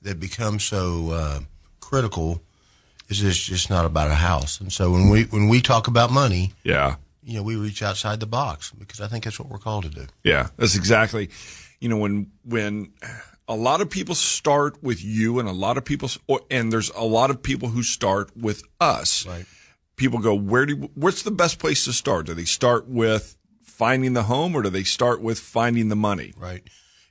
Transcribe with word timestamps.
that 0.02 0.20
becomes 0.20 0.64
so 0.64 1.12
uh, 1.12 1.40
critical 1.80 2.42
is 3.10 3.24
it's 3.24 3.38
just 3.38 3.70
not 3.70 3.86
about 3.86 4.12
a 4.12 4.16
house. 4.16 4.60
And 4.60 4.72
so 4.72 4.92
when 4.92 5.10
we 5.10 5.24
when 5.24 5.48
we 5.48 5.62
talk 5.62 5.88
about 5.88 6.12
money, 6.12 6.54
yeah, 6.64 6.96
you 7.24 7.36
know, 7.36 7.44
we 7.44 7.56
reach 7.56 7.82
outside 7.82 8.20
the 8.20 8.28
box 8.28 8.72
because 8.72 9.02
I 9.02 9.08
think 9.08 9.24
that's 9.24 9.40
what 9.40 9.50
we're 9.50 9.58
called 9.58 9.84
to 9.86 9.90
do. 9.90 10.08
Yeah, 10.24 10.50
that's 10.58 10.76
exactly. 10.76 11.30
You 11.80 11.90
know, 11.90 11.98
when 11.98 12.32
when 12.44 12.92
a 13.48 13.56
lot 13.56 13.82
of 13.82 13.90
people 13.90 14.16
start 14.16 14.82
with 14.84 15.04
you, 15.04 15.40
and 15.40 15.48
a 15.48 15.54
lot 15.54 15.78
of 15.78 15.86
people, 15.86 16.10
and 16.52 16.72
there's 16.72 16.90
a 16.92 17.04
lot 17.04 17.30
of 17.30 17.42
people 17.42 17.70
who 17.70 17.84
start 17.84 18.36
with 18.36 18.64
us. 18.80 19.26
Right. 19.26 19.46
People 19.96 20.20
go, 20.20 20.36
where 20.36 20.66
do? 20.66 20.90
What's 20.96 21.24
the 21.24 21.32
best 21.32 21.60
place 21.60 21.86
to 21.86 21.94
start? 21.94 22.28
Do 22.28 22.34
they 22.34 22.46
start 22.46 22.88
with 22.88 23.38
finding 23.64 24.14
the 24.14 24.24
home, 24.24 24.56
or 24.56 24.62
do 24.62 24.70
they 24.70 24.84
start 24.84 25.22
with 25.22 25.40
finding 25.40 25.90
the 25.90 25.96
money? 25.96 26.34
Right. 26.38 26.64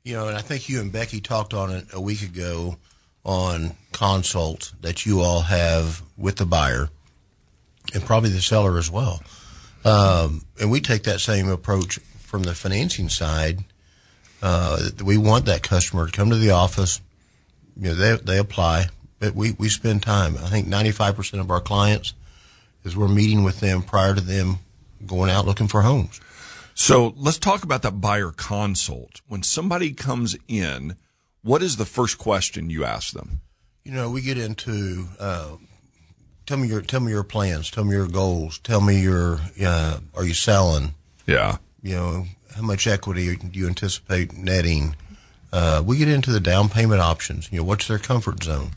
You 0.05 0.15
know, 0.15 0.28
and 0.28 0.37
I 0.37 0.41
think 0.41 0.69
you 0.69 0.81
and 0.81 0.93
Becky 0.93 1.20
talked 1.20 1.53
on 1.53 1.70
it 1.70 1.87
a 1.93 2.01
week 2.01 2.23
ago 2.23 2.77
on 3.25 3.73
consult 3.93 4.73
that 4.81 5.05
you 5.05 5.21
all 5.21 5.41
have 5.41 6.03
with 6.17 6.37
the 6.37 6.47
buyer 6.47 6.91
and 7.93 8.05
probably 8.05 8.31
the 8.31 8.41
seller 8.41 8.78
as 8.78 8.89
well. 8.91 9.21
Um, 9.84 10.43
and 10.61 10.71
we 10.71 10.81
take 10.81 11.05
that 11.05 11.21
same 11.21 11.48
approach 11.48 11.98
from 12.19 12.45
the 12.45 12.55
financing 12.55 13.09
side. 13.09 13.65
Uh, 14.42 14.91
we 15.05 15.17
want 15.17 15.47
that 15.47 15.62
customer 15.62 16.06
to 16.06 16.12
come 16.12 16.31
to 16.31 16.37
the 16.37 16.51
office. 16.51 17.01
You 17.77 17.89
know, 17.89 17.95
they, 17.95 18.17
they 18.17 18.39
apply, 18.39 18.87
but 19.19 19.34
we, 19.34 19.53
we 19.53 19.69
spend 19.69 20.03
time. 20.03 20.37
I 20.37 20.48
think 20.48 20.67
95% 20.67 21.41
of 21.41 21.51
our 21.51 21.61
clients 21.61 22.15
is 22.84 22.97
we're 22.97 23.09
meeting 23.09 23.43
with 23.43 23.61
them 23.61 23.83
prior 23.83 24.15
to 24.15 24.21
them 24.21 24.59
going 25.05 25.31
out 25.31 25.47
looking 25.47 25.69
for 25.69 25.83
homes. 25.83 26.21
So 26.75 27.15
let's 27.16 27.38
talk 27.38 27.65
about 27.65 27.83
that 27.83 28.00
buyer 28.00 28.33
consult. 28.33 29.22
When 29.28 29.43
somebody 29.43 29.93
comes 29.93 30.37
in, 30.47 30.97
what 31.43 31.62
is 31.62 31.77
the 31.77 31.87
first 31.87 32.19
question 32.19 32.71
you 32.71 32.84
ask 32.84 33.12
them? 33.12 33.41
You 33.82 33.93
know, 33.93 34.11
we 34.11 34.21
get 34.21 34.37
into 34.37 35.06
uh, 35.19 35.56
tell 36.44 36.59
me 36.59 36.69
your 36.69 36.82
tell 36.82 37.00
me 37.00 37.12
your 37.12 37.22
plans, 37.22 37.71
tell 37.71 37.84
me 37.84 37.94
your 37.94 38.09
goals, 38.09 38.59
tell 38.59 38.81
me 38.81 39.00
your 39.00 39.41
uh, 39.62 40.00
are 40.15 40.25
you 40.25 40.34
selling? 40.34 40.94
Yeah. 41.27 41.59
You 41.82 41.97
know, 41.97 42.27
how 42.56 42.62
much 42.62 42.87
equity 42.87 43.37
do 43.37 43.59
you 43.59 43.67
anticipate 43.67 44.37
netting? 44.37 44.97
Uh, 45.53 45.83
we 45.84 45.99
get 45.99 46.09
into 46.09 46.33
the 46.33 46.41
down 46.41 46.69
payment 46.69 47.00
options. 47.00 47.50
You 47.53 47.59
know, 47.59 47.65
what's 47.65 47.87
their 47.87 47.99
comfort 47.99 48.43
zone? 48.43 48.72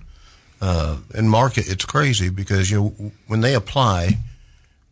Uh, 0.61 0.97
and 1.15 1.29
market, 1.29 1.69
it's 1.69 1.85
crazy 1.85 2.29
because 2.29 2.69
you 2.69 2.77
know 2.77 3.11
when 3.27 3.41
they 3.41 3.55
apply, 3.55 4.17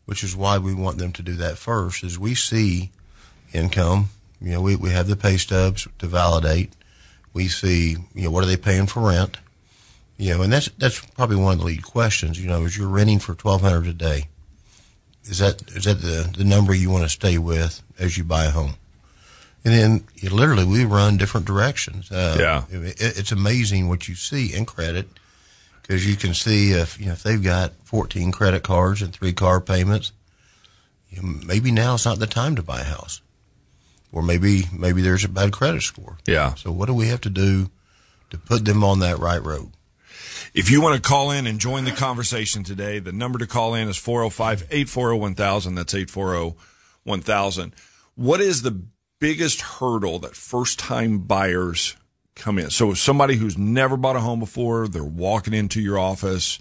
which 0.05 0.23
is 0.23 0.35
why 0.35 0.57
we 0.57 0.73
want 0.73 0.97
them 0.97 1.11
to 1.13 1.21
do 1.21 1.33
that 1.35 1.57
first. 1.57 2.03
Is 2.03 2.17
we 2.17 2.35
see 2.35 2.91
income. 3.53 4.09
You 4.41 4.51
know, 4.51 4.61
we 4.61 4.75
we 4.75 4.89
have 4.91 5.07
the 5.07 5.15
pay 5.15 5.37
stubs 5.37 5.87
to 5.99 6.07
validate 6.07 6.73
we 7.37 7.47
see, 7.47 7.95
you 8.15 8.23
know, 8.23 8.31
what 8.31 8.43
are 8.43 8.47
they 8.47 8.57
paying 8.57 8.87
for 8.87 9.09
rent? 9.09 9.37
You 10.17 10.33
know, 10.33 10.41
and 10.41 10.51
that's 10.51 10.69
that's 10.79 10.99
probably 10.99 11.35
one 11.35 11.53
of 11.53 11.59
the 11.59 11.65
lead 11.65 11.83
questions. 11.83 12.41
You 12.41 12.49
know, 12.49 12.63
is 12.63 12.75
you're 12.75 12.87
renting 12.87 13.19
for 13.19 13.35
twelve 13.35 13.61
hundred 13.61 13.85
a 13.85 13.93
day, 13.93 14.29
is 15.29 15.39
that 15.39 15.61
is 15.71 15.85
that 15.85 16.01
the 16.01 16.33
the 16.37 16.43
number 16.43 16.73
you 16.73 16.89
want 16.89 17.03
to 17.03 17.09
stay 17.09 17.37
with 17.37 17.81
as 17.99 18.17
you 18.17 18.23
buy 18.23 18.45
a 18.45 18.51
home? 18.51 18.75
And 19.63 19.73
then 19.73 20.03
you 20.15 20.29
literally 20.29 20.65
we 20.65 20.85
run 20.85 21.17
different 21.17 21.45
directions. 21.45 22.11
Uh, 22.11 22.37
yeah, 22.39 22.63
it, 22.69 22.95
it's 22.99 23.31
amazing 23.31 23.89
what 23.89 24.07
you 24.07 24.15
see 24.15 24.53
in 24.53 24.65
credit 24.65 25.07
because 25.81 26.07
you 26.07 26.15
can 26.15 26.33
see 26.33 26.71
if 26.71 26.99
you 26.99 27.07
know 27.07 27.13
if 27.13 27.23
they've 27.23 27.43
got 27.43 27.73
fourteen 27.83 28.31
credit 28.31 28.63
cards 28.63 29.01
and 29.01 29.13
three 29.13 29.33
car 29.33 29.59
payments, 29.59 30.11
you 31.09 31.21
know, 31.21 31.39
maybe 31.45 31.71
now 31.71 31.95
it's 31.95 32.05
not 32.05 32.19
the 32.19 32.27
time 32.27 32.55
to 32.55 32.63
buy 32.63 32.81
a 32.81 32.85
house 32.85 33.21
or 34.11 34.21
maybe 34.21 34.63
maybe 34.73 35.01
there's 35.01 35.25
a 35.25 35.29
bad 35.29 35.51
credit 35.51 35.81
score. 35.81 36.17
Yeah. 36.25 36.53
So 36.55 36.71
what 36.71 36.87
do 36.87 36.93
we 36.93 37.07
have 37.07 37.21
to 37.21 37.29
do 37.29 37.69
to 38.29 38.37
put 38.37 38.65
them 38.65 38.83
on 38.83 38.99
that 38.99 39.19
right 39.19 39.41
road? 39.41 39.71
If 40.57 40.71
you 40.71 40.81
want 40.81 40.95
to 40.95 41.07
call 41.07 41.29
in 41.29 41.45
and 41.45 41.59
join 41.59 41.85
the 41.85 41.91
conversation 41.91 42.63
today, 42.63 42.97
the 42.97 43.11
number 43.11 43.37
to 43.37 43.45
call 43.45 43.75
in 43.75 43.87
is 43.89 43.97
405-840-1000. 43.97 45.75
That's 45.75 45.93
840-1000. 47.05 47.73
What 48.15 48.41
is 48.41 48.63
the 48.63 48.83
biggest 49.19 49.61
hurdle 49.61 50.17
that 50.17 50.35
first-time 50.35 51.19
buyers 51.19 51.95
come 52.33 52.57
in? 52.57 52.71
So 52.71 52.95
somebody 52.95 53.35
who's 53.35 53.55
never 53.55 53.97
bought 53.97 54.15
a 54.15 54.19
home 54.19 54.39
before, 54.39 54.87
they're 54.87 55.03
walking 55.03 55.53
into 55.53 55.79
your 55.79 55.99
office. 55.99 56.57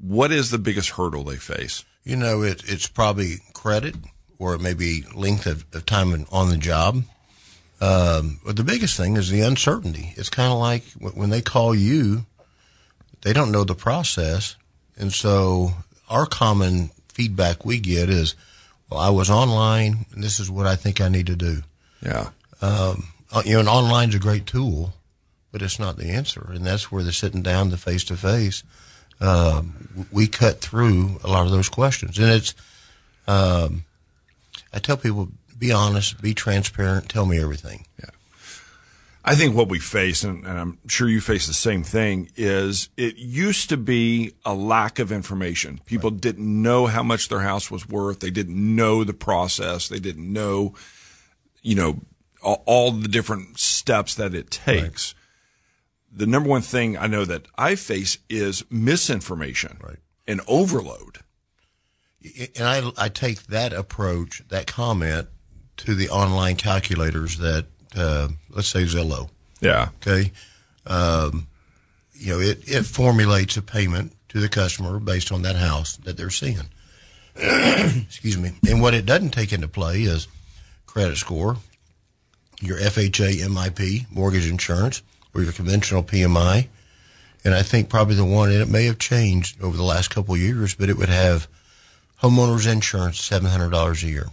What 0.00 0.30
is 0.30 0.52
the 0.52 0.58
biggest 0.58 0.90
hurdle 0.90 1.24
they 1.24 1.38
face? 1.38 1.84
You 2.04 2.14
know, 2.14 2.42
it, 2.42 2.62
it's 2.66 2.86
probably 2.86 3.38
credit 3.52 3.96
or 4.38 4.54
it 4.54 4.60
may 4.60 4.74
be 4.74 5.02
length 5.12 5.46
of, 5.46 5.64
of 5.72 5.84
time 5.86 6.24
on 6.30 6.50
the 6.50 6.56
job. 6.56 7.02
Um, 7.80 8.38
but 8.46 8.54
the 8.54 8.62
biggest 8.62 8.96
thing 8.96 9.16
is 9.16 9.28
the 9.28 9.40
uncertainty. 9.40 10.14
It's 10.16 10.30
kind 10.30 10.52
of 10.52 10.60
like 10.60 10.84
when 11.00 11.30
they 11.30 11.42
call 11.42 11.74
you, 11.74 12.24
they 13.22 13.32
don't 13.32 13.52
know 13.52 13.64
the 13.64 13.74
process. 13.74 14.56
And 14.96 15.12
so 15.12 15.72
our 16.08 16.26
common 16.26 16.90
feedback 17.08 17.64
we 17.64 17.78
get 17.80 18.08
is, 18.08 18.34
well, 18.90 19.00
I 19.00 19.10
was 19.10 19.30
online 19.30 20.06
and 20.12 20.22
this 20.22 20.40
is 20.40 20.50
what 20.50 20.66
I 20.66 20.76
think 20.76 21.00
I 21.00 21.08
need 21.08 21.26
to 21.26 21.36
do. 21.36 21.62
Yeah. 22.02 22.30
Um, 22.60 23.08
uh, 23.32 23.42
you 23.44 23.54
know, 23.54 23.60
and 23.60 23.68
online's 23.68 24.14
a 24.14 24.18
great 24.18 24.46
tool, 24.46 24.94
but 25.52 25.62
it's 25.62 25.78
not 25.78 25.96
the 25.96 26.10
answer. 26.10 26.50
And 26.52 26.64
that's 26.64 26.90
where 26.90 27.02
the 27.02 27.12
sitting 27.12 27.42
down, 27.42 27.70
the 27.70 27.76
face 27.76 28.04
to 28.04 28.16
face, 28.16 28.62
we 30.10 30.26
cut 30.28 30.60
through 30.60 31.20
a 31.24 31.28
lot 31.28 31.44
of 31.44 31.52
those 31.52 31.68
questions. 31.68 32.18
And 32.18 32.30
it's, 32.30 32.54
um, 33.26 33.84
I 34.72 34.78
tell 34.78 34.96
people, 34.96 35.28
be 35.58 35.72
honest, 35.72 36.20
be 36.22 36.34
transparent, 36.34 37.08
tell 37.08 37.26
me 37.26 37.40
everything. 37.40 37.84
I 39.24 39.34
think 39.34 39.54
what 39.54 39.68
we 39.68 39.78
face, 39.78 40.24
and, 40.24 40.46
and, 40.46 40.58
I'm 40.58 40.78
sure 40.86 41.08
you 41.08 41.20
face 41.20 41.46
the 41.46 41.52
same 41.52 41.82
thing, 41.82 42.30
is 42.36 42.88
it 42.96 43.16
used 43.16 43.68
to 43.68 43.76
be 43.76 44.32
a 44.44 44.54
lack 44.54 44.98
of 44.98 45.12
information. 45.12 45.80
People 45.84 46.10
right. 46.10 46.20
didn't 46.20 46.62
know 46.62 46.86
how 46.86 47.02
much 47.02 47.28
their 47.28 47.40
house 47.40 47.70
was 47.70 47.88
worth. 47.88 48.20
They 48.20 48.30
didn't 48.30 48.76
know 48.76 49.04
the 49.04 49.12
process. 49.12 49.88
They 49.88 49.98
didn't 49.98 50.32
know, 50.32 50.74
you 51.62 51.74
know, 51.74 52.00
all, 52.42 52.62
all 52.64 52.90
the 52.92 53.08
different 53.08 53.58
steps 53.58 54.14
that 54.14 54.34
it 54.34 54.50
takes. 54.50 55.14
Right. 55.14 56.20
The 56.20 56.26
number 56.26 56.48
one 56.48 56.62
thing 56.62 56.96
I 56.96 57.06
know 57.06 57.24
that 57.24 57.46
I 57.56 57.74
face 57.74 58.18
is 58.30 58.64
misinformation 58.70 59.78
right. 59.82 59.98
and 60.26 60.40
overload 60.48 61.18
and 62.36 62.66
I, 62.66 62.90
I 62.96 63.08
take 63.08 63.44
that 63.44 63.72
approach, 63.72 64.42
that 64.48 64.66
comment 64.66 65.28
to 65.78 65.94
the 65.94 66.08
online 66.08 66.56
calculators 66.56 67.38
that, 67.38 67.66
uh, 67.96 68.28
let's 68.58 68.68
say 68.68 68.82
Zillow. 68.82 69.30
Yeah. 69.60 69.90
Okay. 70.02 70.32
Um, 70.84 71.46
you 72.12 72.32
know, 72.32 72.40
it, 72.40 72.68
it 72.68 72.86
formulates 72.86 73.56
a 73.56 73.62
payment 73.62 74.16
to 74.30 74.40
the 74.40 74.48
customer 74.48 74.98
based 74.98 75.30
on 75.30 75.42
that 75.42 75.54
house 75.54 75.96
that 75.98 76.16
they're 76.16 76.28
seeing. 76.28 76.68
Excuse 77.36 78.36
me. 78.36 78.50
And 78.68 78.82
what 78.82 78.94
it 78.94 79.06
doesn't 79.06 79.30
take 79.30 79.52
into 79.52 79.68
play 79.68 80.02
is 80.02 80.26
credit 80.86 81.18
score, 81.18 81.58
your 82.60 82.78
FHA 82.78 83.46
MIP, 83.46 84.10
mortgage 84.10 84.50
insurance, 84.50 85.02
or 85.32 85.42
your 85.42 85.52
conventional 85.52 86.02
PMI. 86.02 86.66
And 87.44 87.54
I 87.54 87.62
think 87.62 87.88
probably 87.88 88.16
the 88.16 88.24
one, 88.24 88.50
and 88.50 88.60
it 88.60 88.68
may 88.68 88.86
have 88.86 88.98
changed 88.98 89.62
over 89.62 89.76
the 89.76 89.84
last 89.84 90.10
couple 90.10 90.34
of 90.34 90.40
years, 90.40 90.74
but 90.74 90.90
it 90.90 90.98
would 90.98 91.08
have 91.08 91.46
homeowners 92.22 92.70
insurance, 92.70 93.20
$700 93.20 94.02
a 94.02 94.06
year. 94.08 94.26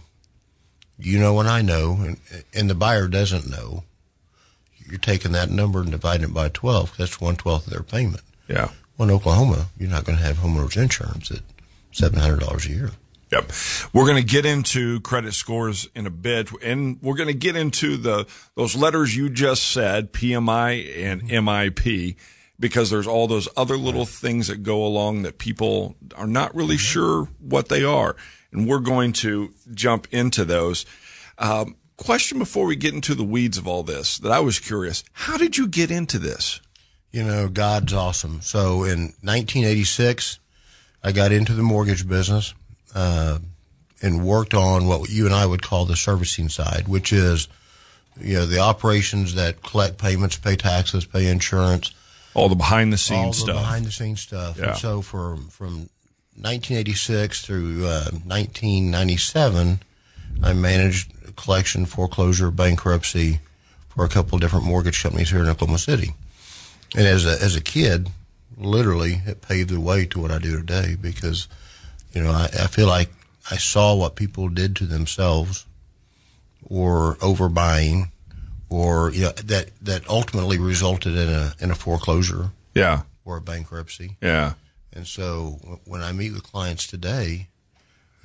You 0.98 1.20
know, 1.20 1.38
and 1.38 1.48
I 1.48 1.62
know, 1.62 1.92
and, 2.00 2.16
and 2.52 2.68
the 2.68 2.74
buyer 2.74 3.06
doesn't 3.06 3.48
know. 3.48 3.84
You're 4.88 4.98
taking 4.98 5.32
that 5.32 5.50
number 5.50 5.80
and 5.80 5.90
dividing 5.90 6.24
it 6.24 6.34
by 6.34 6.48
12. 6.48 6.96
That's 6.96 7.20
one 7.20 7.36
twelfth 7.36 7.66
of 7.66 7.72
their 7.72 7.82
payment. 7.82 8.22
Yeah. 8.48 8.70
Well, 8.96 9.08
in 9.08 9.14
Oklahoma, 9.14 9.66
you're 9.78 9.90
not 9.90 10.04
going 10.04 10.18
to 10.18 10.24
have 10.24 10.38
homeowners 10.38 10.76
insurance 10.76 11.30
at 11.30 11.40
$700 11.92 12.66
a 12.66 12.70
year. 12.70 12.90
Yep. 13.32 13.50
We're 13.92 14.04
going 14.04 14.24
to 14.24 14.32
get 14.32 14.46
into 14.46 15.00
credit 15.00 15.34
scores 15.34 15.88
in 15.94 16.06
a 16.06 16.10
bit 16.10 16.50
and 16.62 16.98
we're 17.02 17.16
going 17.16 17.28
to 17.28 17.34
get 17.34 17.56
into 17.56 17.96
the, 17.96 18.26
those 18.54 18.76
letters 18.76 19.16
you 19.16 19.28
just 19.28 19.64
said, 19.64 20.12
PMI 20.12 21.04
and 21.04 21.22
MIP, 21.22 22.16
because 22.60 22.88
there's 22.88 23.08
all 23.08 23.26
those 23.26 23.48
other 23.56 23.76
little 23.76 24.06
things 24.06 24.46
that 24.46 24.62
go 24.62 24.84
along 24.84 25.22
that 25.22 25.38
people 25.38 25.96
are 26.16 26.28
not 26.28 26.54
really 26.54 26.76
sure 26.76 27.28
what 27.40 27.68
they 27.68 27.82
are. 27.82 28.16
And 28.52 28.68
we're 28.68 28.78
going 28.78 29.12
to 29.14 29.52
jump 29.74 30.06
into 30.12 30.44
those. 30.44 30.86
Um, 31.36 31.76
question 31.96 32.38
before 32.38 32.66
we 32.66 32.76
get 32.76 32.94
into 32.94 33.14
the 33.14 33.24
weeds 33.24 33.58
of 33.58 33.66
all 33.66 33.82
this 33.82 34.18
that 34.18 34.32
I 34.32 34.40
was 34.40 34.58
curious. 34.58 35.02
How 35.12 35.36
did 35.36 35.56
you 35.56 35.66
get 35.66 35.90
into 35.90 36.18
this? 36.18 36.60
You 37.12 37.24
know, 37.24 37.48
God's 37.48 37.92
awesome. 37.94 38.40
So 38.42 38.82
in 38.84 39.14
1986, 39.22 40.38
I 41.02 41.12
got 41.12 41.32
into 41.32 41.54
the 41.54 41.62
mortgage 41.62 42.06
business 42.06 42.52
uh, 42.94 43.38
and 44.02 44.26
worked 44.26 44.52
on 44.54 44.86
what 44.86 45.08
you 45.08 45.24
and 45.26 45.34
I 45.34 45.46
would 45.46 45.62
call 45.62 45.86
the 45.86 45.96
servicing 45.96 46.48
side, 46.50 46.88
which 46.88 47.12
is, 47.12 47.48
you 48.20 48.34
know, 48.34 48.46
the 48.46 48.58
operations 48.58 49.34
that 49.34 49.62
collect 49.62 49.96
payments, 49.98 50.36
pay 50.36 50.56
taxes, 50.56 51.06
pay 51.06 51.28
insurance, 51.28 51.92
All 52.34 52.48
the 52.50 52.54
behind 52.56 52.92
the 52.92 52.96
all 52.96 52.98
scenes 52.98 53.36
the 53.36 53.52
stuff. 53.52 53.56
behind 53.62 53.84
the 53.86 53.92
scenes 53.92 54.20
stuff. 54.20 54.58
Yeah. 54.58 54.70
And 54.70 54.76
so 54.78 55.00
from 55.00 55.48
from 55.48 55.88
1986 56.34 57.40
through 57.46 57.86
uh, 57.86 58.10
1997, 58.26 59.80
I 60.42 60.52
managed 60.52 61.12
collection, 61.36 61.86
foreclosure, 61.86 62.50
bankruptcy 62.50 63.40
for 63.88 64.04
a 64.04 64.08
couple 64.08 64.36
of 64.36 64.40
different 64.40 64.66
mortgage 64.66 65.02
companies 65.02 65.30
here 65.30 65.40
in 65.40 65.48
Oklahoma 65.48 65.78
City. 65.78 66.14
And 66.96 67.06
as 67.06 67.26
a 67.26 67.42
as 67.42 67.56
a 67.56 67.60
kid, 67.60 68.10
literally, 68.56 69.22
it 69.26 69.42
paved 69.42 69.70
the 69.70 69.80
way 69.80 70.06
to 70.06 70.20
what 70.20 70.30
I 70.30 70.38
do 70.38 70.56
today 70.56 70.96
because, 71.00 71.48
you 72.12 72.22
know, 72.22 72.30
I, 72.30 72.44
I 72.44 72.66
feel 72.66 72.86
like 72.86 73.10
I 73.50 73.56
saw 73.56 73.94
what 73.94 74.16
people 74.16 74.48
did 74.48 74.76
to 74.76 74.86
themselves, 74.86 75.66
or 76.68 77.16
overbuying, 77.16 78.10
or 78.68 79.10
you 79.12 79.22
know, 79.22 79.32
that 79.32 79.70
that 79.82 80.08
ultimately 80.08 80.58
resulted 80.58 81.16
in 81.16 81.28
a 81.28 81.54
in 81.60 81.70
a 81.70 81.74
foreclosure 81.74 82.50
yeah. 82.74 83.02
or 83.24 83.38
a 83.38 83.40
bankruptcy. 83.40 84.16
Yeah. 84.20 84.54
And 84.92 85.06
so 85.06 85.80
when 85.84 86.02
I 86.02 86.12
meet 86.12 86.32
with 86.32 86.42
clients 86.42 86.86
today, 86.86 87.48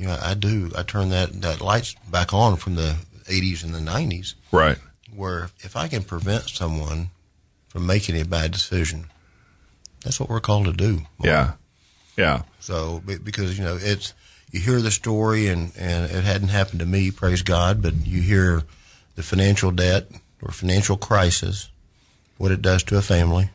you 0.01 0.07
know, 0.07 0.17
I 0.19 0.33
do, 0.33 0.71
I 0.75 0.81
turn 0.81 1.09
that, 1.09 1.41
that 1.43 1.61
lights 1.61 1.93
back 2.09 2.33
on 2.33 2.55
from 2.55 2.73
the 2.73 2.95
80s 3.25 3.63
and 3.63 3.71
the 3.71 3.79
90s, 3.79 4.33
Right. 4.51 4.79
where 5.15 5.51
if 5.59 5.75
I 5.75 5.87
can 5.87 6.01
prevent 6.01 6.49
someone 6.49 7.11
from 7.67 7.85
making 7.85 8.19
a 8.19 8.25
bad 8.25 8.49
decision, 8.49 9.05
that's 10.03 10.19
what 10.19 10.27
we're 10.27 10.39
called 10.39 10.65
to 10.65 10.73
do. 10.73 11.03
Yeah. 11.23 11.51
Yeah. 12.17 12.41
So, 12.59 13.03
because, 13.05 13.59
you 13.59 13.63
know, 13.63 13.77
it's, 13.79 14.15
you 14.49 14.59
hear 14.59 14.81
the 14.81 14.89
story 14.89 15.47
and, 15.47 15.71
and 15.77 16.09
it 16.09 16.23
hadn't 16.23 16.47
happened 16.47 16.79
to 16.79 16.87
me, 16.87 17.11
praise 17.11 17.43
God, 17.43 17.83
but 17.83 17.93
you 18.03 18.21
hear 18.21 18.63
the 19.15 19.21
financial 19.21 19.69
debt 19.69 20.07
or 20.41 20.51
financial 20.51 20.97
crisis, 20.97 21.69
what 22.39 22.51
it 22.51 22.63
does 22.63 22.81
to 22.85 22.97
a 22.97 23.03
family, 23.03 23.51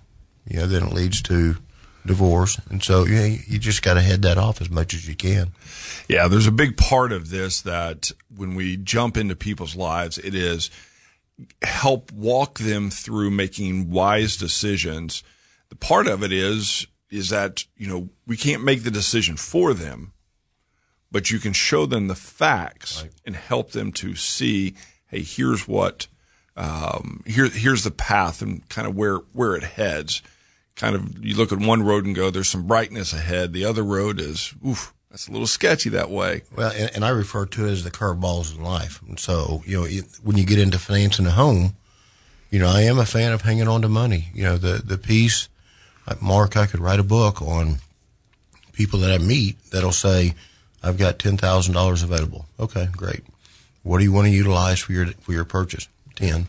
you 0.49 0.59
know, 0.61 0.69
then 0.69 0.85
it 0.85 0.93
leads 0.93 1.21
to 1.23 1.57
divorce. 2.07 2.59
And 2.71 2.83
so, 2.83 3.05
you 3.05 3.15
know, 3.15 3.37
you 3.47 3.59
just 3.59 3.83
got 3.83 3.95
to 3.95 4.01
head 4.01 4.23
that 4.23 4.39
off 4.39 4.61
as 4.61 4.71
much 4.71 4.95
as 4.95 5.09
you 5.09 5.15
can. 5.15 5.53
Yeah, 6.09 6.29
there's 6.29 6.47
a 6.47 6.53
big 6.53 6.77
part 6.77 7.13
of 7.13 7.31
this 7.31 7.61
that 7.63 8.11
when 8.35 8.55
we 8.55 8.77
jump 8.77 9.17
into 9.17 9.37
people's 9.37 9.77
lives, 9.77 10.19
it 10.19 10.35
is 10.35 10.71
help 11.63 12.13
walk 12.13 12.59
them 12.59 12.91
through 12.91 13.31
making 13.31 13.91
wise 13.91 14.37
decisions. 14.37 15.23
The 15.69 15.77
part 15.77 16.07
of 16.07 16.23
it 16.23 16.33
is 16.33 16.87
is 17.11 17.29
that, 17.31 17.65
you 17.77 17.89
know, 17.89 18.09
we 18.27 18.37
can't 18.37 18.65
make 18.65 18.83
the 18.83 18.91
decision 18.91 19.37
for 19.37 19.73
them, 19.73 20.13
but 21.13 21.31
you 21.31 21.39
can 21.39 21.53
show 21.53 21.87
them 21.87 22.09
the 22.09 22.17
facts 22.17 23.05
and 23.25 23.37
help 23.37 23.71
them 23.71 23.93
to 23.93 24.17
see, 24.17 24.75
hey, 25.07 25.23
here's 25.23 25.69
what 25.69 26.09
um, 26.57 27.23
here 27.27 27.49
here's 27.49 27.85
the 27.85 27.91
path 27.91 28.41
and 28.41 28.67
kind 28.69 28.89
of 28.89 28.97
where 28.97 29.17
where 29.33 29.55
it 29.55 29.63
heads. 29.63 30.23
Kind 30.77 30.95
of 30.95 31.25
you 31.25 31.37
look 31.37 31.53
at 31.53 31.59
one 31.59 31.83
road 31.83 32.05
and 32.05 32.15
go, 32.15 32.31
there's 32.31 32.51
some 32.51 32.67
brightness 32.67 33.13
ahead. 33.13 33.53
The 33.53 33.65
other 33.65 33.83
road 33.83 34.21
is, 34.21 34.55
oof, 34.67 34.93
that's 35.11 35.29
a 35.29 35.33
little 35.33 35.47
sketchy 35.47 35.89
that 35.91 36.11
way. 36.11 36.43
Well, 36.55 36.73
and, 36.77 36.91
and 36.95 37.05
I 37.05 37.09
refer 37.09 37.47
to 37.47 37.67
it 37.67 37.71
as 37.71 37.85
the 37.85 37.91
curveballs 37.91 38.55
in 38.55 38.63
life. 38.63 39.01
And 39.09 39.19
so, 39.19 39.63
you 39.65 39.79
know, 39.79 39.87
it, 39.87 40.05
when 40.23 40.37
you 40.37 40.45
get 40.45 40.59
into 40.59 40.79
financing 40.79 41.27
a 41.27 41.31
home, 41.31 41.75
you 42.51 42.59
know, 42.59 42.69
I 42.69 42.83
am 42.83 42.99
a 42.99 43.07
fan 43.07 43.33
of 43.33 43.43
hanging 43.43 43.69
on 43.69 43.83
to 43.83 43.89
money. 43.89 44.29
You 44.35 44.45
know, 44.45 44.57
the, 44.59 44.83
the 44.85 44.99
piece, 44.99 45.49
like 46.07 46.21
Mark, 46.21 46.57
I 46.57 46.67
could 46.67 46.81
write 46.81 47.01
a 47.01 47.05
book 47.05 47.41
on 47.41 47.79
people 48.73 49.01
that 49.01 49.11
I 49.11 49.19
meet 49.19 49.57
that'll 49.71 49.93
say, 49.93 50.35
I've 50.83 50.99
got 50.99 51.19
$10,000 51.19 52.05
available. 52.05 52.47
Okay, 52.61 52.89
great. 52.93 53.23
What 53.83 53.99
do 53.99 54.05
you 54.05 54.13
want 54.13 54.27
to 54.27 54.33
utilize 54.33 54.81
for 54.81 54.93
your, 54.93 55.07
for 55.07 55.33
your 55.33 55.45
purchase? 55.45 55.89
10. 56.17 56.49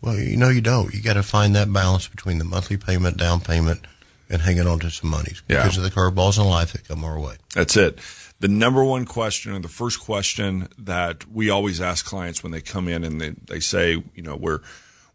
Well, 0.00 0.16
you 0.16 0.36
know, 0.36 0.48
you 0.48 0.60
don't. 0.60 0.94
You 0.94 1.02
got 1.02 1.14
to 1.14 1.22
find 1.22 1.54
that 1.56 1.72
balance 1.72 2.06
between 2.08 2.38
the 2.38 2.44
monthly 2.44 2.76
payment, 2.76 3.16
down 3.16 3.40
payment, 3.40 3.86
and 4.30 4.42
hanging 4.42 4.66
on 4.66 4.78
to 4.80 4.90
some 4.90 5.10
monies 5.10 5.42
Yeah. 5.48 5.62
because 5.62 5.76
of 5.78 5.82
the 5.82 5.90
curveballs 5.90 6.38
in 6.38 6.44
life 6.46 6.72
that 6.72 6.86
come 6.86 7.04
our 7.04 7.18
way. 7.18 7.36
That's 7.54 7.76
it. 7.76 7.98
The 8.40 8.48
number 8.48 8.84
one 8.84 9.04
question 9.04 9.52
or 9.52 9.58
the 9.58 9.68
first 9.68 9.98
question 10.00 10.68
that 10.78 11.28
we 11.28 11.50
always 11.50 11.80
ask 11.80 12.06
clients 12.06 12.42
when 12.42 12.52
they 12.52 12.60
come 12.60 12.86
in 12.86 13.02
and 13.02 13.20
they, 13.20 13.30
they 13.30 13.58
say, 13.58 14.00
you 14.14 14.22
know, 14.22 14.36
we're, 14.36 14.60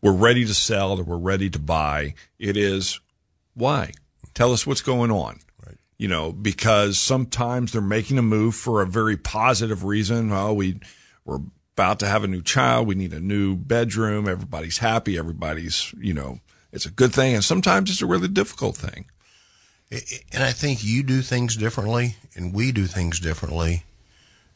we're 0.01 0.11
ready 0.15 0.43
to 0.45 0.53
sell 0.53 0.99
or 0.99 1.03
we're 1.03 1.15
ready 1.17 1.49
to 1.51 1.59
buy. 1.59 2.15
It 2.37 2.57
is 2.57 2.99
why? 3.53 3.91
Tell 4.33 4.51
us 4.51 4.67
what's 4.67 4.81
going 4.81 5.11
on. 5.11 5.39
Right. 5.65 5.77
You 5.97 6.09
know, 6.09 6.33
because 6.33 6.97
sometimes 6.99 7.71
they're 7.71 7.81
making 7.81 8.17
a 8.17 8.21
move 8.23 8.55
for 8.55 8.81
a 8.81 8.85
very 8.87 9.15
positive 9.15 9.85
reason. 9.85 10.33
Oh, 10.33 10.53
we, 10.53 10.81
we're 11.23 11.39
about 11.73 11.99
to 11.99 12.07
have 12.07 12.23
a 12.23 12.27
new 12.27 12.41
child. 12.41 12.87
We 12.87 12.95
need 12.95 13.13
a 13.13 13.19
new 13.19 13.55
bedroom. 13.55 14.27
Everybody's 14.27 14.77
happy. 14.77 15.17
Everybody's, 15.17 15.93
you 15.99 16.13
know, 16.13 16.39
it's 16.71 16.85
a 16.85 16.91
good 16.91 17.13
thing. 17.13 17.33
And 17.33 17.43
sometimes 17.43 17.89
it's 17.89 18.01
a 18.01 18.05
really 18.05 18.27
difficult 18.27 18.77
thing. 18.77 19.05
And 20.31 20.43
I 20.43 20.51
think 20.51 20.83
you 20.83 21.03
do 21.03 21.21
things 21.21 21.55
differently 21.55 22.15
and 22.35 22.53
we 22.53 22.71
do 22.71 22.85
things 22.85 23.19
differently 23.19 23.83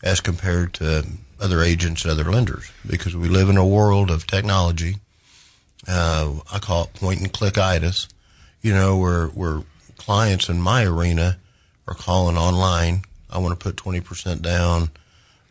as 0.04 0.20
compared 0.20 0.74
to 0.76 1.06
other 1.40 1.62
agents 1.62 2.04
and 2.04 2.12
other 2.12 2.32
lenders 2.32 2.72
because 2.86 3.16
we 3.16 3.30
live 3.30 3.50
in 3.50 3.58
a 3.58 3.66
world 3.66 4.10
of 4.10 4.26
technology. 4.26 4.98
Uh, 5.88 6.40
I 6.52 6.60
call 6.60 6.86
it 6.86 6.94
point 6.94 7.20
and 7.20 7.32
click 7.32 7.58
itis, 7.58 8.08
you 8.62 8.74
know, 8.74 8.98
where, 8.98 9.28
where 9.28 9.64
clients 9.98 10.50
in 10.50 10.62
my 10.62 10.86
arena 10.86 11.38
are 11.88 11.94
calling 11.94 12.38
online. 12.38 13.04
I 13.30 13.38
want 13.38 13.60
to 13.60 13.64
put 13.64 13.76
20% 13.76 14.42
down 14.42 14.90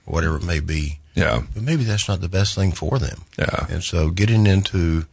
or 0.05 0.15
whatever 0.15 0.37
it 0.37 0.45
may 0.45 0.61
be. 0.61 0.99
Yeah. 1.17 1.43
But 1.55 1.65
maybe 1.65 1.83
that's 1.83 2.09
not 2.09 2.21
the 2.21 2.29
best 2.29 2.55
thing 2.55 2.71
for 2.71 3.01
them. 3.01 3.23
Yeah. 3.39 3.67
And 3.69 3.83
so 3.83 4.11
getting 4.11 4.47
into, 4.47 5.07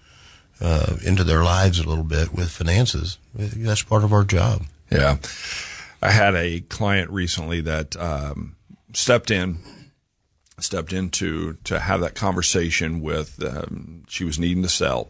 uh, 0.62 0.98
into 1.04 1.24
their 1.24 1.44
lives 1.44 1.80
a 1.80 1.88
little 1.88 2.04
bit 2.04 2.34
with 2.34 2.52
finances, 2.52 3.18
that's 3.34 3.82
part 3.82 4.04
of 4.04 4.14
our 4.14 4.26
job. 4.26 4.64
Yeah. 4.92 5.18
I 6.02 6.12
had 6.12 6.36
a 6.36 6.60
client 6.60 7.10
recently 7.10 7.62
that 7.62 7.96
um, 7.96 8.58
stepped 8.94 9.32
in, 9.32 9.60
stepped 10.60 10.92
in 10.92 11.10
to, 11.12 11.54
to 11.64 11.80
have 11.80 12.02
that 12.02 12.14
conversation 12.16 13.02
with, 13.02 13.42
um, 13.42 14.04
she 14.10 14.26
was 14.26 14.38
needing 14.38 14.64
to 14.64 14.70
sell. 14.70 15.10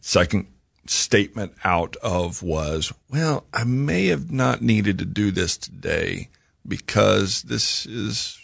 Second 0.00 0.46
statement 0.86 1.52
out 1.62 1.94
of 1.96 2.42
was, 2.42 2.92
well, 3.10 3.44
I 3.52 3.64
may 3.64 4.06
have 4.06 4.32
not 4.32 4.62
needed 4.62 4.98
to 4.98 5.04
do 5.04 5.30
this 5.30 5.58
today 5.58 6.30
because 6.66 7.42
this 7.42 7.84
is, 7.84 8.39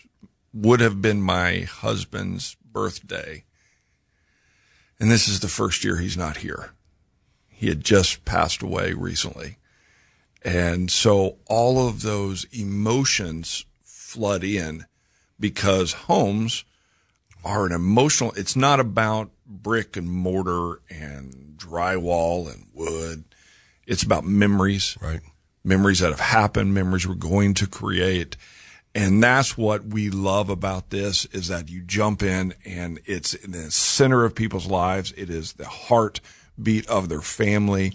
would 0.56 0.80
have 0.80 1.02
been 1.02 1.20
my 1.20 1.60
husband's 1.60 2.56
birthday. 2.72 3.44
And 4.98 5.10
this 5.10 5.28
is 5.28 5.40
the 5.40 5.48
first 5.48 5.84
year 5.84 5.96
he's 5.98 6.16
not 6.16 6.38
here. 6.38 6.70
He 7.48 7.68
had 7.68 7.84
just 7.84 8.24
passed 8.24 8.62
away 8.62 8.94
recently. 8.94 9.58
And 10.42 10.90
so 10.90 11.36
all 11.46 11.86
of 11.86 12.02
those 12.02 12.44
emotions 12.52 13.66
flood 13.82 14.44
in 14.44 14.86
because 15.38 15.92
homes 15.92 16.64
are 17.44 17.66
an 17.66 17.72
emotional, 17.72 18.32
it's 18.36 18.56
not 18.56 18.80
about 18.80 19.30
brick 19.46 19.96
and 19.96 20.10
mortar 20.10 20.80
and 20.88 21.54
drywall 21.58 22.50
and 22.52 22.66
wood. 22.72 23.24
It's 23.86 24.02
about 24.02 24.24
memories, 24.24 24.96
Right. 25.00 25.20
memories 25.62 25.98
that 25.98 26.10
have 26.10 26.20
happened, 26.20 26.72
memories 26.72 27.06
we're 27.06 27.14
going 27.14 27.54
to 27.54 27.66
create. 27.66 28.36
And 28.96 29.22
that's 29.22 29.58
what 29.58 29.84
we 29.84 30.08
love 30.10 30.48
about 30.48 30.88
this 30.90 31.26
is 31.26 31.48
that 31.48 31.68
you 31.68 31.82
jump 31.82 32.22
in 32.22 32.54
and 32.64 32.98
it's 33.04 33.34
in 33.34 33.50
the 33.52 33.70
center 33.70 34.24
of 34.24 34.34
people's 34.34 34.66
lives. 34.66 35.12
It 35.16 35.28
is 35.28 35.52
the 35.52 35.66
heartbeat 35.68 36.86
of 36.88 37.08
their 37.08 37.20
family. 37.20 37.92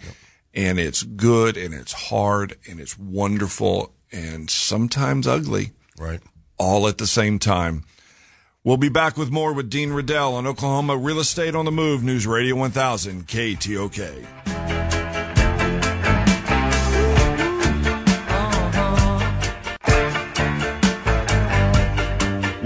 and 0.54 0.78
it's 0.80 1.04
good 1.04 1.56
and 1.58 1.74
it's 1.74 1.94
hard 1.94 2.58
and 2.70 2.80
it's 2.82 3.00
wonderful 3.00 3.94
and 4.12 4.50
sometimes 4.50 5.26
ugly 5.26 5.72
Right. 5.98 6.20
all 6.58 6.88
at 6.90 6.98
the 6.98 7.08
same 7.08 7.40
time. 7.40 7.86
We'll 8.64 8.76
be 8.78 8.90
back 8.90 9.16
with 9.18 9.32
more 9.32 9.54
with 9.54 9.70
Dean 9.70 9.92
Riddell 9.94 10.36
on 10.36 10.46
Oklahoma 10.46 10.98
Real 10.98 11.20
Estate 11.22 11.56
on 11.56 11.64
the 11.66 11.72
Move, 11.72 12.04
News 12.04 12.28
Radio 12.28 12.56
1000, 12.58 13.28
KTOK. 13.28 14.81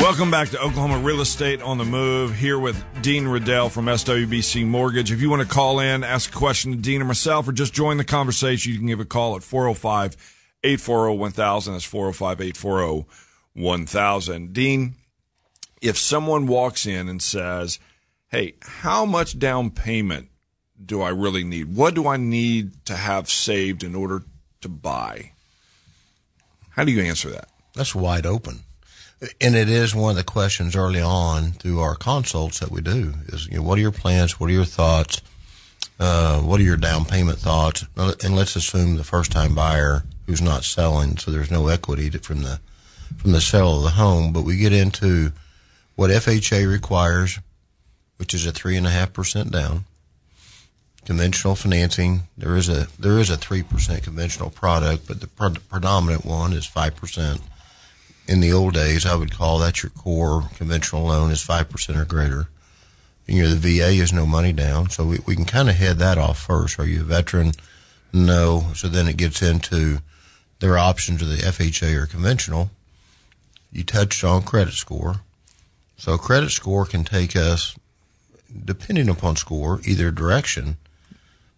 Welcome 0.05 0.29
back 0.29 0.50
to 0.50 0.62
Oklahoma 0.62 1.00
Real 1.00 1.19
Estate 1.19 1.63
on 1.63 1.79
the 1.79 1.83
Move. 1.83 2.35
Here 2.35 2.59
with 2.59 2.79
Dean 3.01 3.27
Riddell 3.27 3.69
from 3.69 3.85
SWBC 3.85 4.63
Mortgage. 4.63 5.12
If 5.12 5.19
you 5.19 5.31
want 5.31 5.41
to 5.41 5.47
call 5.47 5.79
in, 5.79 6.03
ask 6.03 6.29
a 6.29 6.38
question 6.38 6.74
to 6.74 6.77
Dean 6.77 7.01
or 7.01 7.05
myself, 7.05 7.47
or 7.47 7.51
just 7.51 7.74
join 7.74 7.97
the 7.97 8.03
conversation, 8.03 8.71
you 8.71 8.77
can 8.77 8.85
give 8.85 9.00
a 9.00 9.05
call 9.05 9.35
at 9.35 9.41
405 9.41 10.15
840 10.63 11.17
1000. 11.17 11.74
That's 11.74 11.85
405 11.85 12.39
840 12.39 13.07
1000. 13.53 14.53
Dean, 14.53 14.93
if 15.81 15.97
someone 15.97 16.45
walks 16.45 16.85
in 16.85 17.09
and 17.09 17.19
says, 17.19 17.79
Hey, 18.27 18.57
how 18.62 19.05
much 19.05 19.39
down 19.39 19.71
payment 19.71 20.29
do 20.85 21.01
I 21.01 21.09
really 21.09 21.43
need? 21.43 21.75
What 21.75 21.95
do 21.95 22.07
I 22.07 22.17
need 22.17 22.85
to 22.85 22.95
have 22.95 23.27
saved 23.27 23.83
in 23.83 23.95
order 23.95 24.21
to 24.62 24.69
buy? 24.69 25.31
How 26.69 26.83
do 26.83 26.91
you 26.91 27.01
answer 27.01 27.31
that? 27.31 27.50
That's 27.74 27.95
wide 27.95 28.27
open. 28.27 28.65
And 29.39 29.55
it 29.55 29.69
is 29.69 29.95
one 29.95 30.12
of 30.12 30.17
the 30.17 30.24
questions 30.24 30.75
early 30.75 31.01
on 31.01 31.53
through 31.53 31.79
our 31.79 31.95
consults 31.95 32.60
that 32.60 32.69
we 32.69 32.81
do 32.81 33.13
is, 33.27 33.48
you 33.48 33.57
know, 33.57 33.63
what 33.63 33.77
are 33.77 33.81
your 33.81 33.91
plans? 33.91 34.39
What 34.39 34.50
are 34.50 34.53
your 34.53 34.65
thoughts? 34.65 35.22
Uh, 36.00 36.41
what 36.41 36.60
are 36.60 36.63
your 36.63 36.75
down 36.77 37.05
payment 37.05 37.39
thoughts? 37.39 37.86
And 37.95 38.36
let's 38.36 38.55
assume 38.55 38.98
the 38.98 39.03
first 39.03 39.31
time 39.31 39.55
buyer 39.55 40.03
who's 40.25 40.41
not 40.41 40.63
selling, 40.63 41.17
so 41.17 41.31
there's 41.31 41.51
no 41.51 41.67
equity 41.67 42.10
to, 42.10 42.19
from 42.19 42.43
the 42.43 42.60
from 43.17 43.31
the 43.31 43.41
sale 43.41 43.77
of 43.77 43.84
the 43.84 43.91
home. 43.91 44.34
But 44.34 44.43
we 44.43 44.57
get 44.57 44.74
into 44.74 45.31
what 45.95 46.12
FHA 46.12 46.69
requires, 46.69 47.39
which 48.17 48.34
is 48.34 48.45
a 48.45 48.51
three 48.51 48.75
and 48.75 48.86
a 48.86 48.89
half 48.89 49.13
percent 49.13 49.51
down. 49.51 49.86
Conventional 51.05 51.55
financing, 51.55 52.24
there 52.38 52.57
is 52.57 52.67
a 52.67 52.88
there 53.00 53.19
is 53.19 53.29
a 53.29 53.38
three 53.38 53.63
percent 53.63 54.03
conventional 54.03 54.50
product, 54.50 55.07
but 55.07 55.22
the 55.22 55.27
pre- 55.27 55.55
predominant 55.69 56.25
one 56.25 56.51
is 56.51 56.65
five 56.65 56.95
percent. 56.95 57.41
In 58.27 58.39
the 58.39 58.51
old 58.51 58.74
days, 58.74 59.05
I 59.05 59.15
would 59.15 59.32
call 59.32 59.60
that 59.60 59.84
your 59.84 59.91
core 59.91 60.50
conventional 60.55 61.03
loan 61.03 61.32
is 61.32 61.41
five 61.41 61.70
percent 61.70 61.98
or 61.98 62.05
greater. 62.05 62.48
And, 63.27 63.38
you 63.38 63.44
know, 63.44 63.53
the 63.53 63.79
VA 63.79 63.89
is 63.89 64.13
no 64.13 64.25
money 64.25 64.51
down, 64.51 64.89
so 64.89 65.05
we, 65.05 65.20
we 65.25 65.36
can 65.36 65.46
kind 65.46 65.70
of 65.70 65.75
head 65.75 65.98
that 66.00 66.17
off 66.17 66.39
first. 66.39 66.79
Are 66.79 66.88
you 66.88 67.01
a 67.01 67.03
veteran? 67.03 67.53
No. 68.13 68.67
So 68.75 68.88
then 68.88 69.08
it 69.08 69.17
gets 69.17 69.41
into 69.41 70.00
their 70.60 70.77
options 70.77 71.22
of 71.22 71.29
the 71.29 71.38
FHA 71.38 71.96
or 71.96 72.05
conventional. 72.05 72.72
You 73.72 73.84
touched 73.84 74.24
on 74.24 74.44
credit 74.44 74.74
score. 74.74 75.22
So 75.98 76.17
credit 76.17 76.51
score 76.51 76.86
can 76.86 77.03
take 77.03 77.36
us, 77.36 77.75
depending 78.63 79.10
upon 79.10 79.36
score, 79.36 79.82
either 79.86 80.12
direction. 80.12 80.77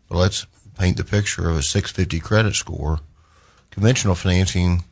But 0.10 0.18
let's 0.18 0.46
paint 0.78 0.98
the 0.98 1.04
picture 1.04 1.50
of 1.50 1.58
a 1.58 1.64
650 1.64 2.20
credit 2.20 2.56
score. 2.56 3.00
Conventional 3.72 4.16
financing 4.16 4.84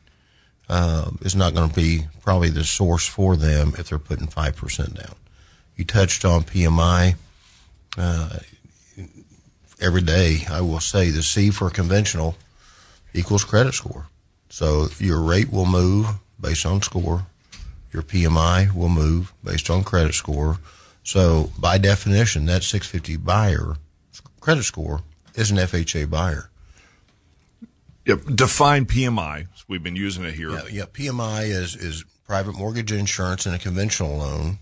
uh, 0.68 1.10
is 1.20 1.36
not 1.36 1.54
going 1.54 1.68
to 1.68 1.74
be 1.74 2.06
probably 2.22 2.50
the 2.50 2.64
source 2.64 3.06
for 3.06 3.36
them 3.36 3.74
if 3.78 3.88
they're 3.88 3.98
putting 3.98 4.26
5% 4.26 4.94
down. 4.94 5.14
You 5.76 5.84
touched 5.84 6.24
on 6.24 6.42
PMI. 6.42 7.14
Uh, 7.96 8.38
every 9.80 10.02
day, 10.02 10.44
I 10.50 10.60
will 10.60 10.80
say 10.80 11.10
the 11.10 11.22
C 11.22 11.50
for 11.50 11.70
conventional 11.70 12.36
equals 13.14 13.44
credit 13.44 13.74
score. 13.74 14.06
So 14.48 14.88
your 14.98 15.20
rate 15.20 15.50
will 15.50 15.66
move 15.66 16.06
based 16.40 16.66
on 16.66 16.82
score. 16.82 17.26
Your 17.92 18.02
PMI 18.02 18.74
will 18.74 18.88
move 18.88 19.32
based 19.44 19.70
on 19.70 19.84
credit 19.84 20.14
score. 20.14 20.58
So 21.02 21.50
by 21.58 21.78
definition, 21.78 22.46
that 22.46 22.62
650 22.62 23.16
buyer 23.16 23.76
credit 24.40 24.64
score 24.64 25.02
is 25.34 25.50
an 25.50 25.58
FHA 25.58 26.10
buyer. 26.10 26.50
Yep. 28.06 28.20
Define 28.34 28.86
PMI. 28.86 29.48
We've 29.68 29.82
been 29.82 29.96
using 29.96 30.24
it 30.24 30.34
here. 30.34 30.50
Yeah, 30.50 30.62
yeah. 30.70 30.84
PMI 30.84 31.48
is, 31.48 31.74
is 31.74 32.04
private 32.24 32.54
mortgage 32.56 32.92
insurance 32.92 33.46
and 33.46 33.54
a 33.54 33.58
conventional 33.58 34.16
loan. 34.16 34.58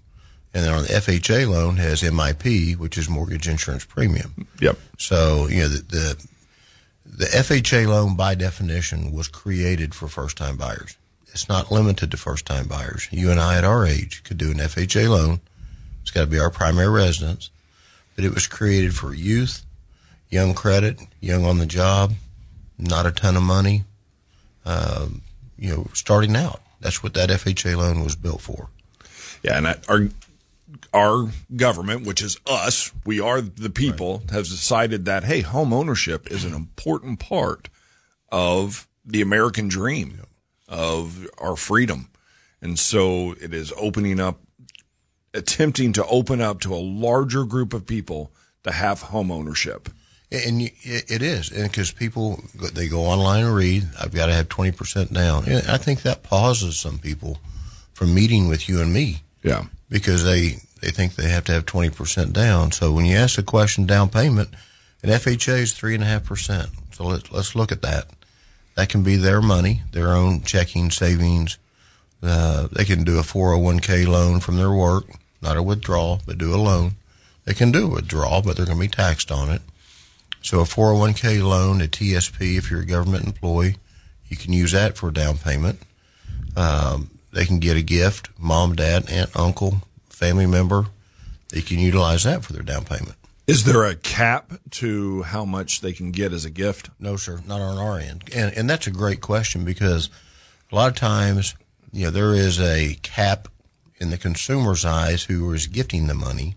And 0.54 0.64
then 0.64 0.72
on 0.72 0.82
the 0.82 0.88
FHA 0.88 1.48
loan 1.48 1.76
has 1.76 2.02
MIP, 2.02 2.76
which 2.78 2.96
is 2.96 3.08
mortgage 3.08 3.48
insurance 3.48 3.84
premium. 3.84 4.46
Yep. 4.60 4.78
So, 4.98 5.48
you 5.48 5.60
know, 5.60 5.68
the, 5.68 5.82
the, 5.82 6.26
the 7.04 7.24
FHA 7.26 7.86
loan 7.86 8.16
by 8.16 8.34
definition 8.34 9.12
was 9.12 9.28
created 9.28 9.94
for 9.94 10.08
first 10.08 10.38
time 10.38 10.56
buyers. 10.56 10.96
It's 11.28 11.48
not 11.48 11.72
limited 11.72 12.12
to 12.12 12.16
first 12.16 12.46
time 12.46 12.68
buyers. 12.68 13.08
You 13.10 13.30
and 13.30 13.40
I 13.40 13.58
at 13.58 13.64
our 13.64 13.84
age 13.84 14.22
could 14.22 14.38
do 14.38 14.52
an 14.52 14.58
FHA 14.58 15.08
loan. 15.08 15.40
It's 16.02 16.12
got 16.12 16.20
to 16.20 16.26
be 16.28 16.38
our 16.38 16.50
primary 16.50 16.88
residence, 16.88 17.50
but 18.14 18.24
it 18.24 18.32
was 18.32 18.46
created 18.46 18.94
for 18.94 19.12
youth, 19.12 19.66
young 20.30 20.54
credit, 20.54 21.00
young 21.20 21.44
on 21.44 21.58
the 21.58 21.66
job, 21.66 22.12
not 22.78 23.06
a 23.06 23.12
ton 23.12 23.36
of 23.36 23.42
money, 23.42 23.84
um, 24.64 25.22
you 25.58 25.70
know, 25.70 25.86
starting 25.92 26.36
out. 26.36 26.60
That's 26.80 27.02
what 27.02 27.14
that 27.14 27.30
FHA 27.30 27.76
loan 27.76 28.02
was 28.02 28.16
built 28.16 28.40
for. 28.40 28.68
Yeah, 29.42 29.56
and 29.56 29.66
that, 29.66 29.88
our 29.88 30.08
our 30.92 31.30
government, 31.54 32.06
which 32.06 32.22
is 32.22 32.38
us, 32.46 32.92
we 33.04 33.20
are 33.20 33.40
the 33.40 33.70
people, 33.70 34.18
right. 34.18 34.30
has 34.30 34.50
decided 34.50 35.04
that 35.04 35.24
hey, 35.24 35.40
home 35.40 35.72
ownership 35.72 36.30
is 36.30 36.44
an 36.44 36.54
important 36.54 37.20
part 37.20 37.68
of 38.30 38.88
the 39.04 39.20
American 39.20 39.68
dream, 39.68 40.20
of 40.68 41.26
our 41.38 41.56
freedom, 41.56 42.08
and 42.60 42.78
so 42.78 43.32
it 43.40 43.52
is 43.52 43.72
opening 43.76 44.18
up, 44.18 44.40
attempting 45.32 45.92
to 45.92 46.06
open 46.06 46.40
up 46.40 46.60
to 46.60 46.74
a 46.74 46.76
larger 46.76 47.44
group 47.44 47.74
of 47.74 47.86
people 47.86 48.32
to 48.64 48.72
have 48.72 49.02
home 49.02 49.30
ownership. 49.30 49.88
And 50.34 50.62
it 50.62 51.22
is, 51.22 51.50
and 51.50 51.70
because 51.70 51.92
people 51.92 52.42
they 52.54 52.88
go 52.88 53.02
online 53.02 53.44
and 53.44 53.54
read, 53.54 53.88
I've 54.00 54.12
got 54.12 54.26
to 54.26 54.34
have 54.34 54.48
twenty 54.48 54.72
percent 54.72 55.12
down. 55.12 55.44
And 55.46 55.68
I 55.68 55.76
think 55.76 56.02
that 56.02 56.22
pauses 56.22 56.78
some 56.78 56.98
people 56.98 57.38
from 57.92 58.14
meeting 58.14 58.48
with 58.48 58.68
you 58.68 58.80
and 58.80 58.92
me. 58.92 59.22
Yeah, 59.42 59.64
because 59.88 60.24
they 60.24 60.56
they 60.80 60.90
think 60.90 61.14
they 61.14 61.28
have 61.28 61.44
to 61.44 61.52
have 61.52 61.66
twenty 61.66 61.90
percent 61.90 62.32
down. 62.32 62.72
So 62.72 62.92
when 62.92 63.06
you 63.06 63.16
ask 63.16 63.36
the 63.36 63.42
question 63.42 63.86
down 63.86 64.08
payment, 64.08 64.50
an 65.02 65.10
FHA 65.10 65.58
is 65.58 65.72
three 65.72 65.94
and 65.94 66.02
a 66.02 66.06
half 66.06 66.24
percent. 66.24 66.70
So 66.92 67.04
let's 67.04 67.30
let's 67.30 67.54
look 67.54 67.70
at 67.70 67.82
that. 67.82 68.06
That 68.74 68.88
can 68.88 69.02
be 69.02 69.16
their 69.16 69.40
money, 69.40 69.82
their 69.92 70.08
own 70.08 70.42
checking 70.42 70.90
savings. 70.90 71.58
Uh, 72.22 72.68
they 72.72 72.84
can 72.84 73.04
do 73.04 73.18
a 73.18 73.22
four 73.22 73.50
hundred 73.50 73.64
one 73.64 73.80
k 73.80 74.04
loan 74.06 74.40
from 74.40 74.56
their 74.56 74.72
work, 74.72 75.04
not 75.42 75.56
a 75.56 75.62
withdrawal, 75.62 76.20
but 76.26 76.38
do 76.38 76.54
a 76.54 76.56
loan. 76.56 76.96
They 77.44 77.54
can 77.54 77.70
do 77.70 77.84
a 77.84 77.90
withdrawal, 77.90 78.42
but 78.42 78.56
they're 78.56 78.66
going 78.66 78.78
to 78.78 78.84
be 78.84 78.88
taxed 78.88 79.30
on 79.30 79.50
it. 79.50 79.60
So 80.44 80.60
a 80.60 80.64
401k 80.64 81.42
loan, 81.42 81.80
a 81.80 81.86
TSP, 81.86 82.58
if 82.58 82.70
you're 82.70 82.82
a 82.82 82.86
government 82.86 83.24
employee, 83.24 83.76
you 84.28 84.36
can 84.36 84.52
use 84.52 84.72
that 84.72 84.94
for 84.94 85.08
a 85.08 85.12
down 85.12 85.38
payment. 85.38 85.80
Um, 86.54 87.18
they 87.32 87.46
can 87.46 87.60
get 87.60 87.78
a 87.78 87.82
gift, 87.82 88.28
mom, 88.38 88.74
dad, 88.74 89.08
aunt, 89.08 89.34
uncle, 89.34 89.80
family 90.10 90.44
member. 90.44 90.88
They 91.48 91.62
can 91.62 91.78
utilize 91.78 92.24
that 92.24 92.44
for 92.44 92.52
their 92.52 92.62
down 92.62 92.84
payment. 92.84 93.14
Is 93.46 93.64
there 93.64 93.84
a 93.84 93.94
cap 93.94 94.52
to 94.72 95.22
how 95.22 95.46
much 95.46 95.80
they 95.80 95.94
can 95.94 96.12
get 96.12 96.34
as 96.34 96.44
a 96.44 96.50
gift? 96.50 96.90
No, 97.00 97.16
sir, 97.16 97.40
not 97.46 97.62
on 97.62 97.78
our 97.78 97.98
end. 97.98 98.24
And, 98.34 98.54
and 98.54 98.68
that's 98.68 98.86
a 98.86 98.90
great 98.90 99.22
question 99.22 99.64
because 99.64 100.10
a 100.70 100.74
lot 100.74 100.88
of 100.88 100.94
times, 100.94 101.54
you 101.90 102.04
know, 102.04 102.10
there 102.10 102.34
is 102.34 102.60
a 102.60 102.98
cap 103.00 103.48
in 103.96 104.10
the 104.10 104.18
consumer's 104.18 104.84
eyes 104.84 105.24
who 105.24 105.50
is 105.54 105.68
gifting 105.68 106.06
the 106.06 106.14
money 106.14 106.56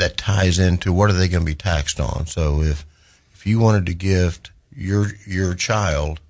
that 0.00 0.16
ties 0.16 0.58
into 0.58 0.94
what 0.94 1.10
are 1.10 1.12
they 1.12 1.28
going 1.28 1.44
to 1.44 1.52
be 1.52 1.54
taxed 1.54 2.00
on. 2.00 2.26
So 2.26 2.62
if 2.62 2.86
if 3.34 3.46
you 3.46 3.60
wanted 3.60 3.84
to 3.84 3.94
gift 3.94 4.50
your 4.74 5.08
your 5.26 5.54
child 5.54 6.20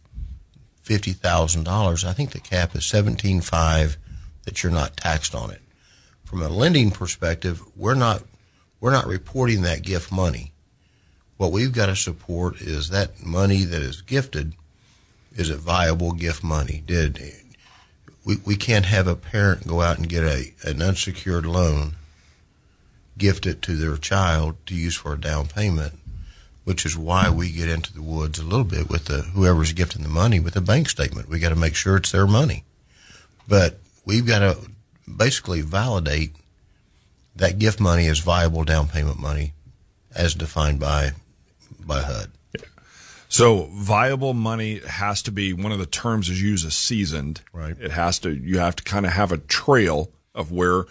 fifty 0.83 1.13
thousand 1.13 1.65
dollars, 1.65 2.05
I 2.05 2.13
think 2.13 2.33
the 2.33 2.41
cap 2.41 2.75
is 2.75 2.85
seventeen 2.85 3.41
five 3.41 3.97
that 4.45 4.63
you're 4.63 4.73
not 4.73 4.97
taxed 4.97 5.37
on 5.37 5.53
it. 5.53 5.63
From 6.25 6.43
a 6.43 6.49
lending 6.49 6.91
perspective, 6.91 7.63
we're 7.77 7.95
not 7.95 8.25
we're 8.81 8.91
not 8.91 9.07
reporting 9.07 9.63
that 9.63 9.83
gift 9.83 10.11
money. 10.11 10.53
What 11.37 11.53
we've 11.53 11.73
got 11.73 11.87
to 11.87 11.97
support 11.97 12.61
is 12.61 12.91
that 12.91 13.25
money 13.25 13.63
that 13.63 13.83
is 13.83 14.03
gifted. 14.03 14.55
Is 15.37 15.49
it 15.49 15.59
viable 15.59 16.11
gift 16.11 16.43
money? 16.43 16.83
Did 16.85 17.23
we, 18.25 18.39
we 18.45 18.57
can't 18.57 18.87
have 18.87 19.07
a 19.07 19.15
parent 19.15 19.69
go 19.69 19.81
out 19.81 19.99
and 19.99 20.09
get 20.09 20.25
a 20.25 20.55
an 20.65 20.83
unsecured 20.83 21.47
loan 21.47 21.95
gift 23.21 23.47
it 23.47 23.63
to 23.63 23.77
their 23.77 23.97
child 23.97 24.57
to 24.67 24.75
use 24.75 24.97
for 24.97 25.13
a 25.13 25.21
down 25.21 25.47
payment, 25.47 25.93
which 26.65 26.85
is 26.85 26.99
why 26.99 27.31
we 27.31 27.53
get 27.53 27.69
into 27.69 27.93
the 27.93 28.03
woods 28.03 28.41
a 28.41 28.45
little 28.45 28.65
bit 28.65 28.89
with 28.89 29.05
the 29.05 29.23
whoever's 29.23 29.73
gifting 29.73 30.03
the 30.03 30.09
money 30.09 30.41
with 30.41 30.57
a 30.57 30.61
bank 30.61 30.89
statement. 30.89 31.29
We 31.29 31.39
got 31.39 31.51
to 31.51 31.57
make 31.57 31.77
sure 31.77 31.99
it's 31.99 32.11
their 32.11 32.27
money, 32.27 32.65
but 33.47 33.79
we've 34.05 34.27
got 34.27 34.41
to 34.41 34.59
basically 35.07 35.61
validate 35.61 36.35
that 37.37 37.59
gift 37.59 37.79
money 37.79 38.07
is 38.07 38.19
viable 38.19 38.65
down 38.65 38.89
payment 38.89 39.19
money 39.19 39.53
as 40.15 40.35
defined 40.35 40.81
by 40.81 41.13
by 41.87 42.03
HUD. 42.03 42.31
So 43.29 43.69
viable 43.73 44.35
money 44.35 44.81
has 44.81 45.23
to 45.23 45.31
be 45.31 45.53
one 45.53 45.71
of 45.71 45.79
the 45.79 45.87
terms 45.87 46.29
is 46.29 46.43
used 46.43 46.67
as 46.67 46.77
seasoned. 46.77 47.43
Right. 47.53 47.77
It 47.79 47.93
has 47.93 48.19
to 48.21 48.35
you 48.35 48.59
have 48.59 48.77
to 48.77 48.83
kind 48.83 49.07
of 49.07 49.13
have 49.13 49.31
a 49.31 49.39
trail 49.39 50.11
of 50.35 50.51
where 50.51 50.87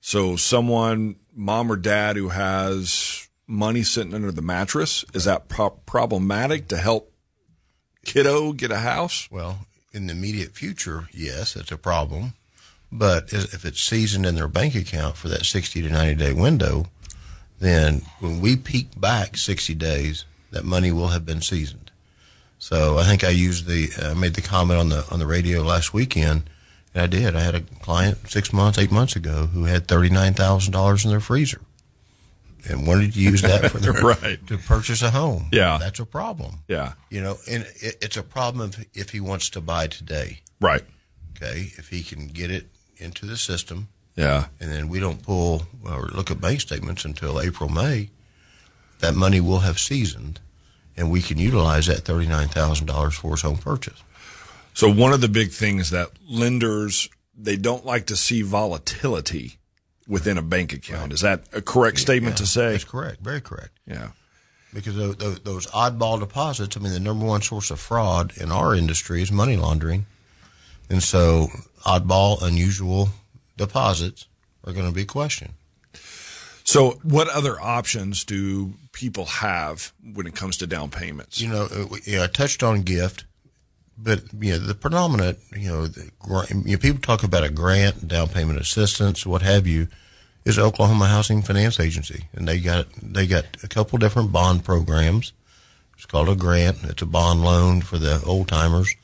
so 0.00 0.36
someone 0.36 1.16
mom 1.34 1.70
or 1.70 1.76
dad 1.76 2.16
who 2.16 2.28
has 2.28 3.28
money 3.46 3.82
sitting 3.82 4.14
under 4.14 4.30
the 4.30 4.42
mattress 4.42 5.04
is 5.12 5.24
that 5.24 5.48
pro- 5.48 5.70
problematic 5.70 6.68
to 6.68 6.76
help 6.76 7.12
kiddo 8.04 8.52
get 8.52 8.70
a 8.70 8.78
house? 8.78 9.28
Well, 9.30 9.66
in 9.92 10.06
the 10.06 10.12
immediate 10.12 10.52
future, 10.52 11.08
yes, 11.12 11.56
it's 11.56 11.72
a 11.72 11.76
problem. 11.76 12.34
But 12.92 13.32
if 13.32 13.64
it's 13.64 13.80
seasoned 13.80 14.26
in 14.26 14.34
their 14.34 14.48
bank 14.48 14.74
account 14.74 15.16
for 15.16 15.28
that 15.28 15.46
60 15.46 15.82
to 15.82 15.88
90 15.88 16.14
day 16.16 16.32
window, 16.32 16.86
then 17.60 18.02
when 18.18 18.40
we 18.40 18.56
peak 18.56 19.00
back 19.00 19.36
60 19.36 19.74
days, 19.74 20.24
that 20.50 20.64
money 20.64 20.90
will 20.90 21.08
have 21.08 21.24
been 21.24 21.40
seasoned. 21.40 21.90
So 22.58 22.98
I 22.98 23.04
think 23.04 23.22
I 23.22 23.28
used 23.28 23.66
the, 23.66 23.90
I 24.02 24.10
uh, 24.10 24.14
made 24.14 24.34
the 24.34 24.42
comment 24.42 24.80
on 24.80 24.88
the, 24.88 25.06
on 25.10 25.18
the 25.18 25.26
radio 25.26 25.62
last 25.62 25.94
weekend. 25.94 26.50
And 26.94 27.02
I 27.02 27.06
did. 27.06 27.36
I 27.36 27.40
had 27.40 27.54
a 27.54 27.60
client 27.60 28.28
six 28.28 28.52
months, 28.52 28.78
eight 28.78 28.90
months 28.90 29.16
ago 29.16 29.46
who 29.46 29.64
had 29.64 29.86
$39,000 29.86 31.04
in 31.04 31.10
their 31.10 31.20
freezer 31.20 31.60
and 32.68 32.86
wanted 32.86 33.12
to 33.14 33.20
use 33.20 33.42
that 33.42 33.70
for 33.70 33.78
their, 33.78 33.92
right. 33.92 34.44
to 34.48 34.58
purchase 34.58 35.02
a 35.02 35.10
home. 35.10 35.46
Yeah. 35.52 35.78
That's 35.78 36.00
a 36.00 36.06
problem. 36.06 36.60
Yeah. 36.68 36.94
You 37.08 37.22
know, 37.22 37.36
and 37.48 37.64
it, 37.76 37.96
it's 38.02 38.16
a 38.16 38.22
problem 38.22 38.70
if, 38.70 38.86
if 38.94 39.10
he 39.10 39.20
wants 39.20 39.50
to 39.50 39.60
buy 39.60 39.86
today. 39.86 40.40
Right. 40.60 40.82
Okay. 41.36 41.72
If 41.76 41.88
he 41.88 42.02
can 42.02 42.26
get 42.26 42.50
it 42.50 42.66
into 42.96 43.26
the 43.26 43.36
system. 43.36 43.88
Yeah. 44.16 44.46
And 44.60 44.70
then 44.70 44.88
we 44.88 45.00
don't 45.00 45.22
pull 45.22 45.62
or 45.84 46.08
look 46.08 46.30
at 46.30 46.40
bank 46.40 46.60
statements 46.60 47.04
until 47.04 47.40
April, 47.40 47.70
May, 47.70 48.10
that 48.98 49.14
money 49.14 49.40
will 49.40 49.60
have 49.60 49.78
seasoned 49.78 50.40
and 50.96 51.10
we 51.10 51.22
can 51.22 51.38
utilize 51.38 51.86
that 51.86 52.04
$39,000 52.04 53.12
for 53.14 53.30
his 53.30 53.42
home 53.42 53.56
purchase. 53.56 54.02
So 54.74 54.92
one 54.92 55.12
of 55.12 55.20
the 55.20 55.28
big 55.28 55.50
things 55.50 55.90
that 55.90 56.10
lenders, 56.28 57.08
they 57.36 57.56
don't 57.56 57.84
like 57.84 58.06
to 58.06 58.16
see 58.16 58.42
volatility 58.42 59.58
within 60.08 60.38
a 60.38 60.42
bank 60.42 60.72
account. 60.72 61.02
Right. 61.02 61.12
Is 61.12 61.20
that 61.20 61.44
a 61.52 61.62
correct 61.62 61.98
statement 61.98 62.34
yeah, 62.34 62.44
to 62.44 62.46
say? 62.46 62.72
That's 62.72 62.84
correct. 62.84 63.20
Very 63.20 63.40
correct. 63.40 63.78
Yeah. 63.86 64.10
Because 64.72 64.96
those, 64.96 65.40
those 65.40 65.66
oddball 65.68 66.20
deposits, 66.20 66.76
I 66.76 66.80
mean, 66.80 66.92
the 66.92 67.00
number 67.00 67.26
one 67.26 67.42
source 67.42 67.70
of 67.70 67.80
fraud 67.80 68.32
in 68.36 68.52
our 68.52 68.74
industry 68.74 69.22
is 69.22 69.32
money 69.32 69.56
laundering. 69.56 70.06
And 70.88 71.02
so 71.02 71.48
oddball, 71.84 72.42
unusual 72.42 73.08
deposits 73.56 74.26
are 74.64 74.72
going 74.72 74.86
to 74.86 74.92
be 74.92 75.04
questioned. 75.04 75.54
So, 76.64 77.00
what 77.02 77.28
other 77.28 77.60
options 77.60 78.24
do 78.24 78.74
people 78.92 79.24
have 79.24 79.92
when 80.14 80.26
it 80.26 80.36
comes 80.36 80.56
to 80.58 80.66
down 80.66 80.90
payments? 80.90 81.40
You 81.40 81.48
know, 81.48 81.64
uh, 81.64 82.22
I 82.22 82.26
touched 82.28 82.62
on 82.62 82.82
gift, 82.82 83.24
but 84.02 84.22
you 84.38 84.52
know, 84.52 84.58
the 84.58 84.74
predominant, 84.74 85.38
you 85.56 85.68
know, 85.68 85.86
the, 85.86 86.10
you 86.64 86.72
know, 86.72 86.78
people 86.78 87.00
talk 87.00 87.22
about 87.22 87.44
a 87.44 87.50
grant, 87.50 88.08
down 88.08 88.28
payment 88.28 88.58
assistance, 88.58 89.26
what 89.26 89.42
have 89.42 89.66
you, 89.66 89.88
is 90.44 90.58
Oklahoma 90.58 91.06
Housing 91.06 91.42
Finance 91.42 91.78
Agency, 91.78 92.24
and 92.32 92.48
they 92.48 92.60
got 92.60 92.86
they 93.02 93.26
got 93.26 93.44
a 93.62 93.68
couple 93.68 93.98
different 93.98 94.32
bond 94.32 94.64
programs. 94.64 95.32
It's 95.96 96.06
called 96.06 96.30
a 96.30 96.34
grant. 96.34 96.78
It's 96.84 97.02
a 97.02 97.06
bond 97.06 97.44
loan 97.44 97.82
for 97.82 97.98
the 97.98 98.22
old 98.24 98.48
timers 98.48 98.94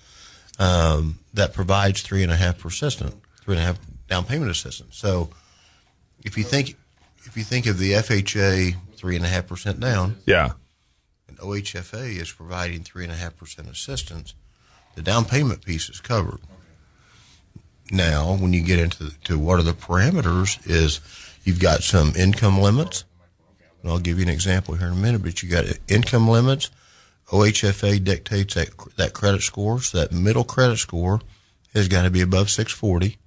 um, 0.59 1.19
that 1.35 1.53
provides 1.53 2.01
three 2.01 2.23
and 2.23 2.33
a 2.33 2.37
half 2.37 2.59
persistent, 2.59 3.15
three 3.43 3.57
and 3.57 3.63
a 3.63 3.67
half 3.67 3.79
down 4.09 4.25
payment 4.25 4.51
assistance. 4.51 4.97
So 4.97 5.31
if 6.25 6.39
you 6.39 6.45
think 6.45 6.77
if 7.25 7.37
you 7.37 7.45
think 7.45 7.67
of 7.67 7.79
the 7.79 7.93
FHA 7.93 8.77
three 8.97 9.17
and 9.17 9.25
a 9.25 9.29
half 9.29 9.47
percent 9.47 9.79
down, 9.79 10.17
yeah, 10.25 10.53
and 11.29 11.37
OHFA 11.39 12.19
is 12.19 12.33
providing 12.33 12.83
three 12.83 13.05
and 13.05 13.13
a 13.13 13.17
half 13.17 13.37
percent 13.37 13.69
assistance, 13.69 14.33
the 14.97 15.03
down 15.03 15.25
payment 15.25 15.65
piece 15.65 15.89
is 15.89 16.01
covered. 16.01 16.41
Now, 17.93 18.35
when 18.35 18.53
you 18.53 18.63
get 18.63 18.81
into 18.81 19.05
the, 19.05 19.11
to 19.25 19.39
what 19.39 19.61
are 19.61 19.63
the 19.63 19.73
parameters, 19.73 20.59
is 20.69 21.01
you've 21.45 21.61
got 21.61 21.85
some 21.85 22.15
income 22.17 22.61
limits. 22.61 23.05
And 23.83 23.93
I'll 23.93 24.01
give 24.01 24.19
you 24.19 24.25
an 24.25 24.31
example 24.31 24.75
here 24.75 24.89
in 24.89 24.95
a 24.95 24.97
minute, 24.97 25.23
but 25.23 25.43
you 25.43 25.49
got 25.49 25.67
income 25.87 26.29
limits. 26.29 26.71
OHFA 27.29 28.03
dictates 28.03 28.55
that 28.55 28.71
that 28.97 29.13
credit 29.13 29.43
score, 29.43 29.81
so 29.81 29.99
that 29.99 30.13
middle 30.13 30.45
credit 30.45 30.79
score 30.79 31.21
has 31.75 31.89
got 31.89 32.03
to 32.03 32.11
be 32.11 32.21
above 32.21 32.51
640. 32.51 33.19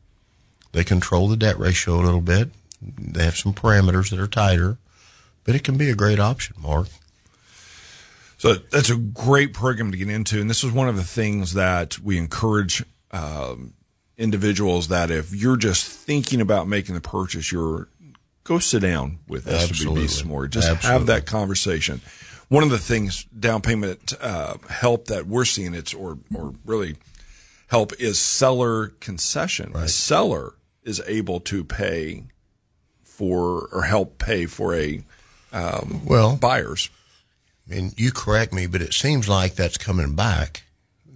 They 0.72 0.84
control 0.84 1.28
the 1.28 1.38
debt 1.38 1.60
ratio 1.60 1.96
a 1.96 2.04
little 2.04 2.22
bit. 2.22 2.50
They 2.82 3.26
have 3.26 3.38
some 3.38 3.54
parameters 3.54 4.10
that 4.10 4.20
are 4.20 4.28
tighter, 4.28 4.78
but 5.44 5.56
it 5.56 5.64
can 5.64 5.78
be 5.78 5.90
a 5.90 5.96
great 5.96 6.20
option, 6.20 6.56
Mark. 6.60 6.88
So 8.39 8.54
that's 8.56 8.89
a 8.89 8.95
great 8.95 9.54
program 9.54 9.91
to 9.91 9.97
get 9.97 10.10
into, 10.10 10.39
and 10.39 10.49
this 10.49 10.63
is 10.63 10.71
one 10.71 10.88
of 10.88 10.95
the 10.95 11.04
things 11.04 11.54
that 11.56 11.99
we 11.99 12.17
encourage 12.17 12.84
um, 13.12 13.73
individuals 14.17 14.88
that 14.88 15.12
if 15.12 15.36
you're 15.36 15.58
just 15.58 15.86
thinking 15.86 16.39
about 16.39 16.67
making 16.67 16.95
the 16.95 17.02
purchase, 17.02 17.52
you're 17.52 17.89
go 18.45 18.58
sit 18.58 18.82
down 18.82 19.19
with 19.28 19.45
Absolutely. 19.45 20.06
SWB 20.06 20.10
some 20.10 20.28
more. 20.30 20.47
Just 20.47 20.69
Absolutely. 20.69 20.99
have 20.99 21.06
that 21.08 21.25
conversation. 21.25 22.02
One 22.47 22.63
of 22.63 22.69
the 22.69 22.80
things 22.80 23.25
down 23.25 23.62
payment 23.62 24.13
uh, 24.21 24.56
help 24.69 25.06
that 25.06 25.28
we're 25.28 25.45
seeing 25.45 25.73
it's 25.73 25.93
or 25.93 26.17
or 26.34 26.54
really 26.65 26.95
help 27.67 27.91
is 27.99 28.17
seller 28.17 28.88
concession. 29.02 29.73
Right. 29.73 29.82
The 29.82 29.89
seller 29.89 30.54
is 30.84 31.02
able 31.06 31.41
to 31.41 31.65
pay 31.65 32.23
for 33.04 33.67
or 33.73 33.84
help 33.84 34.17
pay 34.17 34.45
for 34.45 34.73
a 34.73 35.04
um, 35.52 36.06
well 36.06 36.38
buyers. 36.38 36.89
And 37.72 37.94
you 38.00 38.12
correct 38.12 38.52
me, 38.52 38.66
but 38.66 38.82
it 38.82 38.94
seems 38.94 39.30
like 39.30 39.56
that's 39.56 39.78
coming 39.78 40.16
back, 40.16 40.64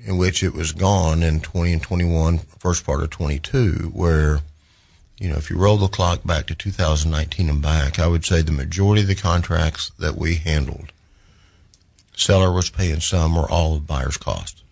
in 0.06 0.18
which 0.18 0.44
it 0.44 0.54
was 0.54 0.72
gone 0.72 1.24
in 1.24 1.40
20 1.40 1.74
and 1.74 1.82
21, 1.82 2.40
first 2.60 2.86
part 2.86 3.02
of 3.02 3.10
22, 3.10 3.92
where, 3.94 4.42
you 5.18 5.30
know, 5.30 5.36
if 5.36 5.50
you 5.50 5.58
roll 5.58 5.78
the 5.78 5.88
clock 5.88 6.24
back 6.24 6.46
to 6.48 6.56
2019 6.56 7.50
and 7.50 7.62
back, 7.62 7.98
I 7.98 8.08
would 8.08 8.26
say 8.26 8.42
the 8.42 8.52
majority 8.52 9.02
of 9.02 9.08
the 9.08 9.16
contracts 9.16 9.92
that 9.98 10.16
we 10.16 10.36
handled, 10.36 10.92
seller 12.16 12.52
was 12.52 12.70
paying 12.70 13.00
some 13.00 13.36
or 13.36 13.50
all 13.50 13.76
of 13.76 13.88
buyer's 13.88 14.18
cost. 14.18 14.64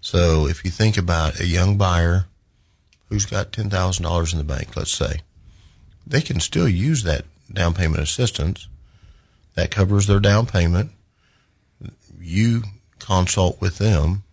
So 0.00 0.46
if 0.46 0.64
you 0.64 0.70
think 0.70 0.96
about 0.96 1.40
a 1.40 1.46
young 1.46 1.76
buyer 1.76 2.26
who's 3.08 3.26
got 3.26 3.52
$10,000 3.52 4.32
in 4.32 4.38
the 4.38 4.44
bank, 4.44 4.76
let's 4.76 4.92
say, 4.92 5.20
they 6.06 6.20
can 6.20 6.40
still 6.40 6.68
use 6.68 7.02
that 7.02 7.24
down 7.52 7.74
payment 7.74 8.02
assistance. 8.02 8.68
That 9.54 9.70
covers 9.70 10.06
their 10.06 10.20
down 10.20 10.46
payment. 10.46 10.92
You 12.20 12.62
consult 12.98 13.60
with 13.60 13.78
them 13.78 14.24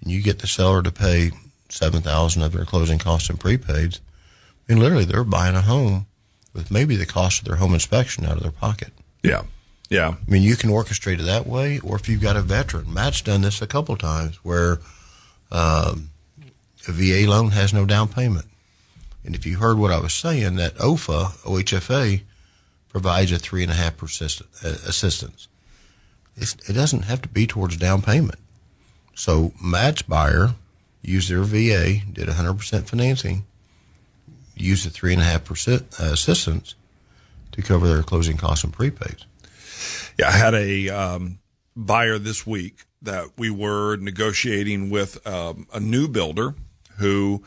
and 0.00 0.10
you 0.10 0.22
get 0.22 0.40
the 0.40 0.46
seller 0.46 0.82
to 0.82 0.92
pay 0.92 1.30
7000 1.68 2.42
of 2.42 2.52
their 2.52 2.64
closing 2.64 2.98
costs 2.98 3.30
and 3.30 3.40
prepaids. 3.40 4.00
I 4.68 4.72
mean, 4.72 4.82
literally, 4.82 5.04
they're 5.04 5.24
buying 5.24 5.54
a 5.56 5.62
home 5.62 6.06
with 6.52 6.70
maybe 6.70 6.96
the 6.96 7.06
cost 7.06 7.40
of 7.40 7.44
their 7.46 7.56
home 7.56 7.74
inspection 7.74 8.24
out 8.24 8.36
of 8.36 8.42
their 8.42 8.52
pocket. 8.52 8.92
Yeah. 9.22 9.42
Yeah. 9.88 10.14
I 10.26 10.30
mean, 10.30 10.42
you 10.42 10.56
can 10.56 10.70
orchestrate 10.70 11.20
it 11.20 11.24
that 11.24 11.46
way, 11.46 11.78
or 11.80 11.96
if 11.96 12.08
you've 12.08 12.22
got 12.22 12.36
a 12.36 12.42
veteran. 12.42 12.92
Matt's 12.92 13.20
done 13.20 13.42
this 13.42 13.60
a 13.60 13.66
couple 13.66 13.96
times 13.96 14.36
where 14.36 14.80
um, 15.50 16.10
a 16.88 16.92
VA 16.92 17.28
loan 17.28 17.50
has 17.50 17.72
no 17.72 17.84
down 17.84 18.08
payment. 18.08 18.46
And 19.24 19.34
if 19.34 19.46
you 19.46 19.58
heard 19.58 19.78
what 19.78 19.92
I 19.92 20.00
was 20.00 20.14
saying, 20.14 20.56
that 20.56 20.74
OFA, 20.76 21.32
OHFA, 21.44 22.22
provides 22.88 23.32
a 23.32 23.38
three 23.38 23.62
and 23.62 23.70
a 23.70 23.74
half 23.74 23.96
persistent 23.96 24.50
uh, 24.64 24.68
assistance. 24.86 25.48
It's, 26.36 26.54
it 26.68 26.72
doesn't 26.72 27.02
have 27.02 27.22
to 27.22 27.28
be 27.28 27.46
towards 27.46 27.76
down 27.76 28.02
payment. 28.02 28.38
So 29.14 29.52
Matt's 29.62 30.02
buyer 30.02 30.54
used 31.02 31.30
their 31.30 31.42
VA, 31.42 32.00
did 32.12 32.28
100% 32.28 32.88
financing, 32.88 33.44
used 34.54 34.86
the 34.86 34.90
three 34.90 35.12
and 35.12 35.22
a 35.22 35.24
half 35.24 35.44
percent 35.44 35.86
uh, 36.00 36.06
assistance 36.06 36.74
to 37.52 37.62
cover 37.62 37.86
their 37.86 38.02
closing 38.02 38.36
costs 38.36 38.64
and 38.64 38.72
prepaids. 38.72 39.24
Yeah, 40.18 40.28
I 40.28 40.32
had 40.32 40.54
a 40.54 40.88
um, 40.88 41.38
buyer 41.76 42.18
this 42.18 42.46
week 42.46 42.84
that 43.02 43.26
we 43.36 43.50
were 43.50 43.96
negotiating 43.96 44.90
with 44.90 45.24
um, 45.26 45.66
a 45.72 45.80
new 45.80 46.08
builder 46.08 46.54
who 46.98 47.42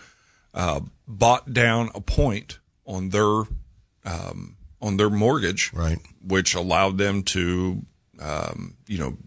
uh, 0.54 0.82
bought 1.08 1.54
down 1.54 1.90
a 1.96 2.02
point 2.02 2.60
on 2.86 3.10
their 3.10 3.44
um, 4.06 4.58
on 4.82 4.98
their 4.98 5.10
mortgage, 5.10 5.72
right, 5.74 6.00
which 6.24 6.54
allowed 6.54 6.98
them 6.98 7.24
to 7.24 7.84
um, 8.22 8.76
you 8.88 8.98
know 8.98 9.18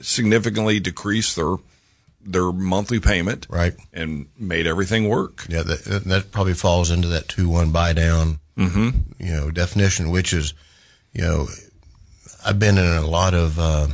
significantly 0.00 0.80
decrease 0.80 1.34
their 1.34 1.56
their 2.22 2.52
monthly 2.52 3.00
payment, 3.00 3.46
right, 3.48 3.74
and 3.92 4.26
made 4.38 4.66
everything 4.66 5.08
work. 5.08 5.46
Yeah, 5.48 5.62
that, 5.62 6.02
that 6.06 6.32
probably 6.32 6.54
falls 6.54 6.90
into 6.90 7.08
that 7.08 7.28
two 7.28 7.48
one 7.48 7.72
buy 7.72 7.92
down, 7.92 8.38
mm-hmm. 8.56 8.90
you 9.18 9.32
know, 9.32 9.50
definition, 9.50 10.10
which 10.10 10.32
is, 10.32 10.54
you 11.12 11.22
know, 11.22 11.46
I've 12.44 12.58
been 12.58 12.78
in 12.78 12.86
a 12.86 13.06
lot 13.06 13.34
of 13.34 13.58
uh, 13.58 13.88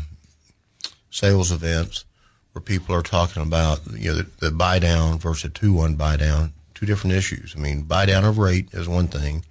sales 1.10 1.52
events 1.52 2.04
where 2.52 2.62
people 2.62 2.94
are 2.94 3.02
talking 3.02 3.42
about 3.42 3.80
you 3.92 4.10
know 4.10 4.16
the, 4.16 4.26
the 4.40 4.50
buy 4.50 4.78
down 4.78 5.18
versus 5.18 5.52
two 5.52 5.72
one 5.72 5.94
buy 5.94 6.16
down, 6.16 6.52
two 6.74 6.86
different 6.86 7.16
issues. 7.16 7.54
I 7.56 7.60
mean, 7.60 7.82
buy 7.82 8.06
down 8.06 8.24
of 8.24 8.38
rate 8.38 8.68
is 8.72 8.88
one 8.88 9.08
thing. 9.08 9.44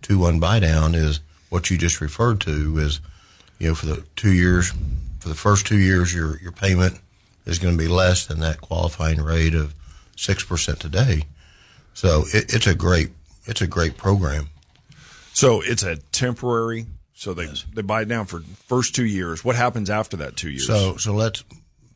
Two 0.00 0.18
one 0.18 0.40
buy 0.40 0.60
down 0.60 0.94
is 0.94 1.20
what 1.48 1.70
you 1.70 1.78
just 1.78 2.00
referred 2.00 2.40
to 2.42 2.78
is, 2.78 3.00
you 3.58 3.68
know, 3.68 3.74
for 3.74 3.86
the 3.86 4.04
two 4.16 4.32
years 4.32 4.72
for 5.26 5.28
the 5.28 5.34
first 5.34 5.66
two 5.66 5.78
years, 5.78 6.14
your 6.14 6.38
your 6.38 6.52
payment 6.52 7.00
is 7.46 7.58
going 7.58 7.76
to 7.76 7.82
be 7.82 7.88
less 7.88 8.26
than 8.26 8.38
that 8.40 8.60
qualifying 8.60 9.20
rate 9.20 9.54
of 9.54 9.74
six 10.16 10.44
percent 10.44 10.78
today. 10.78 11.24
So 11.94 12.24
it, 12.32 12.54
it's 12.54 12.66
a 12.66 12.74
great 12.74 13.10
it's 13.46 13.60
a 13.60 13.66
great 13.66 13.96
program. 13.96 14.50
So 15.32 15.62
it's 15.62 15.82
a 15.82 15.96
temporary. 15.96 16.86
So 17.14 17.34
they 17.34 17.48
they 17.74 17.82
buy 17.82 18.02
it 18.02 18.08
down 18.08 18.26
for 18.26 18.40
first 18.68 18.94
two 18.94 19.04
years. 19.04 19.44
What 19.44 19.56
happens 19.56 19.90
after 19.90 20.16
that 20.18 20.36
two 20.36 20.50
years? 20.50 20.66
So 20.66 20.96
so 20.96 21.12
let's 21.12 21.42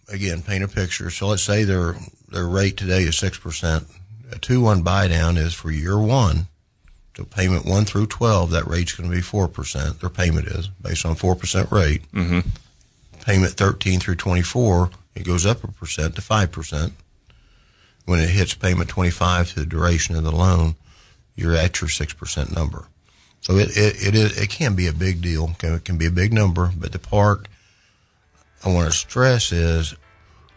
again 0.09 0.43
paint 0.43 0.65
a 0.65 0.69
picture. 0.69 1.11
So 1.11 1.29
let's 1.29 1.43
say 1.43 1.63
their 1.63 1.95
their 2.31 2.47
rate 2.47 2.77
today 2.77 3.03
is 3.03 3.17
six 3.17 3.39
percent. 3.39 3.87
A 4.33 4.39
two 4.39 4.61
one 4.61 4.83
buy 4.83 5.07
down 5.07 5.37
is 5.37 5.55
for 5.55 5.71
year 5.71 5.99
one. 5.99 6.49
So 7.17 7.25
payment 7.25 7.67
one 7.67 7.85
through 7.85 8.07
twelve, 8.07 8.51
that 8.51 8.67
rate's 8.67 8.93
going 8.95 9.11
to 9.11 9.15
be 9.17 9.23
four 9.23 9.49
percent. 9.49 10.01
Their 10.01 10.11
payment 10.11 10.47
is 10.47 10.69
based 10.69 11.05
on 11.05 11.15
four 11.17 11.35
percent 11.35 11.71
rate. 11.71 12.11
Mhm. 12.13 12.47
Payment 13.25 13.53
thirteen 13.55 14.01
through 14.01 14.15
twenty 14.17 14.43
four, 14.43 14.91
it 15.15 15.25
goes 15.25 15.45
up 15.45 15.63
a 15.65 15.69
percent 15.69 16.15
to 16.17 16.23
five 16.23 16.51
percent. 16.53 16.95
When 18.07 18.21
it 18.21 18.31
hits 18.31 18.55
payment 18.55 18.89
twenty 18.89 19.11
five 19.11 19.49
to 19.51 19.61
the 19.61 19.67
duration 19.67 20.15
of 20.17 20.23
the 20.25 20.31
loan, 20.33 20.77
you're 21.35 21.55
at 21.57 21.81
your 21.81 21.91
six 21.91 22.13
percent 22.15 22.55
number. 22.55 22.87
So 23.43 23.57
it, 23.57 23.77
it, 23.77 24.09
it 24.09 24.15
is 24.15 24.39
it 24.39 24.49
can 24.51 24.75
be 24.75 24.87
a 24.87 24.93
big 24.93 25.21
deal. 25.21 25.51
It 25.63 25.85
can 25.85 25.99
be 25.99 26.07
a 26.07 26.11
big 26.11 26.33
number, 26.33 26.73
but 26.77 26.93
the 26.93 26.99
part 26.99 27.49
I 28.65 28.69
want 28.73 28.91
to 28.91 28.97
stress 28.97 29.53
is 29.53 29.95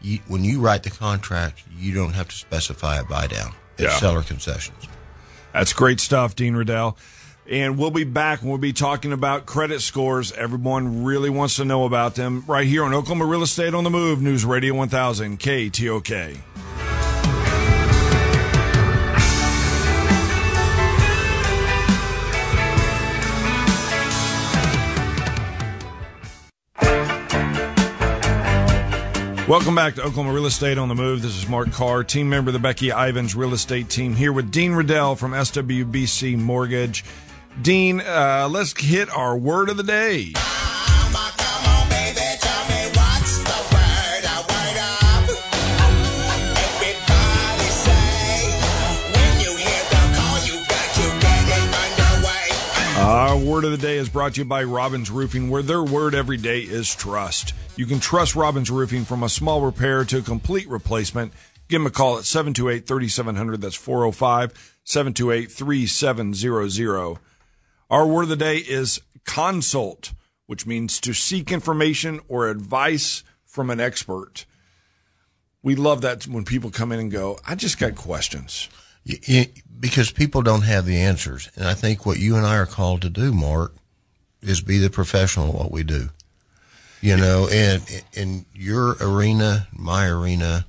you, 0.02 0.20
when 0.28 0.44
you 0.44 0.60
write 0.60 0.84
the 0.84 0.90
contract, 0.90 1.64
you 1.78 1.94
don't 1.94 2.14
have 2.14 2.28
to 2.28 2.36
specify 2.36 2.98
a 3.00 3.04
buy 3.06 3.28
down. 3.28 3.54
It's 3.78 3.94
Yeah. 3.94 4.00
seller 4.00 4.22
concessions. 4.24 4.88
That's 5.54 5.74
great 5.74 6.00
stuff, 6.00 6.36
Dean 6.36 6.56
Riddell. 6.56 6.98
And 7.50 7.78
we'll 7.78 7.92
be 7.92 8.06
back 8.06 8.42
and 8.42 8.50
we'll 8.50 8.58
be 8.58 8.74
talking 8.74 9.12
about 9.12 9.46
credit 9.46 9.82
scores. 9.82 10.32
Everyone 10.32 11.04
really 11.04 11.30
wants 11.30 11.58
to 11.58 11.66
know 11.66 11.86
about 11.86 12.16
them 12.16 12.44
right 12.48 12.66
here 12.66 12.84
on 12.84 12.94
Oklahoma 12.94 13.26
Real 13.26 13.44
Estate 13.44 13.74
on 13.74 13.84
the 13.84 13.90
Move, 13.90 14.22
News 14.22 14.46
Radio 14.46 14.74
1000, 14.74 15.40
KTOK. 15.40 16.93
Welcome 29.46 29.76
back 29.76 29.96
to 29.96 30.02
Oklahoma 30.02 30.32
Real 30.32 30.46
Estate 30.46 30.78
on 30.78 30.88
the 30.88 30.96
Move. 30.96 31.22
This 31.22 31.36
is 31.36 31.50
Mark 31.50 31.70
Carr, 31.74 32.06
team 32.06 32.30
member 32.30 32.48
of 32.48 32.54
the 32.54 32.60
Becky 32.60 32.94
Ivans 32.94 33.36
Real 33.36 33.54
Estate 33.54 33.90
Team, 33.90 34.16
here 34.16 34.32
with 34.32 34.52
Dean 34.52 34.72
Riddell 34.72 35.18
from 35.18 35.34
SWBC 35.34 36.38
Mortgage. 36.38 37.04
Dean, 37.62 38.00
uh, 38.00 38.48
let's 38.50 38.74
hit 38.80 39.10
our 39.10 39.38
word 39.38 39.68
of 39.68 39.76
the 39.76 39.84
day. 39.84 40.32
Our 52.96 53.38
word 53.38 53.66
of 53.66 53.72
the 53.72 53.78
day 53.78 53.98
is 53.98 54.08
brought 54.08 54.36
to 54.36 54.42
you 54.42 54.46
by 54.46 54.64
Robbins 54.64 55.12
Roofing, 55.12 55.50
where 55.50 55.62
their 55.62 55.84
word 55.84 56.16
every 56.16 56.38
day 56.38 56.62
is 56.62 56.96
trust. 56.96 57.54
You 57.76 57.88
can 57.88 58.00
trust 58.00 58.36
Robbins 58.36 58.70
Roofing 58.70 59.04
from 59.04 59.24
a 59.24 59.30
small 59.30 59.62
repair 59.62 60.06
to 60.06 60.20
a 60.20 60.22
complete 60.22 60.70
replacement. 60.70 61.34
Give 61.68 61.82
them 61.82 61.88
a 61.88 61.92
call 61.92 62.20
at 62.20 62.26
728 62.26 62.86
3700. 62.86 63.62
That's 63.62 63.76
405 63.76 64.80
728 64.84 65.52
3700. 65.52 67.18
Our 67.90 68.06
word 68.06 68.24
of 68.24 68.30
the 68.30 68.36
day 68.36 68.58
is 68.58 69.02
consult, 69.26 70.14
which 70.46 70.68
means 70.68 71.02
to 71.02 71.14
seek 71.14 71.52
information 71.52 72.20
or 72.28 72.48
advice 72.48 73.24
from 73.44 73.72
an 73.72 73.80
expert. 73.80 74.46
We 75.64 75.76
love 75.76 76.02
that 76.02 76.28
when 76.28 76.46
people 76.46 76.70
come 76.70 76.92
in 76.92 77.00
and 77.00 77.12
go, 77.12 77.40
I 77.48 77.56
just 77.56 77.80
got 77.80 77.96
questions. 77.96 78.70
Because 79.80 80.12
people 80.12 80.44
don't 80.44 80.62
have 80.62 80.86
the 80.86 80.98
answers. 80.98 81.50
And 81.56 81.68
I 81.68 81.74
think 81.74 82.06
what 82.06 82.20
you 82.20 82.36
and 82.36 82.46
I 82.46 82.58
are 82.58 82.68
called 82.68 83.02
to 83.02 83.10
do, 83.10 83.34
Mark, 83.34 83.74
is 84.42 84.62
be 84.62 84.78
the 84.78 84.90
professional 84.90 85.50
at 85.50 85.56
what 85.56 85.72
we 85.72 85.84
do. 85.84 86.10
You 87.04 87.18
know, 87.18 87.50
and 87.52 87.84
in 88.14 88.46
your 88.56 88.96
arena, 89.02 89.68
my 89.74 90.08
arena, 90.08 90.66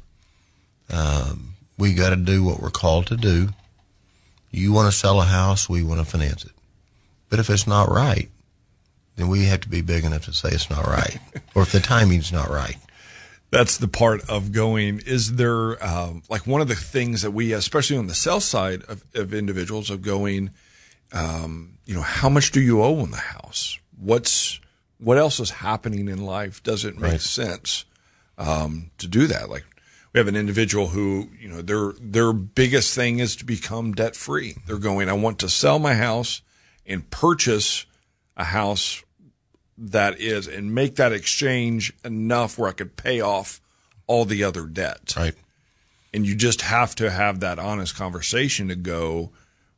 um, 0.91 1.55
we 1.79 1.95
got 1.95 2.11
to 2.11 2.17
do 2.17 2.43
what 2.43 2.61
we're 2.61 2.71
called 2.71 3.07
to 3.07 3.17
do. 3.17 3.51
You 4.51 4.73
want 4.73 4.93
to 4.93 4.99
sell 4.99 5.21
a 5.21 5.27
house, 5.27 5.69
we 5.69 5.85
want 5.85 6.01
to 6.01 6.05
finance 6.05 6.45
it. 6.45 6.51
But 7.29 7.39
if 7.39 7.49
it's 7.49 7.69
not 7.69 7.89
right, 7.89 8.31
then 9.15 9.29
we 9.29 9.45
have 9.45 9.61
to 9.61 9.69
be 9.69 9.81
big 9.81 10.03
enough 10.05 10.25
to 10.25 10.33
say 10.33 10.49
it's 10.49 10.69
not 10.69 10.85
right, 10.89 11.19
or 11.55 11.63
if 11.63 11.71
the 11.71 11.79
timing's 11.79 12.33
not 12.33 12.49
right. 12.49 12.79
that's 13.53 13.77
the 13.77 13.87
part 13.87 14.29
of 14.29 14.51
going 14.51 15.01
is 15.07 15.37
there 15.37 15.83
um, 15.87 16.25
like 16.29 16.49
one 16.49 16.61
of 16.61 16.67
the 16.67 16.75
things 16.75 17.23
that 17.23 17.31
we 17.31 17.53
especially 17.53 17.97
on 17.97 18.09
the 18.09 18.15
sell 18.15 18.41
side 18.41 18.83
of, 18.89 19.05
of 19.15 19.33
individuals 19.33 19.89
of 19.89 20.03
going 20.03 20.51
um, 21.13 21.79
you 21.87 21.95
know 21.95 22.03
how 22.03 22.29
much 22.29 22.51
do 22.51 22.61
you 22.61 22.83
owe 22.83 22.99
on 22.99 23.13
the 23.13 23.17
house 23.17 23.79
what's 24.01 24.59
what 24.99 25.19
else 25.19 25.41
is 25.41 25.51
happening 25.51 26.09
in 26.09 26.25
life 26.25 26.63
doesn't 26.63 26.99
make 26.99 27.13
Right. 27.13 27.21
sense 27.21 27.85
um, 28.39 28.91
to 28.99 29.07
do 29.07 29.27
that 29.27 29.49
like 29.51 29.65
we 30.13 30.19
have 30.19 30.29
an 30.29 30.37
individual 30.37 30.89
who 30.89 31.29
you 31.41 31.49
know 31.49 31.63
their 31.63 31.93
their 32.01 32.33
biggest 32.33 32.95
thing 32.95 33.19
is 33.19 33.37
to 33.37 33.45
become 33.45 33.93
debt 33.93 34.15
free 34.17 34.57
they're 34.67 34.79
going 34.79 35.09
i 35.09 35.13
want 35.13 35.39
to 35.41 35.49
sell 35.49 35.79
my 35.79 35.95
house 35.95 36.43
and 36.87 37.09
purchase 37.11 37.87
a 38.37 38.45
house 38.45 39.03
that 39.79 40.21
is 40.21 40.47
and 40.47 40.75
make 40.75 40.97
that 40.97 41.13
exchange 41.13 41.93
enough 42.05 42.59
where 42.59 42.69
I 42.69 42.73
could 42.73 42.95
pay 42.97 43.21
off 43.21 43.61
all 44.07 44.25
the 44.25 44.45
other 44.45 44.67
debt. 44.67 45.15
Right. 45.17 45.35
And 46.13 46.25
you 46.25 46.37
just 46.37 46.61
have 46.63 46.95
to 46.97 47.11
have 47.11 47.41
that 47.41 47.59
honest 47.59 47.97
conversation 47.97 48.69
to 48.69 48.77
go, 48.77 49.33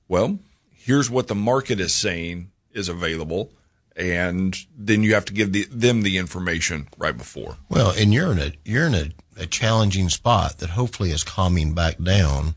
well, 0.07 0.39
here's 0.75 1.09
what 1.11 1.29
the 1.29 1.35
market 1.35 1.81
is 1.81 1.95
saying 1.95 2.51
is 2.73 2.91
available. 2.91 3.51
And 3.97 4.57
then 4.77 5.03
you 5.03 5.15
have 5.15 5.25
to 5.27 5.33
give 5.33 5.53
the, 5.53 5.65
them 5.71 6.03
the 6.03 6.19
information 6.19 6.89
right 6.99 7.17
before. 7.17 7.57
Well, 7.71 7.95
and 7.97 8.13
you're 8.13 8.31
in 8.33 8.39
a 8.39 8.53
you're 8.65 8.87
in 8.87 8.95
a, 8.95 9.11
a 9.39 9.47
challenging 9.47 10.11
spot 10.11 10.59
that 10.59 10.71
hopefully 10.71 11.13
is 11.13 11.25
calming 11.25 11.73
back 11.73 11.97
down 11.99 12.57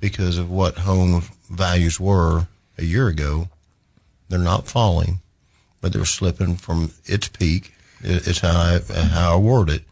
because 0.00 0.36
of 0.36 0.50
what 0.50 0.78
home 0.78 1.22
values 1.48 2.00
were 2.00 2.48
a 2.76 2.84
year 2.84 3.06
ago. 3.08 3.48
They're 4.28 4.38
not 4.38 4.66
falling, 4.66 5.20
but 5.80 5.92
they're 5.92 6.04
slipping 6.04 6.56
from 6.56 6.90
its 7.04 7.28
peak. 7.28 7.72
It's 8.00 8.40
how 8.40 8.50
I, 8.50 8.80
how 8.92 9.34
I 9.34 9.36
word 9.36 9.70
it. 9.70 9.84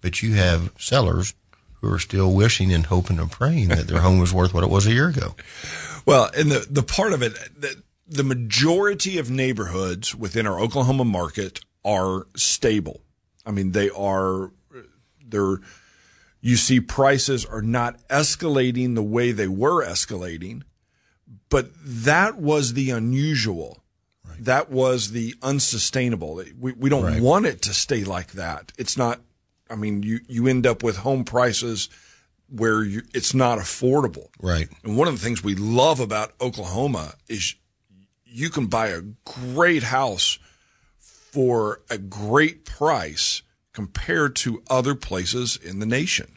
But 0.00 0.22
you 0.22 0.34
have 0.34 0.72
sellers 0.78 1.34
who 1.80 1.92
are 1.92 1.98
still 1.98 2.32
wishing 2.32 2.72
and 2.72 2.86
hoping 2.86 3.18
and 3.18 3.30
praying 3.30 3.68
that 3.68 3.88
their 3.88 4.00
home 4.00 4.18
was 4.18 4.32
worth 4.32 4.54
what 4.54 4.64
it 4.64 4.70
was 4.70 4.86
a 4.86 4.92
year 4.92 5.08
ago. 5.08 5.34
Well, 6.06 6.30
and 6.36 6.50
the, 6.50 6.66
the 6.68 6.82
part 6.82 7.12
of 7.12 7.22
it, 7.22 7.34
that 7.60 7.76
the 8.06 8.24
majority 8.24 9.18
of 9.18 9.30
neighborhoods 9.30 10.14
within 10.14 10.46
our 10.46 10.58
Oklahoma 10.60 11.04
market 11.04 11.60
are 11.84 12.26
stable. 12.36 13.00
I 13.46 13.50
mean, 13.50 13.72
they 13.72 13.90
are, 13.90 14.52
they're, 15.26 15.58
you 16.40 16.56
see 16.56 16.80
prices 16.80 17.44
are 17.44 17.62
not 17.62 18.06
escalating 18.08 18.94
the 18.94 19.02
way 19.02 19.32
they 19.32 19.48
were 19.48 19.84
escalating, 19.84 20.62
but 21.48 21.70
that 21.84 22.36
was 22.36 22.74
the 22.74 22.90
unusual. 22.90 23.82
That 24.38 24.70
was 24.70 25.12
the 25.12 25.34
unsustainable. 25.42 26.42
We, 26.58 26.72
we 26.72 26.90
don't 26.90 27.04
Right. 27.04 27.22
want 27.22 27.46
it 27.46 27.62
to 27.62 27.72
stay 27.74 28.04
like 28.04 28.32
that. 28.32 28.72
It's 28.76 28.96
not, 28.96 29.20
I 29.70 29.76
mean, 29.76 30.02
you, 30.02 30.20
you 30.28 30.46
end 30.48 30.66
up 30.66 30.82
with 30.82 30.96
home 30.98 31.24
prices 31.24 31.88
where 32.50 32.82
you, 32.82 33.02
it's 33.14 33.32
not 33.32 33.58
affordable. 33.58 34.28
Right. 34.40 34.68
And 34.82 34.96
one 34.96 35.08
of 35.08 35.14
the 35.14 35.20
things 35.24 35.42
we 35.44 35.54
love 35.54 36.00
about 36.00 36.34
Oklahoma 36.40 37.14
is 37.28 37.54
you 38.34 38.50
can 38.50 38.66
buy 38.66 38.88
a 38.88 39.00
great 39.24 39.84
house 39.84 40.40
for 40.98 41.80
a 41.88 41.96
great 41.96 42.64
price 42.64 43.42
compared 43.72 44.34
to 44.34 44.62
other 44.68 44.96
places 44.96 45.56
in 45.56 45.78
the 45.78 45.86
nation. 45.86 46.32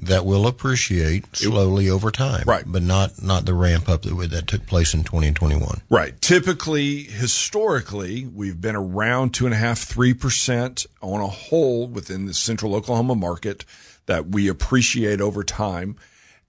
That 0.00 0.24
will 0.24 0.46
appreciate 0.46 1.36
slowly 1.36 1.90
over 1.90 2.10
time. 2.10 2.44
Right. 2.46 2.64
But 2.66 2.82
not, 2.82 3.20
not 3.22 3.44
the 3.46 3.52
ramp 3.52 3.88
up 3.88 4.02
that, 4.02 4.14
that 4.30 4.46
took 4.46 4.64
place 4.66 4.94
in 4.94 5.02
2021. 5.02 5.82
Right. 5.90 6.18
Typically, 6.20 7.02
historically, 7.02 8.24
we've 8.24 8.60
been 8.60 8.76
around 8.76 9.34
two 9.34 9.44
and 9.44 9.54
a 9.54 9.58
half, 9.58 9.80
three 9.80 10.14
percent 10.14 10.86
on 11.02 11.20
a 11.20 11.26
whole 11.26 11.88
within 11.88 12.26
the 12.26 12.34
central 12.34 12.76
Oklahoma 12.76 13.16
market 13.16 13.64
that 14.06 14.28
we 14.28 14.46
appreciate 14.46 15.20
over 15.20 15.42
time. 15.42 15.96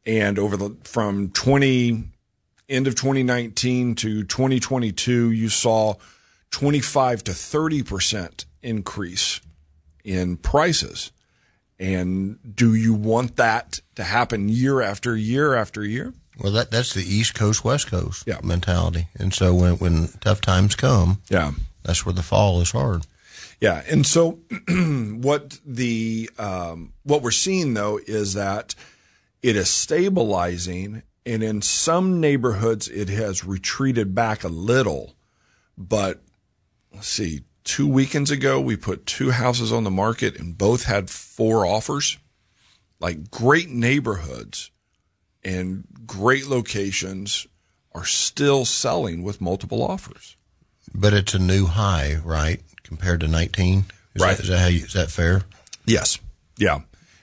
And 0.06 0.38
over 0.38 0.56
the 0.56 0.78
from 0.84 1.30
twenty 1.32 2.04
end 2.69 2.88
of 2.88 2.95
2019 2.95 3.95
to 3.95 4.23
2022, 4.23 5.32
you 5.32 5.49
saw 5.49 5.95
25 6.51 7.23
to 7.25 7.34
30 7.34 7.84
percent 7.84 8.45
increase 8.62 9.41
in 10.03 10.38
prices. 10.38 11.12
And 11.79 12.38
do 12.55 12.73
you 12.75 12.93
want 12.93 13.38
that 13.38 13.79
to 13.95 14.03
happen 14.03 14.49
year 14.49 14.82
after 14.82 15.15
year 15.15 15.55
after 15.55 15.84
year? 15.86 16.13
Well, 16.41 16.51
that 16.53 16.71
that's 16.71 16.93
the 16.93 17.03
East 17.03 17.36
Coast 17.36 17.63
West 17.63 17.88
Coast 17.88 18.23
Yeah. 18.27 18.39
mentality, 18.43 19.08
and 19.17 19.34
so 19.34 19.53
when 19.53 19.73
when 19.77 20.08
tough 20.21 20.41
times 20.41 20.75
come, 20.75 21.21
Yeah. 21.29 21.51
that's 21.84 22.05
where 22.05 22.13
the 22.13 22.23
fall 22.23 22.62
is 22.62 22.71
hard. 22.71 23.05
Yeah, 23.62 23.84
and 23.89 24.05
so 24.08 24.39
what 24.69 25.60
the 25.65 26.29
um, 26.39 26.93
what 27.03 27.21
we're 27.21 27.32
seeing 27.32 27.73
though 27.73 27.99
is 28.05 28.34
that 28.34 28.73
it 29.41 29.55
is 29.58 29.69
stabilizing, 29.69 31.03
and 31.25 31.43
in 31.43 31.62
some 31.62 32.19
neighborhoods 32.19 32.88
it 32.88 33.10
has 33.10 33.45
retreated 33.45 34.15
back 34.15 34.43
a 34.43 34.49
little. 34.49 35.15
But 35.77 36.21
let's 36.93 37.08
see, 37.08 37.41
two 37.63 37.88
weekends 37.88 38.32
ago 38.32 38.60
we 38.60 38.75
put 38.75 39.05
two 39.05 39.32
houses 39.32 39.71
on 39.71 39.84
the 39.84 39.91
market, 39.91 40.39
and 40.39 40.58
both 40.58 40.84
had 40.84 41.10
four 41.10 41.65
offers. 41.65 42.17
Like 42.99 43.32
great 43.32 43.69
neighborhoods 43.69 44.71
and 45.43 45.86
great 46.05 46.47
locations 46.47 47.47
are 47.93 48.05
still 48.05 48.65
selling 48.65 49.23
with 49.23 49.41
multiple 49.41 49.84
offers. 49.84 50.36
But 50.93 51.13
it's 51.13 51.34
a 51.34 51.39
new 51.39 51.65
high, 51.65 52.17
right? 52.23 52.62
Compared 52.84 53.21
to 53.21 53.27
19? 53.27 53.86
Is 54.15 54.21
Right. 54.21 54.36
That, 54.38 54.43
is, 54.43 54.49
that 54.49 54.60
how 54.60 54.67
you, 54.67 54.84
is 54.86 54.93
that 54.93 55.10
fair? 55.10 55.43
Yes. 55.86 56.19
Yeah. 56.58 56.82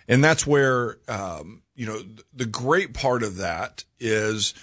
And 0.09 0.23
that's 0.23 0.47
where, 0.47 0.99
um, 1.09 1.63
you 1.75 1.87
know, 1.87 2.01
the 2.33 2.47
great 2.47 2.95
part 2.95 3.23
of 3.23 3.37
that 3.37 3.85
is 3.99 4.55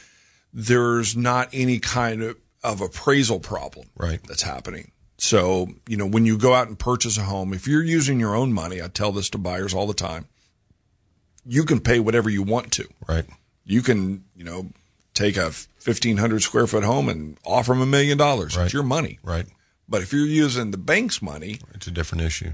there's 0.54 1.16
not 1.18 1.50
any 1.54 1.80
kind 1.80 2.22
of, 2.24 2.38
of 2.64 2.80
appraisal 2.82 3.40
problem 3.40 3.88
Right. 3.98 4.22
that's 4.28 4.44
happening. 4.44 4.92
So, 5.18 5.68
you 5.88 5.98
know, 5.98 6.06
when 6.08 6.26
you 6.26 6.38
go 6.38 6.54
out 6.54 6.68
and 6.68 6.78
purchase 6.80 7.18
a 7.18 7.24
home, 7.24 7.54
if 7.54 7.68
you're 7.68 7.84
using 7.84 8.20
your 8.20 8.36
own 8.36 8.54
money, 8.54 8.82
I 8.82 8.88
tell 8.88 9.12
this 9.12 9.30
to 9.32 9.38
buyers 9.38 9.74
all 9.74 9.88
the 9.88 9.94
time, 9.94 10.26
you 11.46 11.66
can 11.66 11.80
pay 11.80 12.00
whatever 12.00 12.30
you 12.30 12.44
want 12.44 12.72
to. 12.74 12.88
Right. 13.08 13.26
You 13.66 13.82
can, 13.82 14.24
you 14.36 14.44
know, 14.44 14.70
take 15.14 15.38
a 15.38 15.52
1500 15.84 16.42
square 16.42 16.68
foot 16.68 16.84
home 16.84 17.10
and 17.10 17.38
offer 17.46 17.74
them 17.74 17.82
a 17.82 17.86
million 17.86 18.18
dollars. 18.18 18.56
It's 18.58 18.74
your 18.74 18.84
money. 18.84 19.20
Right. 19.24 19.46
But 19.88 20.02
if 20.02 20.14
you're 20.14 20.26
using 20.26 20.72
the 20.72 20.78
bank's 20.78 21.22
money, 21.22 21.60
It's 21.74 21.88
a 21.88 21.92
different 21.92 22.24
issue. 22.24 22.54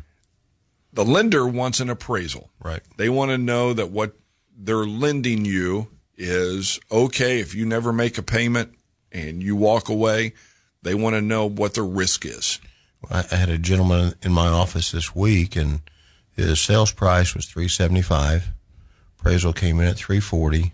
The 0.94 1.06
lender 1.06 1.48
wants 1.48 1.80
an 1.80 1.90
appraisal. 1.90 2.50
Right. 2.60 2.82
They 2.98 3.10
want 3.10 3.32
to 3.32 3.38
know 3.38 3.74
that 3.74 3.92
what 3.92 4.14
they're 4.58 4.86
lending 4.86 5.46
you 5.46 5.88
is 6.18 6.80
okay 6.92 7.40
if 7.40 7.56
you 7.56 7.66
never 7.66 7.94
make 7.94 8.18
a 8.18 8.24
payment 8.24 8.74
and 9.12 9.42
you 9.42 9.56
walk 9.56 9.90
away. 9.90 10.34
They 10.82 10.96
want 10.96 11.16
to 11.16 11.22
know 11.22 11.48
what 11.48 11.74
the 11.74 11.84
risk 11.84 12.26
is. 12.26 12.60
I, 13.10 13.24
had 13.36 13.50
a 13.50 13.58
gentleman 13.58 14.14
in 14.22 14.34
my 14.34 14.48
office 14.48 14.92
this 14.92 15.16
week, 15.16 15.56
and 15.56 15.82
his 16.36 16.60
sales 16.60 16.92
price 16.92 17.34
was 17.34 17.46
three 17.46 17.68
seventy 17.68 18.02
five. 18.02 18.50
Appraisal 19.18 19.54
came 19.54 19.80
in 19.80 19.88
at 19.88 19.96
three 19.96 20.20
forty. 20.20 20.74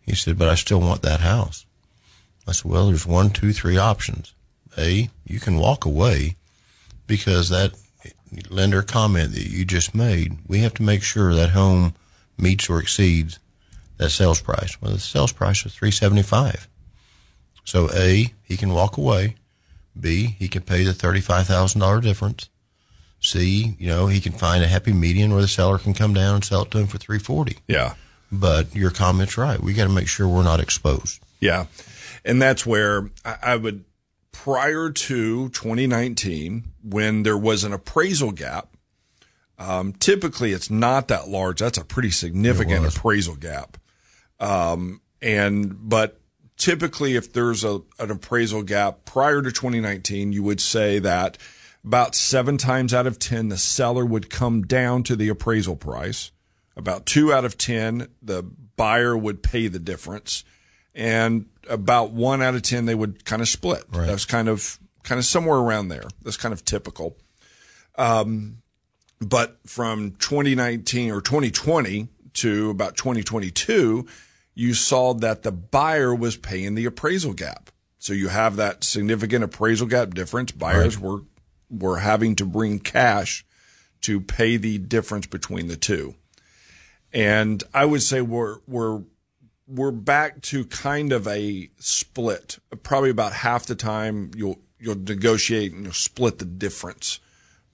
He 0.00 0.14
said, 0.14 0.38
"But 0.38 0.48
I 0.48 0.54
still 0.54 0.80
want 0.80 1.02
that 1.02 1.20
house." 1.20 1.66
I 2.46 2.52
said, 2.52 2.70
"Well, 2.70 2.88
there's 2.88 3.06
one, 3.06 3.30
two, 3.30 3.52
three 3.52 3.76
options. 3.76 4.34
A, 4.78 5.10
you 5.24 5.40
can 5.40 5.56
walk 5.56 5.84
away 5.84 6.36
because 7.06 7.50
that 7.50 7.74
lender 8.50 8.82
comment 8.82 9.32
that 9.32 9.46
you 9.46 9.64
just 9.64 9.94
made, 9.94 10.38
we 10.46 10.58
have 10.60 10.74
to 10.74 10.82
make 10.82 11.02
sure 11.02 11.34
that 11.34 11.50
home 11.50 11.94
meets 12.38 12.68
or 12.70 12.80
exceeds 12.80 13.38
that 13.98 14.10
sales 14.10 14.40
price. 14.40 14.80
Well, 14.80 14.92
the 14.92 14.98
sales 14.98 15.32
price 15.32 15.64
is 15.66 15.74
three 15.74 15.90
seventy 15.90 16.22
five. 16.22 16.68
So 17.64 17.88
A, 17.94 18.32
he 18.42 18.56
can 18.56 18.72
walk 18.72 18.96
away. 18.96 19.36
B, 19.98 20.36
he 20.38 20.48
can 20.48 20.62
pay 20.62 20.84
the 20.84 20.94
thirty-five 20.94 21.46
thousand 21.46 21.80
dollar 21.80 22.00
difference. 22.00 22.48
C, 23.20 23.76
you 23.78 23.86
know, 23.86 24.08
he 24.08 24.20
can 24.20 24.32
find 24.32 24.64
a 24.64 24.66
happy 24.66 24.92
median 24.92 25.32
where 25.32 25.42
the 25.42 25.48
seller 25.48 25.78
can 25.78 25.94
come 25.94 26.12
down 26.12 26.36
and 26.36 26.44
sell 26.44 26.62
it 26.62 26.70
to 26.72 26.78
him 26.78 26.86
for 26.88 26.98
three 26.98 27.18
forty. 27.18 27.58
Yeah. 27.68 27.94
But 28.32 28.74
your 28.74 28.90
comment's 28.90 29.36
right. 29.36 29.60
We 29.60 29.74
got 29.74 29.84
to 29.84 29.92
make 29.92 30.08
sure 30.08 30.26
we're 30.26 30.42
not 30.42 30.58
exposed. 30.58 31.20
Yeah. 31.38 31.66
And 32.24 32.40
that's 32.40 32.64
where 32.64 33.10
I, 33.24 33.36
I 33.42 33.56
would, 33.56 33.84
prior 34.42 34.90
to 34.90 35.48
2019, 35.50 36.64
when 36.82 37.22
there 37.22 37.38
was 37.38 37.62
an 37.62 37.72
appraisal 37.72 38.32
gap, 38.32 38.76
um, 39.56 39.92
typically 39.92 40.50
it's 40.50 40.68
not 40.68 41.06
that 41.06 41.28
large. 41.28 41.60
That's 41.60 41.78
a 41.78 41.84
pretty 41.84 42.10
significant 42.10 42.84
appraisal 42.84 43.36
gap. 43.36 43.76
Um, 44.40 45.00
and, 45.20 45.88
but 45.88 46.20
typically 46.56 47.14
if 47.14 47.32
there's 47.32 47.62
a, 47.62 47.82
an 48.00 48.10
appraisal 48.10 48.64
gap 48.64 49.04
prior 49.04 49.42
to 49.42 49.52
2019, 49.52 50.32
you 50.32 50.42
would 50.42 50.60
say 50.60 50.98
that 50.98 51.38
about 51.84 52.16
seven 52.16 52.58
times 52.58 52.92
out 52.92 53.06
of 53.06 53.20
10, 53.20 53.48
the 53.48 53.56
seller 53.56 54.04
would 54.04 54.28
come 54.28 54.62
down 54.62 55.04
to 55.04 55.14
the 55.14 55.28
appraisal 55.28 55.76
price. 55.76 56.32
About 56.76 57.06
two 57.06 57.32
out 57.32 57.44
of 57.44 57.56
10, 57.58 58.08
the 58.20 58.42
buyer 58.74 59.16
would 59.16 59.40
pay 59.44 59.68
the 59.68 59.78
difference. 59.78 60.42
And 60.96 61.46
about 61.68 62.10
one 62.10 62.42
out 62.42 62.54
of 62.54 62.62
10, 62.62 62.86
they 62.86 62.94
would 62.94 63.24
kind 63.24 63.42
of 63.42 63.48
split. 63.48 63.84
That's 64.06 64.24
kind 64.24 64.48
of, 64.48 64.78
kind 65.02 65.18
of 65.18 65.24
somewhere 65.24 65.58
around 65.58 65.88
there. 65.88 66.04
That's 66.22 66.36
kind 66.36 66.52
of 66.52 66.64
typical. 66.64 67.16
Um, 67.96 68.62
but 69.20 69.58
from 69.66 70.12
2019 70.12 71.12
or 71.12 71.20
2020 71.20 72.08
to 72.34 72.70
about 72.70 72.96
2022, 72.96 74.06
you 74.54 74.74
saw 74.74 75.14
that 75.14 75.42
the 75.42 75.52
buyer 75.52 76.14
was 76.14 76.36
paying 76.36 76.74
the 76.74 76.84
appraisal 76.84 77.32
gap. 77.32 77.70
So 77.98 78.12
you 78.12 78.28
have 78.28 78.56
that 78.56 78.82
significant 78.84 79.44
appraisal 79.44 79.86
gap 79.86 80.14
difference. 80.14 80.50
Buyers 80.50 80.98
were, 80.98 81.20
were 81.70 81.98
having 81.98 82.34
to 82.36 82.44
bring 82.44 82.80
cash 82.80 83.46
to 84.02 84.20
pay 84.20 84.56
the 84.56 84.78
difference 84.78 85.26
between 85.26 85.68
the 85.68 85.76
two. 85.76 86.16
And 87.12 87.62
I 87.72 87.84
would 87.84 88.02
say 88.02 88.20
we're, 88.20 88.58
we're, 88.66 89.02
we're 89.74 89.90
back 89.90 90.40
to 90.42 90.64
kind 90.66 91.12
of 91.12 91.26
a 91.26 91.70
split. 91.78 92.58
Probably 92.82 93.10
about 93.10 93.32
half 93.32 93.66
the 93.66 93.74
time 93.74 94.30
you'll, 94.36 94.58
you'll 94.78 94.98
negotiate 94.98 95.72
and 95.72 95.84
you'll 95.84 95.92
split 95.92 96.38
the 96.38 96.44
difference 96.44 97.20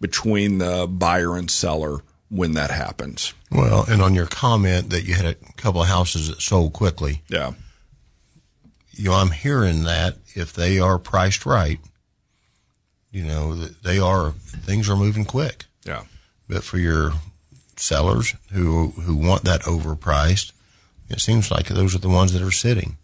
between 0.00 0.58
the 0.58 0.86
buyer 0.88 1.36
and 1.36 1.50
seller 1.50 2.00
when 2.28 2.52
that 2.52 2.70
happens. 2.70 3.32
Well, 3.50 3.84
and 3.88 4.00
on 4.02 4.14
your 4.14 4.26
comment 4.26 4.90
that 4.90 5.04
you 5.04 5.14
had 5.14 5.24
a 5.24 5.34
couple 5.56 5.82
of 5.82 5.88
houses 5.88 6.28
that 6.28 6.40
sold 6.40 6.72
quickly, 6.72 7.22
Yeah. 7.28 7.52
you 8.92 9.04
know, 9.10 9.14
I'm 9.14 9.30
hearing 9.30 9.84
that 9.84 10.18
if 10.34 10.52
they 10.52 10.78
are 10.78 10.98
priced 10.98 11.46
right, 11.46 11.80
you 13.10 13.24
know, 13.24 13.54
they 13.54 13.98
are 13.98 14.32
things 14.32 14.88
are 14.88 14.96
moving 14.96 15.24
quick. 15.24 15.64
Yeah. 15.84 16.04
But 16.48 16.62
for 16.62 16.78
your 16.78 17.12
sellers 17.76 18.34
who 18.52 18.88
who 18.90 19.16
want 19.16 19.44
that 19.44 19.62
overpriced, 19.62 20.52
it 21.08 21.20
seems 21.20 21.50
like 21.50 21.66
those 21.66 21.94
are 21.94 22.00
the 22.00 22.08
ones 22.08 22.32
that 22.32 22.42
are 22.42 22.50
sitting. 22.50 22.96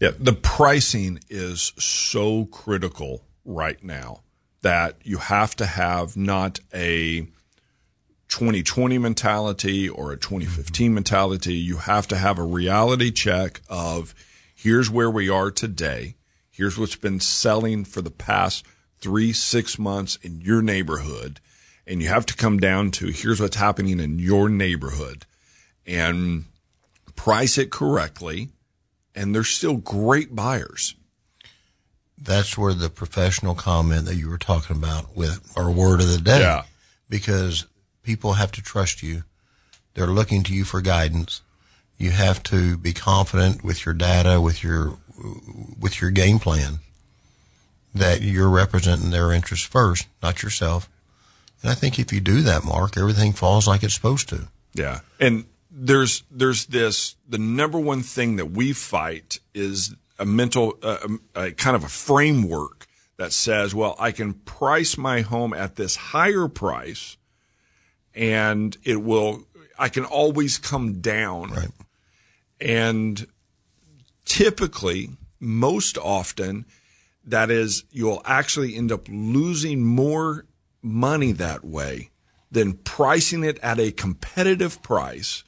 Yeah, 0.00 0.12
the 0.18 0.32
pricing 0.32 1.20
is 1.28 1.72
so 1.78 2.44
critical 2.46 3.24
right 3.44 3.82
now 3.82 4.20
that 4.62 4.96
you 5.02 5.18
have 5.18 5.56
to 5.56 5.66
have 5.66 6.16
not 6.16 6.60
a 6.72 7.28
2020 8.28 8.98
mentality 8.98 9.88
or 9.88 10.12
a 10.12 10.16
2015 10.16 10.94
mentality. 10.94 11.54
You 11.54 11.78
have 11.78 12.06
to 12.08 12.16
have 12.16 12.38
a 12.38 12.44
reality 12.44 13.10
check 13.10 13.62
of 13.68 14.14
here's 14.54 14.90
where 14.90 15.10
we 15.10 15.28
are 15.28 15.50
today. 15.50 16.14
Here's 16.50 16.78
what's 16.78 16.96
been 16.96 17.20
selling 17.20 17.84
for 17.84 18.02
the 18.02 18.10
past 18.10 18.64
three, 19.00 19.32
six 19.32 19.78
months 19.78 20.18
in 20.22 20.40
your 20.40 20.60
neighborhood. 20.60 21.40
And 21.86 22.02
you 22.02 22.08
have 22.08 22.26
to 22.26 22.36
come 22.36 22.58
down 22.58 22.90
to 22.92 23.06
here's 23.06 23.40
what's 23.40 23.56
happening 23.56 23.98
in 23.98 24.18
your 24.18 24.48
neighborhood 24.48 25.24
and 25.86 26.44
price 27.18 27.58
it 27.58 27.70
correctly 27.70 28.48
and 29.14 29.34
they're 29.34 29.44
still 29.44 29.76
great 29.76 30.34
buyers. 30.34 30.94
That's 32.16 32.56
where 32.56 32.72
the 32.72 32.88
professional 32.88 33.54
comment 33.54 34.06
that 34.06 34.14
you 34.14 34.28
were 34.30 34.38
talking 34.38 34.76
about 34.76 35.16
with 35.16 35.52
our 35.56 35.70
word 35.70 36.00
of 36.00 36.08
the 36.08 36.18
day. 36.18 36.40
Yeah. 36.40 36.62
Because 37.10 37.66
people 38.02 38.34
have 38.34 38.52
to 38.52 38.62
trust 38.62 39.02
you. 39.02 39.24
They're 39.94 40.06
looking 40.06 40.42
to 40.44 40.54
you 40.54 40.64
for 40.64 40.80
guidance. 40.80 41.42
You 41.96 42.12
have 42.12 42.42
to 42.44 42.76
be 42.76 42.92
confident 42.92 43.64
with 43.64 43.84
your 43.84 43.94
data, 43.94 44.40
with 44.40 44.62
your 44.62 44.98
with 45.80 46.00
your 46.00 46.10
game 46.12 46.38
plan 46.38 46.78
that 47.92 48.22
you're 48.22 48.48
representing 48.48 49.10
their 49.10 49.32
interests 49.32 49.66
first, 49.66 50.06
not 50.22 50.42
yourself. 50.42 50.88
And 51.62 51.70
I 51.72 51.74
think 51.74 51.98
if 51.98 52.12
you 52.12 52.20
do 52.20 52.42
that, 52.42 52.64
Mark, 52.64 52.96
everything 52.96 53.32
falls 53.32 53.66
like 53.66 53.82
it's 53.82 53.94
supposed 53.94 54.28
to. 54.28 54.48
Yeah. 54.74 55.00
And 55.18 55.46
there's 55.78 56.22
there's 56.30 56.66
this 56.66 57.16
the 57.28 57.38
number 57.38 57.78
one 57.78 58.02
thing 58.02 58.36
that 58.36 58.50
we 58.50 58.72
fight 58.72 59.40
is 59.54 59.94
a 60.18 60.26
mental 60.26 60.78
uh, 60.82 60.98
a, 61.34 61.46
a 61.46 61.52
kind 61.52 61.76
of 61.76 61.84
a 61.84 61.88
framework 61.88 62.86
that 63.16 63.32
says, 63.32 63.74
well, 63.74 63.96
I 63.98 64.12
can 64.12 64.32
price 64.32 64.96
my 64.96 65.22
home 65.22 65.52
at 65.52 65.76
this 65.76 65.96
higher 65.96 66.48
price 66.48 67.16
and 68.14 68.76
it 68.84 69.02
will 69.02 69.44
I 69.78 69.88
can 69.88 70.04
always 70.04 70.58
come 70.58 71.00
down. 71.00 71.50
Right. 71.50 71.68
And 72.60 73.26
typically, 74.24 75.10
most 75.38 75.96
often, 75.96 76.66
that 77.24 77.50
is, 77.50 77.84
you'll 77.92 78.22
actually 78.24 78.74
end 78.74 78.90
up 78.90 79.06
losing 79.08 79.84
more 79.84 80.44
money 80.82 81.32
that 81.32 81.64
way 81.64 82.10
than 82.50 82.72
pricing 82.72 83.44
it 83.44 83.58
at 83.60 83.78
a 83.78 83.92
competitive 83.92 84.82
price 84.82 85.44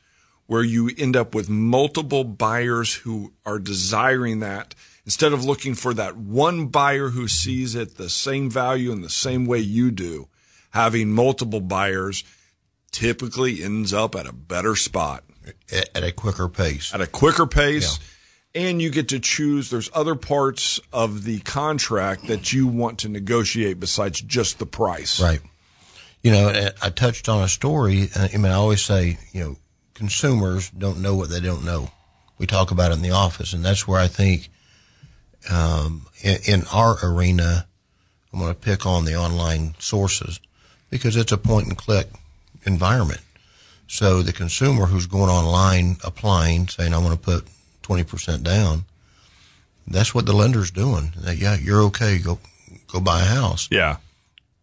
where 0.51 0.65
you 0.65 0.91
end 0.99 1.15
up 1.15 1.33
with 1.33 1.49
multiple 1.49 2.25
buyers 2.25 2.93
who 2.93 3.33
are 3.47 3.61
desiring 3.61 4.41
that 4.41 4.75
instead 5.07 5.33
of 5.33 5.45
looking 5.45 5.77
for 5.77 5.95
that 5.95 6.17
one 6.17 6.67
buyer 6.67 7.11
who 7.11 7.29
sees 7.29 7.77
it 7.77 7.97
the 7.97 8.11
same 8.11 8.51
value 8.51 8.91
in 8.91 9.01
the 9.01 9.09
same 9.09 9.47
way 9.47 9.61
you 9.61 9.93
do 9.93 10.27
having 10.71 11.09
multiple 11.09 11.61
buyers 11.61 12.25
typically 12.91 13.63
ends 13.63 13.95
up 13.95 14.17
at 14.17 14.27
a 14.27 14.33
better 14.33 14.75
spot 14.75 15.23
at, 15.95 16.03
a 16.03 16.11
quicker 16.11 16.49
pace. 16.49 16.93
at 16.93 17.01
a 17.01 17.07
quicker 17.07 17.47
pace. 17.47 18.01
And 18.53 18.83
you 18.83 18.91
get 18.91 19.11
to 19.11 19.21
choose. 19.21 19.71
There's 19.71 19.89
other 19.95 20.17
parts 20.17 20.81
of 20.93 21.23
the 21.23 21.39
contract 21.39 22.27
that 22.27 22.53
you 22.53 22.67
want 22.67 22.99
to 22.99 23.09
negotiate 23.09 23.79
besides 23.79 24.21
just 24.21 24.59
the 24.59 24.67
price. 24.67 25.21
Right. 25.21 25.41
You 26.25 26.33
know, 26.33 26.71
I 26.83 26.91
touched 26.91 27.29
on 27.29 27.45
a 27.45 27.49
story. 27.49 28.09
I 28.17 28.37
mean, 28.37 28.47
I 28.47 28.55
always 28.55 28.83
say, 28.83 29.19
you 29.31 29.45
know, 29.45 29.57
consumers 30.01 30.71
don't 30.71 31.03
know 31.03 31.15
what 31.15 31.29
they 31.29 31.41
don't 31.41 31.63
know. 31.63 31.91
We 32.39 32.47
talk 32.47 32.71
about 32.71 32.91
it 32.91 32.95
in 32.95 33.03
the 33.03 33.11
office, 33.11 33.53
and 33.53 33.63
that's 33.63 33.87
where 33.87 34.01
I 34.01 34.07
think 34.07 34.49
um, 35.51 36.07
in, 36.23 36.39
in 36.49 36.63
our 36.73 36.97
arena, 37.03 37.67
I'm 38.33 38.39
going 38.41 38.51
to 38.55 38.59
pick 38.59 38.87
on 38.87 39.05
the 39.05 39.15
online 39.15 39.75
sources 39.79 40.41
because 40.89 41.17
it's 41.19 41.33
a 41.33 41.37
point 41.37 41.67
and 41.69 41.77
click 41.77 42.07
environment. 42.65 43.21
So 43.89 44.23
the 44.23 44.33
consumer 44.33 44.87
who's 44.87 45.05
going 45.07 45.29
online 45.29 45.99
applying, 46.03 46.69
saying, 46.69 46.95
I 46.95 46.99
want 46.99 47.13
to 47.13 47.19
put 47.21 47.45
20% 47.83 48.43
down, 48.43 48.85
that's 49.87 50.15
what 50.15 50.25
the 50.25 50.33
lender's 50.33 50.71
doing. 50.71 51.13
That, 51.19 51.37
yeah, 51.37 51.57
you're 51.61 51.83
okay. 51.83 52.17
Go, 52.19 52.39
go 52.89 53.01
buy 53.01 53.21
a 53.21 53.25
house 53.27 53.69
Yeah. 53.71 53.97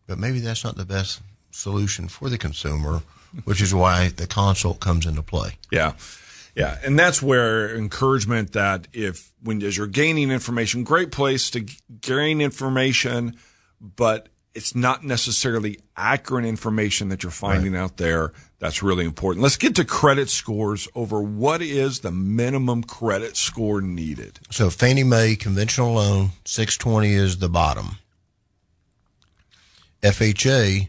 but 0.08 0.18
maybe 0.18 0.40
that's 0.40 0.64
not 0.64 0.78
the 0.78 0.86
best 0.86 1.22
solution 1.52 2.08
for 2.08 2.28
the 2.28 2.40
consumer, 2.40 3.04
which 3.46 3.62
is 3.62 3.74
why 3.74 4.10
the 4.10 4.28
consult 4.28 4.80
comes 4.80 5.06
into 5.06 5.24
play. 5.24 5.58
Yeah. 5.72 5.94
Yeah. 6.56 6.78
And 6.84 6.98
that's 6.98 7.22
where 7.22 7.76
encouragement 7.76 8.54
that 8.54 8.88
if, 8.92 9.32
when, 9.44 9.62
as 9.62 9.78
you're 9.78 9.86
gaining 9.86 10.32
information, 10.32 10.84
great 10.84 11.12
place 11.12 11.52
to 11.52 11.66
gain 12.02 12.42
information, 12.42 13.38
but 13.80 14.30
it's 14.56 14.74
not 14.74 15.04
necessarily 15.04 15.80
accurate 15.96 16.44
information 16.44 17.10
that 17.10 17.22
you're 17.22 17.32
finding 17.32 17.76
out 17.76 17.98
there. 17.98 18.34
That's 18.58 18.82
really 18.82 19.06
important. 19.06 19.44
Let's 19.44 19.56
get 19.56 19.76
to 19.76 19.86
credit 19.86 20.30
scores 20.30 20.88
over 20.96 21.22
what 21.22 21.62
is 21.62 22.00
the 22.00 22.10
minimum 22.10 22.84
credit 22.84 23.38
score 23.38 23.82
needed. 23.82 24.40
So 24.50 24.72
Fannie 24.72 25.04
Mae 25.04 25.36
conventional 25.36 25.94
loan, 25.94 26.32
620 26.46 27.14
is 27.14 27.38
the 27.38 27.50
bottom. 27.50 28.00
FHA, 30.02 30.88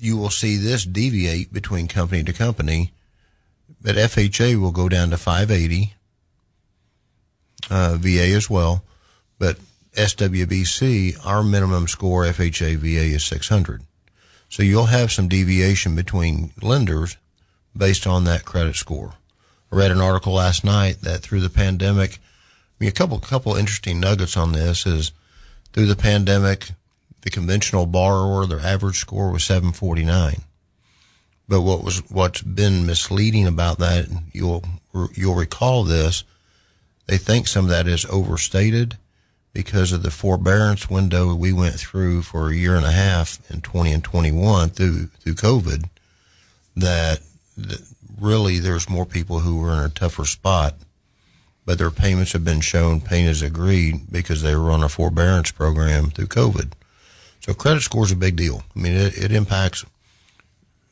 you 0.00 0.16
will 0.16 0.30
see 0.30 0.56
this 0.56 0.84
deviate 0.84 1.52
between 1.52 1.88
company 1.88 2.22
to 2.24 2.32
company, 2.32 2.92
but 3.82 3.96
FHA 3.96 4.60
will 4.60 4.72
go 4.72 4.88
down 4.88 5.10
to 5.10 5.16
580, 5.16 5.94
uh, 7.70 7.96
VA 7.98 8.34
as 8.34 8.48
well, 8.48 8.82
but 9.38 9.58
SWBC, 9.94 11.24
our 11.26 11.42
minimum 11.42 11.88
score 11.88 12.24
FHA 12.24 12.76
VA 12.76 13.14
is 13.14 13.24
600. 13.24 13.82
So 14.48 14.62
you'll 14.62 14.86
have 14.86 15.12
some 15.12 15.28
deviation 15.28 15.94
between 15.94 16.52
lenders 16.60 17.16
based 17.76 18.06
on 18.06 18.24
that 18.24 18.44
credit 18.44 18.76
score. 18.76 19.14
I 19.70 19.76
read 19.76 19.90
an 19.90 20.00
article 20.00 20.32
last 20.32 20.64
night 20.64 21.02
that 21.02 21.20
through 21.20 21.40
the 21.40 21.50
pandemic, 21.50 22.14
I 22.14 22.18
mean, 22.80 22.88
a 22.88 22.92
couple 22.92 23.18
couple 23.20 23.54
interesting 23.54 24.00
nuggets 24.00 24.36
on 24.36 24.52
this 24.52 24.86
is 24.86 25.12
through 25.72 25.86
the 25.86 25.96
pandemic, 25.96 26.70
the 27.22 27.30
conventional 27.30 27.86
borrower, 27.86 28.46
their 28.46 28.60
average 28.60 28.98
score 28.98 29.30
was 29.30 29.44
749. 29.44 30.42
But 31.48 31.62
what 31.62 31.82
was 31.82 31.98
what's 32.10 32.42
been 32.42 32.86
misleading 32.86 33.46
about 33.46 33.78
that, 33.78 34.06
you'll 34.32 34.64
you'll 35.14 35.34
recall 35.34 35.84
this, 35.84 36.24
they 37.06 37.18
think 37.18 37.48
some 37.48 37.64
of 37.64 37.70
that 37.70 37.88
is 37.88 38.06
overstated 38.06 38.96
because 39.52 39.92
of 39.92 40.04
the 40.04 40.12
forbearance 40.12 40.88
window 40.88 41.34
we 41.34 41.52
went 41.52 41.74
through 41.74 42.22
for 42.22 42.48
a 42.48 42.54
year 42.54 42.76
and 42.76 42.86
a 42.86 42.92
half 42.92 43.40
in 43.50 43.60
20 43.60 43.92
and 43.92 44.04
21 44.04 44.70
through 44.70 45.06
through 45.06 45.34
COVID. 45.34 45.88
That, 46.76 47.18
that 47.56 47.82
really 48.20 48.60
there's 48.60 48.88
more 48.88 49.04
people 49.04 49.40
who 49.40 49.58
were 49.58 49.72
in 49.72 49.80
a 49.80 49.88
tougher 49.88 50.24
spot, 50.24 50.76
but 51.66 51.78
their 51.78 51.90
payments 51.90 52.32
have 52.32 52.44
been 52.44 52.60
shown 52.60 53.00
paying 53.00 53.26
as 53.26 53.42
agreed 53.42 54.12
because 54.12 54.42
they 54.42 54.54
were 54.54 54.70
on 54.70 54.84
a 54.84 54.88
forbearance 54.88 55.50
program 55.50 56.10
through 56.10 56.28
COVID. 56.28 56.74
So 57.40 57.54
credit 57.54 57.82
score 57.82 58.04
is 58.04 58.12
a 58.12 58.16
big 58.16 58.36
deal. 58.36 58.62
I 58.76 58.78
mean, 58.78 58.92
it, 58.92 59.16
it 59.16 59.32
impacts 59.32 59.84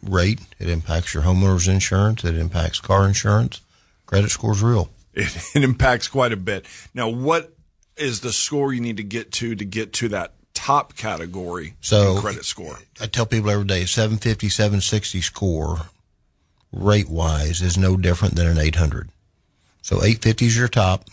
rate, 0.02 0.40
it 0.58 0.68
impacts 0.68 1.12
your 1.14 1.22
homeowner's 1.24 1.68
insurance, 1.68 2.24
it 2.24 2.36
impacts 2.36 2.80
car 2.80 3.06
insurance. 3.06 3.60
Credit 4.06 4.30
score's 4.30 4.62
real. 4.62 4.88
It, 5.12 5.36
it 5.54 5.62
impacts 5.62 6.08
quite 6.08 6.32
a 6.32 6.36
bit. 6.36 6.64
Now, 6.94 7.08
what 7.08 7.52
is 7.96 8.20
the 8.20 8.32
score 8.32 8.72
you 8.72 8.80
need 8.80 8.96
to 8.96 9.02
get 9.02 9.32
to 9.32 9.54
to 9.54 9.64
get 9.64 9.92
to 9.94 10.08
that 10.08 10.32
top 10.54 10.96
category 10.96 11.74
So- 11.80 12.16
in 12.16 12.20
credit 12.22 12.44
score? 12.44 12.78
I 13.00 13.06
tell 13.06 13.26
people 13.26 13.50
every 13.50 13.66
day, 13.66 13.84
750, 13.84 14.48
760 14.48 15.20
score 15.20 15.78
rate 16.72 17.08
wise 17.08 17.60
is 17.62 17.76
no 17.76 17.96
different 17.96 18.34
than 18.36 18.46
an 18.46 18.58
800. 18.58 19.10
So 19.82 19.96
850 19.96 20.46
is 20.46 20.56
your 20.56 20.68
top. 20.68 21.04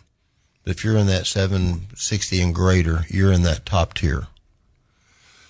But 0.63 0.71
if 0.71 0.83
you're 0.83 0.97
in 0.97 1.07
that 1.07 1.27
760 1.27 2.41
and 2.41 2.55
greater, 2.55 3.05
you're 3.09 3.31
in 3.31 3.43
that 3.43 3.65
top 3.65 3.93
tier. 3.93 4.27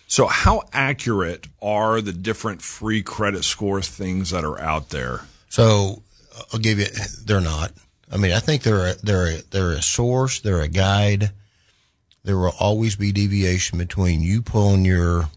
So, 0.07 0.27
how 0.27 0.63
accurate 0.71 1.47
are 1.61 1.99
the 2.01 2.13
different 2.13 2.61
free 2.61 3.01
credit 3.01 3.43
score 3.43 3.81
things 3.81 4.29
that 4.29 4.43
are 4.43 4.59
out 4.59 4.89
there? 4.89 5.21
So 5.49 6.03
I'll 6.51 6.59
give 6.59 6.79
you, 6.79 6.87
they're 7.23 7.41
not. 7.41 7.71
I 8.11 8.17
mean, 8.17 8.31
I 8.31 8.39
think 8.39 8.63
they're 8.63 8.87
a, 8.87 8.93
they're 8.95 9.27
a, 9.27 9.41
they're 9.51 9.71
a 9.71 9.81
source, 9.81 10.39
they're 10.39 10.61
a 10.61 10.67
guide. 10.67 11.31
There 12.23 12.37
will 12.37 12.53
always 12.59 12.95
be 12.95 13.11
deviation 13.11 13.77
between 13.77 14.21
you 14.21 14.41
pulling 14.41 14.83
your, 14.83 15.29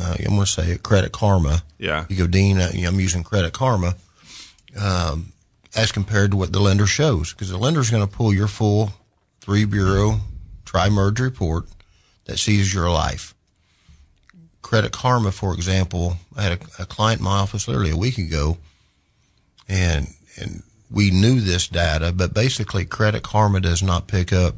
uh, 0.00 0.16
I'm 0.18 0.34
going 0.34 0.40
to 0.40 0.46
say 0.46 0.72
it, 0.72 0.82
credit 0.82 1.12
karma. 1.12 1.62
Yeah. 1.78 2.04
You 2.08 2.16
go, 2.16 2.26
Dean, 2.26 2.58
uh, 2.58 2.70
I'm 2.74 3.00
using 3.00 3.22
credit 3.22 3.52
karma, 3.52 3.94
um, 4.80 5.32
as 5.74 5.92
compared 5.92 6.32
to 6.32 6.36
what 6.36 6.52
the 6.52 6.60
lender 6.60 6.86
shows. 6.86 7.32
Because 7.32 7.50
the 7.50 7.58
lender's 7.58 7.90
going 7.90 8.06
to 8.06 8.12
pull 8.12 8.32
your 8.32 8.48
full 8.48 8.92
three 9.40 9.64
bureau 9.64 10.20
tri-merge 10.64 11.20
report 11.20 11.66
that 12.24 12.38
sees 12.38 12.74
your 12.74 12.90
life. 12.90 13.33
Credit 14.74 14.90
Karma, 14.90 15.30
for 15.30 15.54
example, 15.54 16.16
I 16.36 16.42
had 16.42 16.52
a, 16.60 16.82
a 16.82 16.84
client 16.84 17.20
in 17.20 17.24
my 17.26 17.38
office 17.38 17.68
literally 17.68 17.92
a 17.92 17.96
week 17.96 18.18
ago, 18.18 18.58
and 19.68 20.08
and 20.36 20.64
we 20.90 21.12
knew 21.12 21.40
this 21.40 21.68
data, 21.68 22.12
but 22.12 22.34
basically, 22.34 22.84
Credit 22.84 23.22
Karma 23.22 23.60
does 23.60 23.84
not 23.84 24.08
pick 24.08 24.32
up 24.32 24.56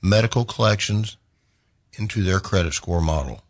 medical 0.00 0.46
collections 0.46 1.18
into 1.98 2.22
their 2.22 2.40
credit 2.40 2.72
score 2.72 3.02
model. 3.02 3.42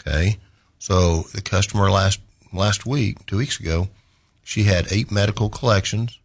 Okay, 0.00 0.38
so 0.78 1.22
the 1.34 1.42
customer 1.42 1.90
last 1.90 2.20
last 2.52 2.86
week, 2.86 3.26
two 3.26 3.38
weeks 3.38 3.58
ago, 3.58 3.88
she 4.44 4.62
had 4.62 4.92
eight 4.92 5.10
medical 5.10 5.48
collections. 5.48 6.20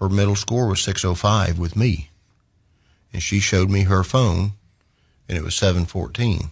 Her 0.00 0.08
middle 0.08 0.34
score 0.34 0.66
was 0.66 0.82
605 0.82 1.56
with 1.56 1.76
me, 1.76 2.10
and 3.12 3.22
she 3.22 3.38
showed 3.38 3.70
me 3.70 3.82
her 3.82 4.02
phone, 4.02 4.54
and 5.28 5.38
it 5.38 5.44
was 5.44 5.54
714. 5.54 6.50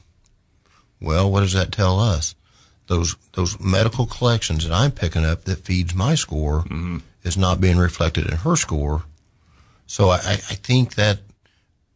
Well, 1.00 1.30
what 1.30 1.40
does 1.40 1.52
that 1.52 1.72
tell 1.72 1.98
us? 2.00 2.34
Those 2.86 3.16
those 3.32 3.58
medical 3.58 4.06
collections 4.06 4.66
that 4.66 4.74
I'm 4.74 4.92
picking 4.92 5.24
up 5.24 5.44
that 5.44 5.64
feeds 5.64 5.94
my 5.94 6.14
score 6.14 6.60
mm-hmm. 6.62 6.98
is 7.22 7.36
not 7.36 7.60
being 7.60 7.78
reflected 7.78 8.26
in 8.26 8.36
her 8.38 8.56
score. 8.56 9.04
So 9.86 10.10
I, 10.10 10.16
I 10.16 10.32
I 10.32 10.56
think 10.56 10.94
that 10.96 11.18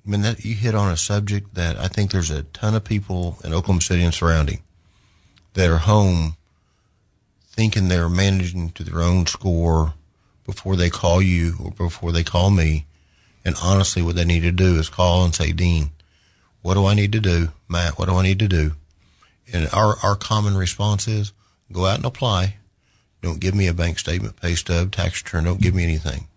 I 0.07 0.11
mean 0.11 0.23
that 0.23 0.45
you 0.45 0.55
hit 0.55 0.75
on 0.75 0.91
a 0.91 0.97
subject 0.97 1.55
that 1.55 1.77
I 1.79 1.89
think 1.89 2.11
there's 2.11 2.31
a 2.31 2.45
ton 2.45 2.75
of 2.75 2.85
people 2.85 3.39
in 3.45 3.53
Oklahoma 3.53 3.83
City 3.83 4.03
and 4.03 4.15
surrounding 4.15 4.63
that 5.55 5.71
are 5.71 5.79
home 5.79 6.37
thinking 7.59 7.89
they're 7.89 8.09
managing 8.09 8.71
to 8.71 8.85
their 8.85 9.03
own 9.03 9.27
score 9.27 9.95
before 10.47 10.77
they 10.77 10.89
call 10.89 11.21
you 11.21 11.55
or 11.63 11.73
before 11.73 12.13
they 12.13 12.23
call 12.23 12.51
me. 12.51 12.87
And 13.45 13.57
honestly, 13.63 14.01
what 14.01 14.15
they 14.15 14.25
need 14.25 14.41
to 14.41 14.53
do 14.53 14.79
is 14.79 14.89
call 14.89 15.25
and 15.25 15.35
say, 15.35 15.53
Dean, 15.53 15.91
what 16.63 16.75
do 16.75 16.87
I 16.87 16.95
need 16.95 17.13
to 17.13 17.21
do? 17.21 17.49
Matt, 17.69 17.99
what 17.99 18.09
do 18.09 18.15
I 18.15 18.23
need 18.23 18.39
to 18.39 18.49
do? 18.49 18.73
And 19.53 19.69
our, 19.73 19.97
our 20.03 20.17
common 20.17 20.57
response 20.57 21.09
is 21.09 21.33
go 21.73 21.87
out 21.87 21.97
and 21.97 22.05
apply. 22.05 22.57
Don't 23.23 23.41
give 23.41 23.55
me 23.55 23.67
a 23.67 23.75
bank 23.75 23.99
statement, 23.99 24.41
pay 24.41 24.55
stub, 24.55 24.93
tax 24.93 25.23
return. 25.23 25.45
Don't 25.45 25.61
give 25.61 25.75
me 25.75 25.83
anything. 25.83 26.29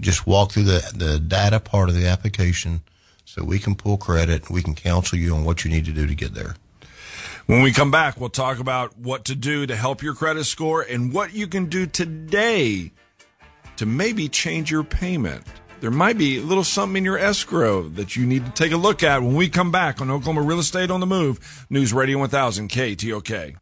Just 0.00 0.26
walk 0.26 0.52
through 0.52 0.64
the, 0.64 0.92
the 0.94 1.18
data 1.18 1.60
part 1.60 1.88
of 1.88 1.94
the 1.94 2.06
application 2.06 2.80
so 3.24 3.44
we 3.44 3.58
can 3.58 3.74
pull 3.74 3.96
credit. 3.96 4.42
and 4.46 4.50
We 4.50 4.62
can 4.62 4.74
counsel 4.74 5.18
you 5.18 5.34
on 5.34 5.44
what 5.44 5.64
you 5.64 5.70
need 5.70 5.84
to 5.84 5.92
do 5.92 6.06
to 6.06 6.14
get 6.14 6.34
there. 6.34 6.56
When 7.46 7.62
we 7.62 7.72
come 7.72 7.90
back, 7.90 8.20
we'll 8.20 8.30
talk 8.30 8.58
about 8.58 8.96
what 8.98 9.24
to 9.26 9.34
do 9.34 9.66
to 9.66 9.76
help 9.76 10.02
your 10.02 10.14
credit 10.14 10.44
score 10.44 10.82
and 10.82 11.12
what 11.12 11.34
you 11.34 11.46
can 11.46 11.66
do 11.66 11.86
today 11.86 12.92
to 13.76 13.86
maybe 13.86 14.28
change 14.28 14.70
your 14.70 14.84
payment. 14.84 15.44
There 15.80 15.90
might 15.90 16.18
be 16.18 16.36
a 16.36 16.42
little 16.42 16.62
something 16.62 16.98
in 16.98 17.04
your 17.06 17.16
escrow 17.16 17.88
that 17.90 18.14
you 18.14 18.26
need 18.26 18.44
to 18.44 18.52
take 18.52 18.72
a 18.72 18.76
look 18.76 19.02
at 19.02 19.22
when 19.22 19.34
we 19.34 19.48
come 19.48 19.72
back 19.72 20.02
on 20.02 20.10
Oklahoma 20.10 20.42
Real 20.42 20.58
Estate 20.58 20.90
on 20.90 21.00
the 21.00 21.06
Move, 21.06 21.66
News 21.70 21.94
Radio 21.94 22.18
1000 22.18 22.68
KTOK. 22.68 23.56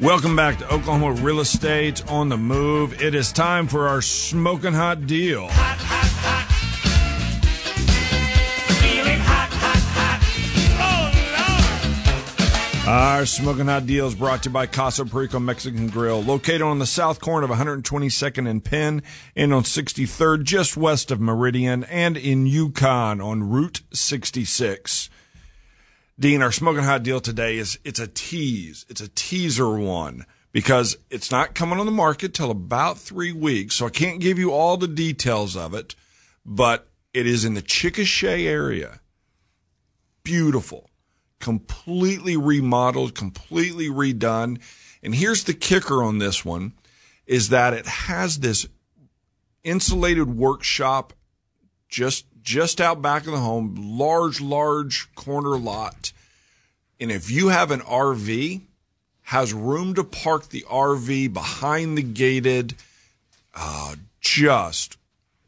Welcome 0.00 0.34
back 0.34 0.56
to 0.58 0.64
Oklahoma 0.64 1.12
Real 1.12 1.40
Estate 1.40 2.08
on 2.10 2.30
the 2.30 2.38
Move. 2.38 3.02
It 3.02 3.14
is 3.14 3.32
time 3.32 3.66
for 3.66 3.86
our 3.86 4.00
smoking 4.00 4.72
hot 4.72 5.06
deal. 5.06 5.46
Hot, 5.46 5.76
hot. 5.78 6.01
Our 12.92 13.24
Smoking 13.24 13.68
Hot 13.68 13.86
Deal 13.86 14.06
is 14.06 14.14
brought 14.14 14.42
to 14.42 14.50
you 14.50 14.52
by 14.52 14.66
Casa 14.66 15.06
Perico 15.06 15.40
Mexican 15.40 15.88
Grill, 15.88 16.22
located 16.22 16.60
on 16.60 16.78
the 16.78 16.84
south 16.84 17.22
corner 17.22 17.46
of 17.46 17.50
122nd 17.50 18.46
and 18.46 18.62
Penn 18.62 19.02
and 19.34 19.54
on 19.54 19.62
63rd, 19.62 20.42
just 20.42 20.76
west 20.76 21.10
of 21.10 21.18
Meridian, 21.18 21.84
and 21.84 22.18
in 22.18 22.44
Yukon 22.46 23.18
on 23.18 23.48
Route 23.48 23.80
66. 23.94 25.08
Dean, 26.20 26.42
our 26.42 26.52
Smoking 26.52 26.84
Hot 26.84 27.02
Deal 27.02 27.18
today 27.18 27.56
is 27.56 27.78
it's 27.82 27.98
a 27.98 28.06
tease. 28.06 28.84
It's 28.90 29.00
a 29.00 29.08
teaser 29.08 29.70
one 29.70 30.26
because 30.52 30.98
it's 31.08 31.30
not 31.30 31.54
coming 31.54 31.80
on 31.80 31.86
the 31.86 31.92
market 31.92 32.34
till 32.34 32.50
about 32.50 32.98
three 32.98 33.32
weeks, 33.32 33.76
so 33.76 33.86
I 33.86 33.90
can't 33.90 34.20
give 34.20 34.38
you 34.38 34.52
all 34.52 34.76
the 34.76 34.86
details 34.86 35.56
of 35.56 35.72
it, 35.72 35.94
but 36.44 36.88
it 37.14 37.26
is 37.26 37.46
in 37.46 37.54
the 37.54 37.62
Chickasha 37.62 38.44
area. 38.44 39.00
Beautiful 40.24 40.90
completely 41.42 42.36
remodeled, 42.36 43.16
completely 43.16 43.88
redone. 43.88 44.60
And 45.02 45.14
here's 45.14 45.44
the 45.44 45.52
kicker 45.52 46.02
on 46.02 46.18
this 46.18 46.44
one 46.44 46.72
is 47.26 47.48
that 47.48 47.74
it 47.74 47.86
has 47.86 48.38
this 48.38 48.66
insulated 49.64 50.36
workshop 50.36 51.12
just 51.88 52.24
just 52.42 52.80
out 52.80 53.02
back 53.02 53.26
of 53.26 53.32
the 53.32 53.38
home, 53.38 53.74
large 53.76 54.40
large 54.40 55.12
corner 55.14 55.58
lot. 55.58 56.12
And 56.98 57.10
if 57.10 57.30
you 57.30 57.48
have 57.48 57.70
an 57.72 57.80
RV, 57.80 58.62
has 59.22 59.52
room 59.52 59.94
to 59.94 60.04
park 60.04 60.48
the 60.48 60.64
RV 60.68 61.32
behind 61.32 61.98
the 61.98 62.02
gated 62.02 62.74
uh, 63.54 63.96
just 64.20 64.96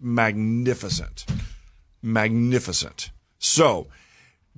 magnificent. 0.01 1.24
Magnificent. 2.03 3.11
So, 3.38 3.86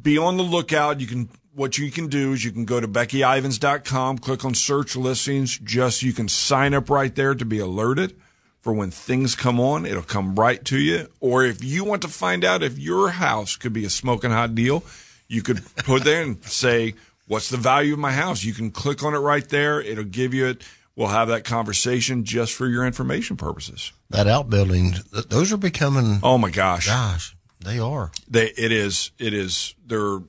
be 0.01 0.19
on 0.19 0.37
the 0.37 0.43
lookout. 0.43 1.01
You 1.01 1.07
can, 1.07 1.29
what 1.55 1.79
you 1.79 1.91
can 1.91 2.09
do 2.09 2.33
is 2.33 2.45
you 2.45 2.53
can 2.53 2.65
go 2.65 2.81
to 2.81 2.89
BeckyIvans.com, 2.89 4.19
click 4.19 4.45
on 4.45 4.55
search 4.55 4.97
listings, 4.97 5.59
just 5.59 6.03
you 6.03 6.13
can 6.13 6.29
sign 6.29 6.75
up 6.75 6.91
right 6.91 7.15
there 7.15 7.35
to 7.35 7.45
be 7.45 7.59
alerted 7.59 8.17
for 8.61 8.73
when 8.73 8.91
things 8.91 9.35
come 9.35 9.61
on. 9.61 9.87
It'll 9.87 10.03
come 10.03 10.35
right 10.35 10.65
to 10.67 10.79
you. 10.79 11.09
Or 11.21 11.45
if 11.45 11.63
you 11.63 11.85
want 11.85 12.03
to 12.03 12.09
find 12.09 12.45
out 12.45 12.63
if 12.63 12.79
your 12.79 13.11
house 13.11 13.57
could 13.57 13.73
be 13.73 13.85
a 13.85 13.91
smoking 13.91 14.33
hot 14.33 14.55
deal, 14.55 14.83
you 15.29 15.43
could 15.43 15.63
put 15.77 16.05
there 16.05 16.23
and 16.23 16.43
say, 16.45 16.95
what's 17.29 17.49
the 17.49 17.57
value 17.57 17.93
of 17.93 17.99
my 17.99 18.13
house? 18.13 18.43
You 18.43 18.53
can 18.53 18.71
click 18.71 19.03
on 19.05 19.15
it 19.15 19.19
right 19.19 19.49
there. 19.49 19.81
It'll 19.81 20.05
give 20.05 20.35
you 20.35 20.47
it. 20.47 20.63
We'll 20.97 21.09
have 21.09 21.29
that 21.29 21.45
conversation 21.45 22.25
just 22.25 22.55
for 22.55 22.67
your 22.67 22.87
information 22.87 23.37
purposes. 23.37 23.93
That 24.11 24.27
outbuilding, 24.27 24.95
those 25.29 25.53
are 25.53 25.59
becoming. 25.59 26.21
Oh 26.23 26.39
my 26.39 26.51
gosh. 26.51 26.87
Gosh. 26.87 27.36
They 27.61 27.79
are. 27.79 28.11
They 28.29 28.47
it 28.47 28.73
is 28.73 29.11
it 29.19 29.33
is 29.35 29.75
they're 29.85 30.21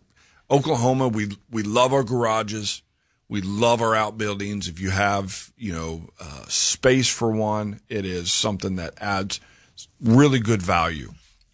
Oklahoma. 0.50 1.08
We 1.08 1.30
we 1.52 1.64
love 1.64 1.94
our 1.94 2.04
garages. 2.04 2.82
We 3.30 3.42
love 3.42 3.82
our 3.82 3.94
outbuildings. 3.94 4.68
If 4.68 4.80
you 4.80 4.90
have 4.90 5.52
you 5.58 5.74
know 5.74 6.10
uh, 6.20 6.46
space 6.48 7.08
for 7.08 7.32
one, 7.32 7.82
it 7.90 8.06
is 8.06 8.32
something 8.32 8.78
that 8.78 8.94
adds 9.02 9.40
really 10.02 10.40
good 10.40 10.62
value 10.62 11.12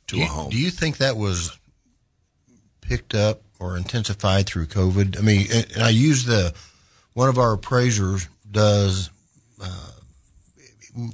to 0.07 0.17
you, 0.17 0.24
a 0.24 0.28
home. 0.28 0.49
Do 0.51 0.57
you 0.57 0.69
think 0.69 0.97
that 0.97 1.17
was 1.17 1.57
picked 2.82 3.15
up 3.15 3.41
or 3.59 3.76
intensified 3.76 4.45
through 4.45 4.67
COVID? 4.67 5.17
I 5.17 5.21
mean, 5.21 5.47
and 5.51 5.84
I 5.84 5.89
use 5.89 6.26
the 6.26 6.53
one 7.13 7.30
of 7.30 7.38
our 7.38 7.53
appraisers 7.53 8.28
does. 8.49 9.09
Uh, 9.61 9.89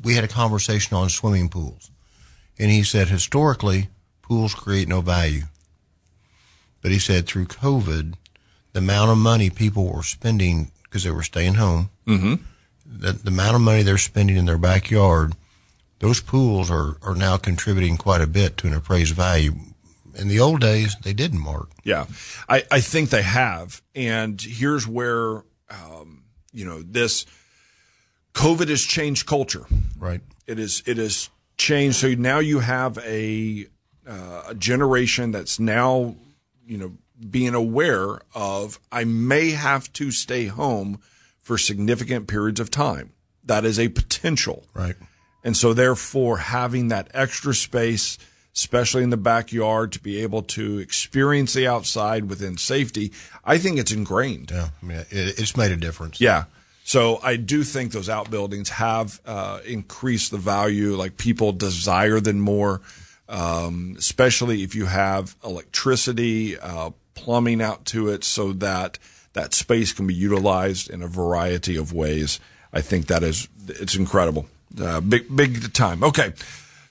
we 0.03 0.15
had 0.15 0.25
a 0.25 0.27
conversation 0.27 0.97
on 0.97 1.07
swimming 1.07 1.47
pools, 1.47 1.89
and 2.57 2.69
he 2.69 2.83
said 2.83 3.07
historically 3.07 3.87
pools 4.29 4.53
create 4.53 4.87
no 4.87 5.01
value. 5.01 5.41
But 6.81 6.91
he 6.91 6.99
said 6.99 7.25
through 7.25 7.47
COVID, 7.47 8.13
the 8.71 8.79
amount 8.79 9.11
of 9.11 9.17
money 9.17 9.49
people 9.49 9.91
were 9.91 10.03
spending 10.03 10.71
because 10.83 11.03
they 11.03 11.11
were 11.11 11.23
staying 11.23 11.55
home, 11.55 11.89
mm-hmm. 12.07 12.35
the, 12.85 13.11
the 13.11 13.29
amount 13.29 13.55
of 13.55 13.61
money 13.61 13.83
they're 13.83 13.97
spending 13.97 14.37
in 14.37 14.45
their 14.45 14.57
backyard, 14.57 15.33
those 15.99 16.21
pools 16.21 16.71
are, 16.71 16.97
are 17.01 17.15
now 17.15 17.37
contributing 17.37 17.97
quite 17.97 18.21
a 18.21 18.27
bit 18.27 18.55
to 18.57 18.67
an 18.67 18.73
appraised 18.73 19.13
value. 19.13 19.53
In 20.15 20.27
the 20.27 20.39
old 20.39 20.61
days, 20.61 20.95
they 21.03 21.13
didn't, 21.13 21.39
Mark. 21.39 21.69
Yeah, 21.83 22.05
I, 22.47 22.63
I 22.71 22.81
think 22.81 23.09
they 23.09 23.21
have. 23.21 23.81
And 23.93 24.41
here's 24.41 24.87
where, 24.87 25.43
um, 25.69 26.23
you 26.51 26.65
know, 26.65 26.81
this 26.81 27.25
COVID 28.33 28.69
has 28.69 28.81
changed 28.81 29.27
culture. 29.27 29.65
Right. 29.97 30.21
It 30.47 30.59
is, 30.59 30.81
it 30.85 30.97
has 30.97 31.29
changed. 31.57 31.97
So 31.97 32.13
now 32.15 32.39
you 32.39 32.59
have 32.59 32.97
a, 32.99 33.67
uh, 34.09 34.43
a 34.49 34.55
generation 34.55 35.31
that's 35.31 35.59
now, 35.59 36.15
you 36.65 36.77
know, 36.77 36.93
being 37.29 37.53
aware 37.53 38.19
of 38.33 38.79
I 38.91 39.03
may 39.03 39.51
have 39.51 39.91
to 39.93 40.09
stay 40.11 40.47
home 40.47 40.99
for 41.41 41.57
significant 41.57 42.27
periods 42.27 42.59
of 42.59 42.71
time. 42.71 43.13
That 43.43 43.65
is 43.65 43.79
a 43.79 43.89
potential. 43.89 44.65
Right. 44.73 44.95
And 45.43 45.55
so 45.55 45.73
therefore 45.73 46.37
having 46.37 46.87
that 46.89 47.09
extra 47.13 47.53
space, 47.53 48.17
especially 48.55 49.03
in 49.03 49.09
the 49.09 49.17
backyard 49.17 49.91
to 49.93 49.99
be 49.99 50.21
able 50.21 50.41
to 50.43 50.79
experience 50.79 51.53
the 51.53 51.67
outside 51.67 52.25
within 52.25 52.57
safety, 52.57 53.11
I 53.45 53.57
think 53.57 53.77
it's 53.77 53.91
ingrained. 53.91 54.51
Yeah. 54.51 54.69
I 54.81 54.85
mean, 54.85 55.05
it's 55.11 55.55
made 55.55 55.71
a 55.71 55.77
difference. 55.77 56.19
Yeah. 56.19 56.45
So 56.83 57.19
I 57.21 57.35
do 57.35 57.63
think 57.63 57.91
those 57.91 58.09
outbuildings 58.09 58.69
have 58.69 59.21
uh, 59.25 59.59
increased 59.65 60.31
the 60.31 60.37
value. 60.37 60.95
Like 60.95 61.17
people 61.17 61.51
desire 61.51 62.19
them 62.19 62.39
more 62.39 62.81
um, 63.29 63.95
especially 63.97 64.63
if 64.63 64.75
you 64.75 64.85
have 64.85 65.35
electricity, 65.43 66.57
uh, 66.59 66.89
plumbing 67.13 67.61
out 67.61 67.85
to 67.85 68.09
it 68.09 68.23
so 68.23 68.51
that 68.53 68.97
that 69.33 69.53
space 69.53 69.93
can 69.93 70.07
be 70.07 70.13
utilized 70.13 70.89
in 70.89 71.03
a 71.03 71.07
variety 71.07 71.77
of 71.77 71.93
ways. 71.93 72.39
I 72.73 72.81
think 72.81 73.07
that 73.07 73.23
is, 73.23 73.47
it's 73.67 73.95
incredible. 73.95 74.47
Uh, 74.79 74.99
big, 74.99 75.33
big 75.33 75.73
time. 75.73 76.03
Okay. 76.03 76.33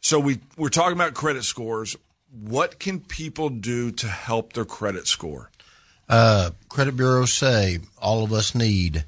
So 0.01 0.21
we, 0.21 0.39
we're 0.57 0.69
talking 0.69 0.93
about 0.93 1.15
credit 1.15 1.45
scores. 1.45 1.97
What 2.31 2.79
can 2.79 3.01
people 3.01 3.49
do 3.49 3.91
to 3.93 4.07
help 4.07 4.53
their 4.53 4.65
credit 4.65 5.07
score? 5.09 5.51
Uh, 6.09 6.51
credit 6.69 6.97
bureaus 6.97 7.33
say 7.33 7.81
all 8.01 8.23
of 8.23 8.33
us 8.33 8.55
need 8.55 9.05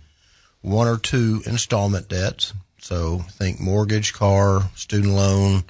one 0.62 0.88
or 0.88 0.98
two 0.98 1.42
installment 1.46 2.08
debts. 2.08 2.52
So 2.78 3.18
think 3.30 3.60
mortgage, 3.60 4.12
car, 4.12 4.70
student 4.74 5.14
loan, 5.14 5.64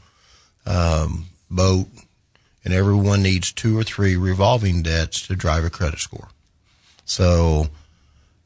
um, 0.67 1.27
boat, 1.51 1.87
and 2.65 2.73
everyone 2.75 3.23
needs 3.23 3.53
two 3.53 3.79
or 3.79 3.83
three 3.83 4.17
revolving 4.17 4.83
debts 4.83 5.27
to 5.27 5.37
drive 5.37 5.65
a 5.65 5.71
credit 5.71 5.99
score. 5.99 6.29
So 7.05 7.69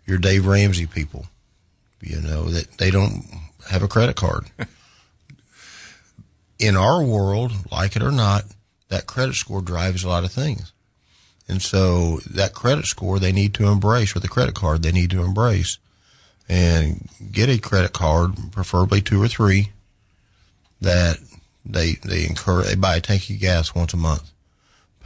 your 0.06 0.18
Dave 0.18 0.46
Ramsey 0.46 0.86
people, 0.86 1.26
you 2.00 2.20
know, 2.20 2.44
that 2.44 2.78
they 2.78 2.90
don't 2.90 3.24
have 3.68 3.82
a 3.82 3.88
credit 3.88 4.16
card. 4.16 4.46
In 6.58 6.76
our 6.76 7.02
world, 7.02 7.52
like 7.70 7.96
it 7.96 8.02
or 8.02 8.12
not, 8.12 8.44
that 8.88 9.06
credit 9.06 9.34
score 9.34 9.60
drives 9.60 10.04
a 10.04 10.08
lot 10.08 10.24
of 10.24 10.32
things. 10.32 10.72
And 11.48 11.60
so 11.60 12.20
that 12.30 12.54
credit 12.54 12.86
score 12.86 13.18
they 13.18 13.32
need 13.32 13.54
to 13.54 13.66
embrace, 13.66 14.14
with 14.14 14.24
a 14.24 14.28
credit 14.28 14.54
card 14.54 14.82
they 14.82 14.92
need 14.92 15.10
to 15.10 15.22
embrace, 15.22 15.78
and 16.48 17.08
get 17.32 17.48
a 17.48 17.58
credit 17.58 17.92
card, 17.92 18.34
preferably 18.52 19.02
two 19.02 19.22
or 19.22 19.28
three, 19.28 19.72
that 20.80 21.18
they 21.64 21.92
they 22.04 22.26
incur 22.26 22.62
they 22.62 22.74
buy 22.74 22.96
a 22.96 23.00
tank 23.00 23.28
of 23.30 23.38
gas 23.38 23.74
once 23.74 23.94
a 23.94 23.96
month, 23.96 24.30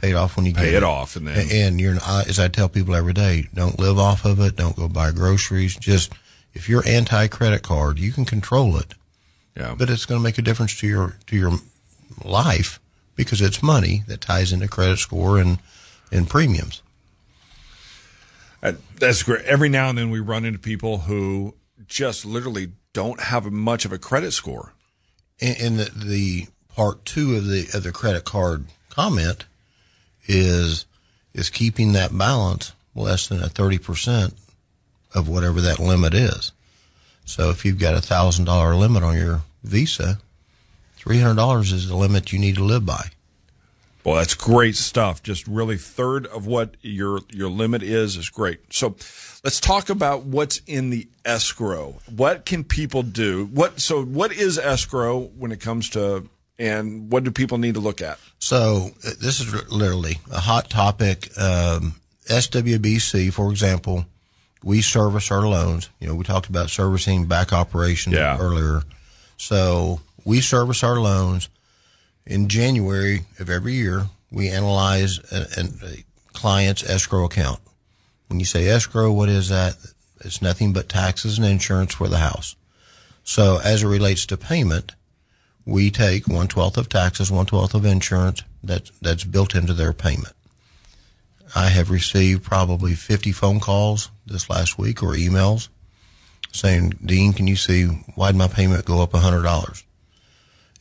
pay 0.01 0.11
it 0.11 0.15
off 0.15 0.35
when 0.35 0.45
you 0.45 0.53
pay 0.53 0.65
get 0.65 0.73
it, 0.73 0.77
it 0.77 0.83
off, 0.83 1.15
and 1.15 1.27
then 1.27 1.47
and 1.51 1.79
you're 1.79 1.95
as 2.27 2.39
I 2.39 2.47
tell 2.47 2.69
people 2.69 2.95
every 2.95 3.13
day, 3.13 3.47
don't 3.53 3.79
live 3.79 3.97
off 3.97 4.25
of 4.25 4.39
it. 4.39 4.55
Don't 4.55 4.75
go 4.75 4.87
buy 4.87 5.11
groceries. 5.11 5.75
Just 5.75 6.11
if 6.53 6.67
you're 6.67 6.87
anti 6.87 7.27
credit 7.27 7.63
card, 7.63 7.99
you 7.99 8.11
can 8.11 8.25
control 8.25 8.77
it. 8.77 8.93
Yeah. 9.55 9.75
But 9.77 9.89
it's 9.89 10.05
going 10.05 10.19
to 10.19 10.23
make 10.23 10.37
a 10.37 10.41
difference 10.41 10.77
to 10.79 10.87
your 10.87 11.17
to 11.27 11.35
your 11.35 11.53
life 12.23 12.79
because 13.15 13.41
it's 13.41 13.61
money 13.61 14.03
that 14.07 14.21
ties 14.21 14.51
into 14.51 14.67
credit 14.67 14.99
score 14.99 15.37
and 15.37 15.59
and 16.11 16.29
premiums. 16.29 16.81
Uh, 18.61 18.73
that's 18.97 19.23
great. 19.23 19.45
Every 19.45 19.69
now 19.69 19.89
and 19.89 19.97
then 19.97 20.09
we 20.09 20.19
run 20.19 20.43
into 20.43 20.59
people 20.59 20.99
who 20.99 21.55
just 21.87 22.25
literally 22.25 22.71
don't 22.91 23.21
have 23.21 23.49
much 23.51 23.85
of 23.85 23.93
a 23.93 23.97
credit 23.97 24.31
score 24.31 24.73
in 25.39 25.77
the, 25.77 25.91
the 25.95 26.47
part 26.75 27.05
two 27.05 27.35
of 27.35 27.45
the 27.45 27.67
of 27.73 27.83
the 27.83 27.91
credit 27.91 28.25
card 28.25 28.65
comment 28.89 29.45
is 30.27 30.85
is 31.33 31.49
keeping 31.49 31.93
that 31.93 32.17
balance 32.17 32.73
less 32.95 33.27
than 33.27 33.41
a 33.41 33.49
thirty 33.49 33.77
percent 33.77 34.33
of 35.13 35.27
whatever 35.27 35.61
that 35.61 35.79
limit 35.79 36.13
is. 36.13 36.51
So 37.25 37.49
if 37.49 37.63
you've 37.63 37.79
got 37.79 37.95
a 37.95 38.01
thousand 38.01 38.45
dollar 38.45 38.75
limit 38.75 39.03
on 39.03 39.15
your 39.15 39.41
Visa, 39.63 40.19
three 40.95 41.19
hundred 41.19 41.35
dollars 41.35 41.71
is 41.71 41.87
the 41.87 41.95
limit 41.95 42.31
you 42.31 42.39
need 42.39 42.55
to 42.55 42.63
live 42.63 42.85
by. 42.85 43.09
Well, 44.03 44.15
that's 44.15 44.33
great 44.33 44.75
stuff. 44.75 45.21
Just 45.21 45.45
really 45.47 45.77
third 45.77 46.25
of 46.27 46.47
what 46.47 46.75
your 46.81 47.19
your 47.31 47.49
limit 47.49 47.83
is 47.83 48.15
is 48.15 48.29
great. 48.29 48.59
So 48.73 48.95
let's 49.43 49.59
talk 49.59 49.89
about 49.89 50.23
what's 50.23 50.61
in 50.67 50.89
the 50.89 51.07
escrow. 51.25 51.95
What 52.15 52.45
can 52.45 52.63
people 52.63 53.03
do? 53.03 53.45
What 53.47 53.79
so 53.81 54.03
what 54.03 54.31
is 54.31 54.57
escrow 54.57 55.19
when 55.37 55.51
it 55.51 55.59
comes 55.59 55.89
to 55.91 56.29
and 56.57 57.11
what 57.11 57.23
do 57.23 57.31
people 57.31 57.57
need 57.57 57.73
to 57.75 57.79
look 57.81 58.01
at? 58.01 58.19
So 58.39 58.91
uh, 59.05 59.11
this 59.21 59.39
is 59.41 59.69
literally 59.71 60.19
a 60.31 60.39
hot 60.39 60.69
topic. 60.69 61.29
Um, 61.37 61.95
SWBC, 62.27 63.33
for 63.33 63.49
example, 63.51 64.05
we 64.63 64.81
service 64.81 65.31
our 65.31 65.47
loans. 65.47 65.89
You 65.99 66.07
know, 66.07 66.15
we 66.15 66.23
talked 66.23 66.47
about 66.49 66.69
servicing 66.69 67.25
back 67.25 67.53
operations 67.53 68.15
Yeah. 68.15 68.37
earlier. 68.39 68.83
So 69.37 70.01
we 70.25 70.41
service 70.41 70.83
our 70.83 70.99
loans. 70.99 71.49
In 72.29 72.47
January 72.47 73.25
of 73.39 73.49
every 73.49 73.73
year, 73.73 74.05
we 74.31 74.49
analyze 74.49 75.17
a, 75.31 75.47
a, 75.59 76.03
client's 76.31 76.87
escrow 76.87 77.25
account. 77.25 77.59
When 78.27 78.39
you 78.39 78.45
say 78.45 78.67
escrow, 78.67 79.11
what 79.11 79.29
is 79.29 79.49
that? 79.49 79.75
It's 80.21 80.39
nothing 80.39 80.71
but 80.71 80.87
taxes 80.87 81.39
and 81.39 81.47
insurance 81.47 81.95
for 81.95 82.07
the 82.07 82.19
house. 82.19 82.55
So 83.23 83.59
as 83.63 83.81
it 83.81 83.87
relates 83.87 84.27
to 84.27 84.37
payment, 84.37 84.93
we 85.65 85.89
take 85.89 86.27
one 86.27 86.47
twelfth 86.47 86.77
of 86.77 86.87
taxes, 86.87 87.31
one 87.31 87.47
twelfth 87.47 87.73
of 87.73 87.83
insurance 87.83 88.43
that's 88.63 88.91
that's 89.01 89.23
built 89.23 89.55
into 89.55 89.73
their 89.73 89.93
payment. 89.93 90.33
I 91.55 91.69
have 91.69 91.89
received 91.89 92.43
probably 92.43 92.93
50 92.93 93.31
phone 93.31 93.59
calls 93.59 94.11
this 94.23 94.51
last 94.51 94.77
week 94.77 95.01
or 95.01 95.13
emails 95.13 95.69
saying, 96.51 96.93
Dean, 97.03 97.33
can 97.33 97.47
you 97.47 97.55
see 97.55 97.85
why'd 97.85 98.35
my 98.35 98.47
payment 98.47 98.85
go 98.85 99.01
up 99.01 99.13
$100? 99.13 99.83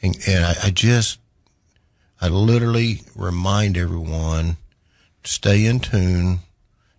And, 0.02 0.18
and 0.26 0.44
I, 0.44 0.54
I 0.64 0.70
just, 0.70 1.18
I 2.20 2.28
literally 2.28 3.02
remind 3.14 3.76
everyone 3.76 4.56
to 5.22 5.30
stay 5.30 5.66
in 5.66 5.80
tune. 5.80 6.40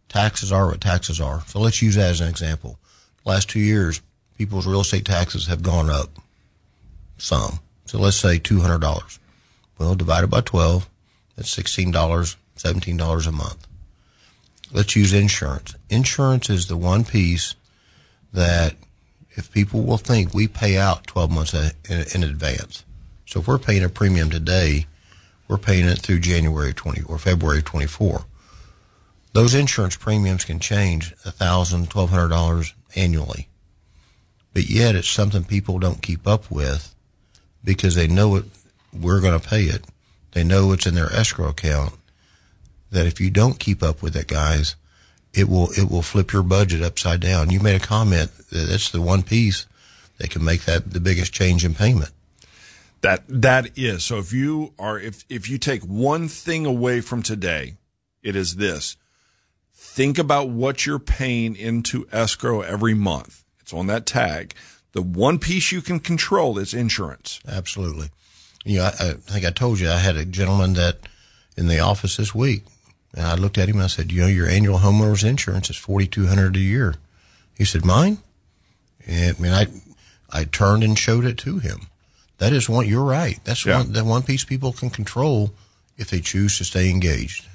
Taxes 0.07 0.51
are 0.51 0.67
what 0.67 0.81
taxes 0.81 1.19
are. 1.19 1.43
So 1.47 1.59
let's 1.59 1.81
use 1.81 1.95
that 1.95 2.11
as 2.11 2.21
an 2.21 2.29
example. 2.29 2.79
Last 3.25 3.49
two 3.49 3.59
years, 3.59 4.01
people's 4.37 4.65
real 4.65 4.81
estate 4.81 5.05
taxes 5.05 5.47
have 5.47 5.61
gone 5.61 5.89
up 5.89 6.09
some. 7.17 7.59
So 7.85 7.99
let's 7.99 8.17
say 8.17 8.39
$200. 8.39 9.19
Well, 9.77 9.95
divided 9.95 10.27
by 10.27 10.41
12, 10.41 10.89
that's 11.35 11.55
$16, 11.55 11.91
$17 12.57 13.27
a 13.27 13.31
month. 13.31 13.67
Let's 14.71 14.95
use 14.95 15.13
insurance. 15.13 15.75
Insurance 15.89 16.49
is 16.49 16.67
the 16.67 16.77
one 16.77 17.03
piece 17.03 17.55
that 18.31 18.75
if 19.31 19.51
people 19.51 19.81
will 19.81 19.97
think 19.97 20.33
we 20.33 20.47
pay 20.47 20.77
out 20.77 21.07
12 21.07 21.31
months 21.31 21.53
in, 21.53 22.23
advance. 22.23 22.83
So 23.25 23.39
if 23.39 23.47
we're 23.47 23.57
paying 23.57 23.83
a 23.83 23.89
premium 23.89 24.29
today, 24.29 24.85
we're 25.49 25.57
paying 25.57 25.85
it 25.85 25.99
through 25.99 26.19
January 26.19 26.73
20 26.73 27.01
or 27.03 27.17
February 27.17 27.61
24. 27.61 28.23
Those 29.33 29.53
insurance 29.53 29.95
premiums 29.95 30.45
can 30.45 30.59
change 30.59 31.13
$1,000, 31.25 31.87
$1,200 31.87 32.73
annually. 32.95 33.49
But 34.53 34.69
yet 34.69 34.95
it's 34.95 35.09
something 35.09 35.43
people 35.43 35.79
don't 35.79 36.01
keep 36.01 36.27
up 36.27 36.49
with 36.49 36.93
because 37.63 37.95
they 37.95 38.07
know 38.07 38.35
it, 38.35 38.45
we're 38.93 39.21
going 39.21 39.39
to 39.39 39.47
pay 39.47 39.63
it. 39.63 39.85
They 40.31 40.43
know 40.43 40.71
it's 40.71 40.85
in 40.85 40.95
their 40.95 41.11
escrow 41.11 41.49
account. 41.49 41.93
That 42.91 43.07
if 43.07 43.19
you 43.19 43.29
don't 43.29 43.59
keep 43.59 43.83
up 43.83 44.01
with 44.01 44.15
it, 44.15 44.27
guys, 44.27 44.75
it 45.33 45.47
will 45.47 45.69
it 45.77 45.91
will 45.91 46.01
flip 46.01 46.33
your 46.33 46.41
budget 46.41 46.81
upside 46.81 47.19
down. 47.19 47.51
You 47.51 47.59
made 47.59 47.79
a 47.79 47.85
comment 47.85 48.31
that 48.49 48.67
that's 48.67 48.89
the 48.89 49.01
one 49.01 49.21
piece 49.21 49.67
that 50.17 50.31
can 50.31 50.43
make 50.43 50.65
that 50.65 50.91
the 50.91 50.99
biggest 50.99 51.31
change 51.31 51.63
in 51.63 51.75
payment. 51.75 52.09
That 53.01 53.23
that 53.27 53.77
is. 53.77 54.03
So 54.03 54.17
if 54.17 54.33
you 54.33 54.73
are 54.77 54.99
if 54.99 55.23
if 55.29 55.49
you 55.49 55.57
take 55.57 55.83
one 55.83 56.27
thing 56.27 56.65
away 56.65 57.01
from 57.01 57.23
today, 57.23 57.75
it 58.21 58.35
is 58.35 58.57
this. 58.57 58.97
Think 59.73 60.17
about 60.17 60.49
what 60.49 60.85
you're 60.85 60.99
paying 60.99 61.55
into 61.55 62.07
escrow 62.11 62.61
every 62.61 62.93
month. 62.93 63.43
It's 63.61 63.73
on 63.73 63.87
that 63.87 64.05
tag. 64.05 64.53
The 64.91 65.01
one 65.01 65.39
piece 65.39 65.71
you 65.71 65.81
can 65.81 65.99
control 65.99 66.57
is 66.57 66.73
insurance. 66.73 67.39
Absolutely. 67.47 68.09
You 68.65 68.79
know, 68.79 68.83
I, 68.85 68.87
I 68.87 69.13
think 69.13 69.45
I 69.45 69.51
told 69.51 69.79
you 69.79 69.89
I 69.89 69.97
had 69.97 70.17
a 70.17 70.25
gentleman 70.25 70.73
that 70.73 70.97
in 71.55 71.67
the 71.67 71.79
office 71.79 72.17
this 72.17 72.35
week, 72.35 72.63
and 73.13 73.25
I 73.25 73.35
looked 73.35 73.57
at 73.57 73.69
him 73.69 73.75
and 73.75 73.83
I 73.83 73.87
said, 73.87 74.11
"You 74.11 74.21
know, 74.21 74.27
your 74.27 74.49
annual 74.49 74.79
homeowner's 74.79 75.23
insurance 75.23 75.69
is 75.69 75.77
forty 75.77 76.07
two 76.07 76.27
hundred 76.27 76.55
a 76.55 76.59
year." 76.59 76.95
He 77.57 77.65
said, 77.65 77.85
"Mine." 77.85 78.17
And 79.07 79.37
I 79.37 79.41
mean, 79.41 79.53
I 79.53 79.67
I 80.29 80.43
turned 80.43 80.83
and 80.83 80.99
showed 80.99 81.25
it 81.25 81.37
to 81.39 81.59
him. 81.59 81.87
That 82.39 82.53
is 82.53 82.67
one. 82.67 82.87
You're 82.87 83.03
right. 83.03 83.39
That's 83.43 83.65
Yeah. 83.65 83.77
one. 83.77 83.93
The 83.93 84.03
one 84.03 84.23
piece 84.23 84.43
people 84.43 84.73
can 84.73 84.89
control 84.89 85.53
if 85.97 86.09
they 86.09 86.19
choose 86.21 86.57
to 86.57 86.63
stay 86.65 86.89
engaged. 86.89 87.45